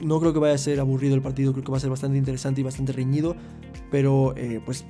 No 0.00 0.20
creo 0.20 0.32
que 0.32 0.38
vaya 0.38 0.54
a 0.54 0.58
ser 0.58 0.80
aburrido 0.80 1.14
el 1.14 1.22
partido, 1.22 1.52
creo 1.52 1.64
que 1.64 1.70
va 1.70 1.78
a 1.78 1.80
ser 1.80 1.90
bastante 1.90 2.18
interesante 2.18 2.60
y 2.60 2.64
bastante 2.64 2.92
reñido, 2.92 3.34
pero 3.90 4.34
eh, 4.36 4.60
pues 4.64 4.84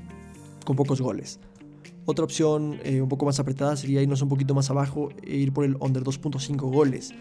con 0.64 0.76
pocos 0.76 1.00
goles. 1.00 1.38
Otra 2.04 2.24
opción 2.24 2.80
eh, 2.82 3.00
un 3.00 3.08
poco 3.08 3.24
más 3.24 3.38
apretada 3.38 3.76
sería 3.76 4.02
irnos 4.02 4.22
un 4.22 4.28
poquito 4.28 4.54
más 4.54 4.70
abajo 4.70 5.10
e 5.22 5.36
ir 5.36 5.52
por 5.52 5.64
el 5.64 5.76
under 5.78 6.02
2.5 6.02 6.56
goles. 6.70 7.14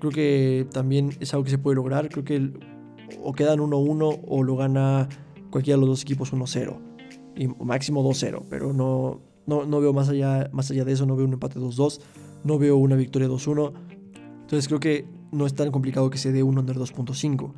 Creo 0.00 0.12
que 0.12 0.66
también 0.70 1.16
es 1.18 1.32
algo 1.32 1.44
que 1.44 1.50
se 1.50 1.58
puede 1.58 1.76
lograr. 1.76 2.10
Creo 2.10 2.24
que 2.24 2.52
o 3.22 3.32
quedan 3.32 3.58
1-1 3.60 4.20
o 4.26 4.42
lo 4.42 4.56
gana 4.56 5.08
cualquiera 5.50 5.76
de 5.76 5.80
los 5.80 5.90
dos 5.90 6.02
equipos 6.02 6.32
1-0 6.32 6.76
y 7.36 7.46
máximo 7.46 8.02
2-0, 8.02 8.42
pero 8.50 8.72
no, 8.72 9.20
no, 9.46 9.80
veo 9.80 9.92
más 9.92 10.08
allá, 10.08 10.50
más 10.52 10.70
allá 10.70 10.84
de 10.84 10.92
eso, 10.92 11.06
no 11.06 11.16
veo 11.16 11.24
un 11.24 11.32
empate 11.34 11.58
2-2, 11.58 12.00
no 12.44 12.58
veo 12.58 12.76
una 12.76 12.96
victoria 12.96 13.28
2-1, 13.28 13.72
entonces 14.40 14.66
creo 14.66 14.80
que 14.80 15.06
no 15.30 15.46
es 15.46 15.54
tan 15.54 15.70
complicado 15.70 16.10
que 16.10 16.18
se 16.18 16.32
dé 16.32 16.42
un 16.42 16.58
under 16.58 16.76
2.5. 16.76 17.52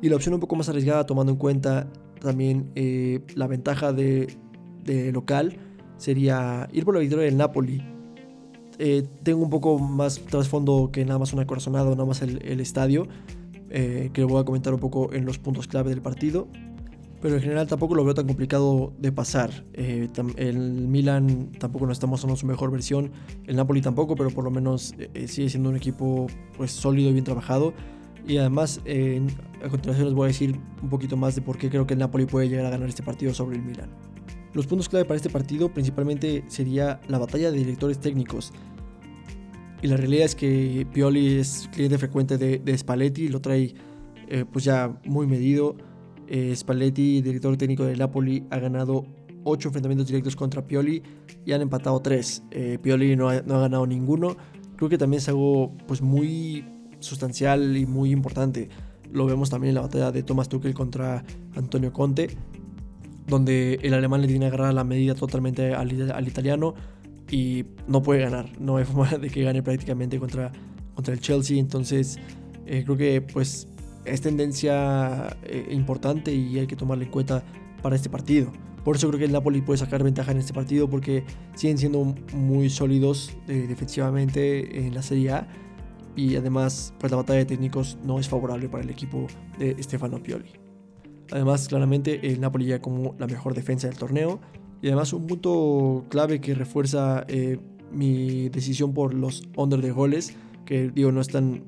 Y 0.00 0.08
la 0.08 0.16
opción 0.16 0.34
un 0.34 0.40
poco 0.40 0.56
más 0.56 0.68
arriesgada, 0.68 1.06
tomando 1.06 1.32
en 1.32 1.38
cuenta 1.38 1.88
también 2.20 2.70
eh, 2.74 3.20
la 3.34 3.46
ventaja 3.46 3.92
de, 3.92 4.36
local, 5.12 5.56
sería 5.96 6.68
ir 6.72 6.84
por 6.84 6.94
la 6.94 7.00
victoria 7.00 7.24
del 7.24 7.36
Napoli. 7.36 7.82
Eh, 8.78 9.06
tengo 9.22 9.42
un 9.42 9.50
poco 9.50 9.78
más 9.78 10.20
trasfondo 10.20 10.90
que 10.92 11.04
nada 11.04 11.18
más 11.18 11.32
una 11.32 11.46
corazonada 11.46 11.90
nada 11.90 12.04
más 12.04 12.22
el, 12.22 12.60
estadio, 12.60 13.06
eh, 13.70 14.10
que 14.12 14.22
lo 14.22 14.28
voy 14.28 14.40
a 14.40 14.44
comentar 14.44 14.74
un 14.74 14.80
poco 14.80 15.12
en 15.12 15.24
los 15.24 15.38
puntos 15.38 15.66
clave 15.66 15.90
del 15.90 16.02
partido 16.02 16.48
pero 17.22 17.36
en 17.36 17.40
general 17.40 17.68
tampoco 17.68 17.94
lo 17.94 18.04
veo 18.04 18.14
tan 18.14 18.26
complicado 18.26 18.92
de 18.98 19.12
pasar. 19.12 19.64
Eh, 19.74 20.08
el 20.36 20.58
Milan 20.58 21.52
tampoco 21.56 21.86
no 21.86 21.92
está 21.92 22.08
mostrando 22.08 22.36
su 22.36 22.46
mejor 22.46 22.72
versión, 22.72 23.12
el 23.46 23.54
Napoli 23.54 23.80
tampoco, 23.80 24.16
pero 24.16 24.30
por 24.30 24.42
lo 24.42 24.50
menos 24.50 24.92
eh, 24.98 25.08
eh, 25.14 25.28
sigue 25.28 25.48
siendo 25.48 25.70
un 25.70 25.76
equipo 25.76 26.26
pues 26.56 26.72
sólido 26.72 27.10
y 27.10 27.12
bien 27.12 27.24
trabajado. 27.24 27.72
Y 28.26 28.36
además, 28.36 28.80
a 29.64 29.68
continuación 29.68 30.06
les 30.06 30.14
voy 30.14 30.26
a 30.26 30.28
decir 30.28 30.56
un 30.80 30.88
poquito 30.88 31.16
más 31.16 31.34
de 31.34 31.42
por 31.42 31.58
qué 31.58 31.70
creo 31.70 31.88
que 31.88 31.94
el 31.94 31.98
Napoli 31.98 32.24
puede 32.24 32.48
llegar 32.48 32.66
a 32.66 32.70
ganar 32.70 32.88
este 32.88 33.02
partido 33.02 33.34
sobre 33.34 33.56
el 33.56 33.62
Milan. 33.62 33.90
Los 34.52 34.68
puntos 34.68 34.88
clave 34.88 35.04
para 35.04 35.16
este 35.16 35.28
partido 35.28 35.72
principalmente 35.72 36.44
sería 36.46 37.00
la 37.08 37.18
batalla 37.18 37.50
de 37.50 37.58
directores 37.58 37.98
técnicos. 37.98 38.52
Y 39.80 39.88
la 39.88 39.96
realidad 39.96 40.26
es 40.26 40.36
que 40.36 40.86
Pioli 40.92 41.38
es 41.38 41.68
cliente 41.72 41.98
frecuente 41.98 42.38
de, 42.38 42.58
de 42.58 42.78
Spalletti, 42.78 43.28
lo 43.28 43.40
trae 43.40 43.74
pues 44.52 44.64
ya 44.64 44.98
muy 45.04 45.26
medido 45.26 45.76
eh, 46.28 46.54
Spalletti, 46.54 47.20
director 47.22 47.56
técnico 47.56 47.84
del 47.84 47.98
Napoli, 47.98 48.44
ha 48.50 48.58
ganado 48.58 49.04
8 49.44 49.68
enfrentamientos 49.68 50.06
directos 50.06 50.36
contra 50.36 50.66
Pioli 50.66 51.02
y 51.44 51.52
han 51.52 51.62
empatado 51.62 52.00
3. 52.00 52.44
Eh, 52.50 52.78
Pioli 52.80 53.16
no 53.16 53.28
ha, 53.28 53.40
ganado 53.40 53.86
ninguno. 53.86 54.36
Creo 54.76 54.88
que 54.88 54.98
también 54.98 55.18
es 55.18 55.28
algo 55.28 55.72
pues, 55.86 56.02
muy 56.02 56.64
sustancial 57.00 57.76
y 57.76 57.86
muy 57.86 58.10
importante. 58.10 58.68
Lo 59.12 59.26
vemos 59.26 59.50
también 59.50 59.70
en 59.70 59.74
la 59.76 59.80
batalla 59.82 60.10
de 60.10 60.22
Thomas 60.22 60.48
Tuchel 60.48 60.74
contra 60.74 61.24
Antonio 61.54 61.92
Conte, 61.92 62.28
donde 63.26 63.78
el 63.82 63.94
alemán 63.94 64.22
le 64.22 64.28
tiene 64.28 64.46
agarrada 64.46 64.72
la 64.72 64.84
medida 64.84 65.14
totalmente 65.14 65.74
al, 65.74 65.92
italiano 66.28 66.74
y 67.30 67.64
no 67.86 68.02
puede 68.02 68.22
ganar. 68.22 68.48
No 68.58 68.76
hay 68.76 68.84
forma 68.86 69.18
de 69.18 69.28
que 69.28 69.42
gane 69.42 69.62
prácticamente 69.62 70.18
contra, 70.18 70.52
contra 70.94 71.12
el 71.14 71.20
Chelsea. 71.20 71.58
Entonces, 71.58 72.18
eh, 72.66 72.82
creo 72.84 72.96
que 72.96 73.20
pues 73.20 73.68
es 74.04 74.20
tendencia 74.20 75.36
eh, 75.44 75.68
importante 75.70 76.34
y 76.34 76.58
hay 76.58 76.66
que 76.66 76.76
tomarla 76.76 77.04
en 77.04 77.10
cuenta 77.10 77.42
para 77.82 77.96
este 77.96 78.08
partido. 78.10 78.52
Por 78.84 78.96
eso 78.96 79.08
creo 79.08 79.18
que 79.18 79.26
el 79.26 79.32
Napoli 79.32 79.60
puede 79.60 79.78
sacar 79.78 80.02
ventaja 80.02 80.32
en 80.32 80.38
este 80.38 80.52
partido 80.52 80.90
porque 80.90 81.24
siguen 81.54 81.78
siendo 81.78 82.14
muy 82.34 82.68
sólidos 82.68 83.36
eh, 83.46 83.66
defensivamente 83.68 84.86
en 84.86 84.94
la 84.94 85.02
Serie 85.02 85.30
A 85.30 85.48
y 86.16 86.36
además 86.36 86.92
pues 86.98 87.10
la 87.10 87.16
batalla 87.16 87.40
de 87.40 87.46
técnicos 87.46 87.98
no 88.04 88.18
es 88.18 88.28
favorable 88.28 88.68
para 88.68 88.82
el 88.82 88.90
equipo 88.90 89.26
de 89.58 89.80
Stefano 89.82 90.20
Pioli. 90.22 90.50
Además 91.30 91.68
claramente 91.68 92.32
el 92.32 92.40
Napoli 92.40 92.66
ya 92.66 92.82
como 92.82 93.14
la 93.18 93.26
mejor 93.26 93.54
defensa 93.54 93.86
del 93.86 93.96
torneo 93.96 94.40
y 94.82 94.88
además 94.88 95.12
un 95.12 95.28
punto 95.28 96.04
clave 96.08 96.40
que 96.40 96.54
refuerza 96.54 97.24
eh, 97.28 97.58
mi 97.92 98.48
decisión 98.48 98.94
por 98.94 99.14
los 99.14 99.48
under 99.56 99.80
de 99.80 99.92
goles 99.92 100.34
que 100.66 100.90
digo 100.90 101.12
no 101.12 101.20
están 101.20 101.64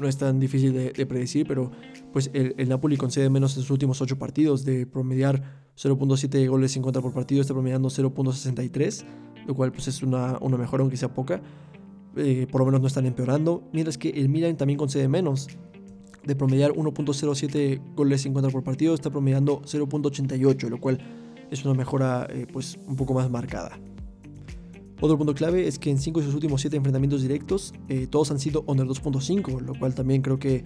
no 0.00 0.08
es 0.08 0.18
tan 0.18 0.40
difícil 0.40 0.72
de, 0.72 1.06
predecir, 1.06 1.46
pero 1.46 1.70
pues 2.12 2.30
el, 2.32 2.68
Napoli 2.68 2.96
concede 2.96 3.30
menos 3.30 3.56
en 3.56 3.62
sus 3.62 3.70
últimos 3.70 4.00
8 4.00 4.18
partidos, 4.18 4.64
de 4.64 4.86
promediar 4.86 5.68
0.7 5.76 6.48
goles 6.48 6.76
en 6.76 6.82
contra 6.82 7.02
por 7.02 7.12
partido, 7.12 7.40
está 7.40 7.54
promediando 7.54 7.88
0.63, 7.88 9.04
lo 9.46 9.54
cual 9.54 9.72
pues 9.72 9.88
es 9.88 10.02
una, 10.02 10.38
una 10.40 10.56
mejora 10.56 10.82
aunque 10.82 10.96
sea 10.96 11.12
poca. 11.12 11.40
Eh, 12.16 12.46
por 12.50 12.60
lo 12.60 12.66
menos 12.66 12.80
no 12.80 12.86
están 12.86 13.06
empeorando, 13.06 13.68
mientras 13.72 13.96
que 13.96 14.10
el 14.10 14.28
Milan 14.28 14.56
también 14.56 14.78
concede 14.78 15.06
menos, 15.08 15.48
de 16.24 16.34
promediar 16.34 16.72
1.07 16.72 17.94
goles 17.94 18.26
en 18.26 18.34
contra 18.34 18.50
por 18.50 18.64
partido, 18.64 18.94
está 18.94 19.10
promediando 19.10 19.62
0.88, 19.62 20.68
lo 20.68 20.80
cual 20.80 20.98
es 21.50 21.64
una 21.64 21.74
mejora 21.74 22.26
eh, 22.30 22.46
pues 22.52 22.78
un 22.86 22.96
poco 22.96 23.14
más 23.14 23.30
marcada. 23.30 23.78
Otro 25.00 25.16
punto 25.16 25.34
clave 25.34 25.68
es 25.68 25.78
que 25.78 25.90
en 25.90 25.98
5 25.98 26.20
de 26.20 26.26
sus 26.26 26.34
últimos 26.34 26.60
7 26.60 26.76
enfrentamientos 26.76 27.22
directos, 27.22 27.72
eh, 27.88 28.08
todos 28.08 28.30
han 28.32 28.40
sido 28.40 28.64
under 28.66 28.86
2.5, 28.86 29.60
lo 29.60 29.74
cual 29.74 29.94
también 29.94 30.22
creo 30.22 30.38
que 30.38 30.64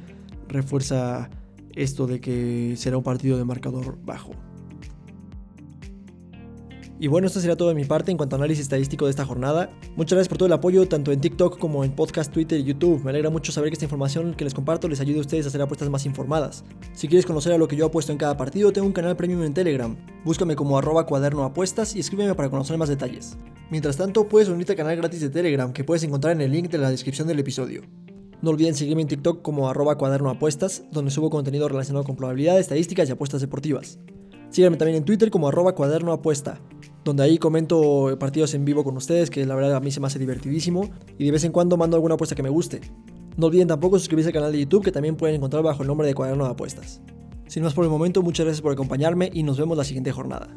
refuerza 0.49 1.29
esto 1.75 2.07
de 2.07 2.21
que 2.21 2.75
será 2.77 2.97
un 2.97 3.03
partido 3.03 3.37
de 3.37 3.45
marcador 3.45 3.99
bajo. 4.05 4.33
Y 7.03 7.09
bueno, 7.09 7.27
esto 7.27 7.41
sería 7.41 7.57
todo 7.57 7.71
de 7.71 7.75
mi 7.75 7.85
parte 7.85 8.13
en 8.13 8.17
cuanto 8.17 8.37
a 8.37 8.39
análisis 8.39 8.63
estadístico 8.63 9.07
de 9.07 9.11
esta 9.11 9.27
jornada. 9.27 9.77
Muchas 9.97 10.15
gracias 10.15 10.29
por 10.29 10.39
todo 10.39 10.47
el 10.47 10.53
apoyo, 10.53 10.87
tanto 10.87 11.11
en 11.11 11.21
TikTok 11.21 11.59
como 11.59 11.83
en 11.83 11.91
podcast, 11.97 12.33
Twitter 12.33 12.61
y 12.61 12.63
YouTube. 12.63 13.03
Me 13.03 13.11
alegra 13.11 13.29
mucho 13.29 13.51
saber 13.51 13.71
que 13.71 13.75
esta 13.75 13.87
información 13.87 14.35
que 14.35 14.45
les 14.45 14.55
comparto 14.55 14.87
les 14.87 15.01
ayude 15.01 15.19
a 15.19 15.23
ustedes 15.23 15.45
a 15.45 15.49
hacer 15.49 15.61
apuestas 15.61 15.91
más 15.91 16.07
informadas. 16.07 16.63
Si 16.93 17.09
quieres 17.09 17.27
conocer 17.27 17.53
a 17.55 17.59
lo 17.59 17.67
que 17.67 17.75
yo 17.75 17.87
apuesto 17.87 18.13
en 18.13 18.19
cada 18.19 18.37
partido, 18.37 18.73
tengo 18.73 18.87
un 18.87 18.93
canal 18.93 19.17
premium 19.17 19.43
en 19.43 19.53
Telegram. 19.53 19.97
Búscame 20.25 20.55
como 20.55 20.79
arroba 20.79 21.05
cuaderno 21.05 21.53
y 21.97 21.99
escríbeme 21.99 22.37
para 22.37 22.51
conocer 22.51 22.79
más 22.79 22.89
detalles. 22.89 23.37
Mientras 23.69 23.97
tanto, 23.97 24.29
puedes 24.29 24.49
unirte 24.49 24.75
al 24.75 24.79
canal 24.79 24.95
gratis 24.95 25.23
de 25.23 25.31
Telegram 25.31 25.73
que 25.73 25.83
puedes 25.83 26.05
encontrar 26.05 26.35
en 26.35 26.43
el 26.43 26.53
link 26.53 26.71
de 26.71 26.79
la 26.79 26.89
descripción 26.89 27.27
del 27.27 27.41
episodio. 27.41 27.83
No 28.43 28.51
olviden 28.51 28.77
seguirme 28.77 29.03
en 29.03 29.09
TikTok 29.09 29.43
como 29.43 29.69
arroba 29.69 29.99
cuaderno 29.99 30.39
donde 30.93 31.11
subo 31.11 31.31
contenido 31.31 31.69
relacionado 31.69 32.05
con 32.05 32.15
probabilidades, 32.15 32.61
estadísticas 32.61 33.09
y 33.09 33.13
apuestas 33.13 33.41
deportivas. 33.41 33.99
Síganme 34.51 34.77
también 34.77 34.99
en 34.99 35.05
Twitter 35.05 35.33
como 35.33 35.49
arroba 35.49 35.75
donde 37.05 37.23
ahí 37.23 37.39
comento 37.39 38.17
partidos 38.19 38.55
en 38.55 38.65
vivo 38.65 38.85
con 38.85 38.97
ustedes, 38.97 39.31
que 39.31 39.45
la 39.47 39.55
verdad 39.55 39.75
a 39.75 39.81
mí 39.81 39.91
se 39.91 40.01
me 40.01 40.07
hace 40.07 40.19
divertidísimo, 40.19 40.91
y 41.19 41.25
de 41.25 41.33
vez 41.33 41.45
en 41.45 41.53
cuando 41.53 41.77
mando 41.77 41.97
alguna 41.97 42.15
apuesta 42.15 42.35
que 42.35 42.43
me 42.43 42.49
guste. 42.49 42.81
No 43.37 43.47
olviden 43.47 43.69
tampoco 43.69 43.99
suscribirse 43.99 44.29
al 44.29 44.35
canal 44.35 44.53
de 44.53 44.61
YouTube, 44.61 44.85
que 44.85 44.93
también 44.93 45.17
pueden 45.17 45.37
encontrar 45.37 45.63
bajo 45.63 45.83
el 45.83 45.89
nombre 45.89 46.07
de 46.07 46.15
Cuaderno 46.15 46.45
de 46.45 46.51
Apuestas. 46.51 47.01
Sin 47.47 47.63
más 47.63 47.75
por 47.75 47.85
el 47.85 47.91
momento, 47.91 48.23
muchas 48.23 48.47
gracias 48.47 48.63
por 48.63 48.73
acompañarme 48.73 49.31
y 49.33 49.43
nos 49.43 49.59
vemos 49.59 49.77
la 49.77 49.85
siguiente 49.85 50.13
jornada. 50.13 50.49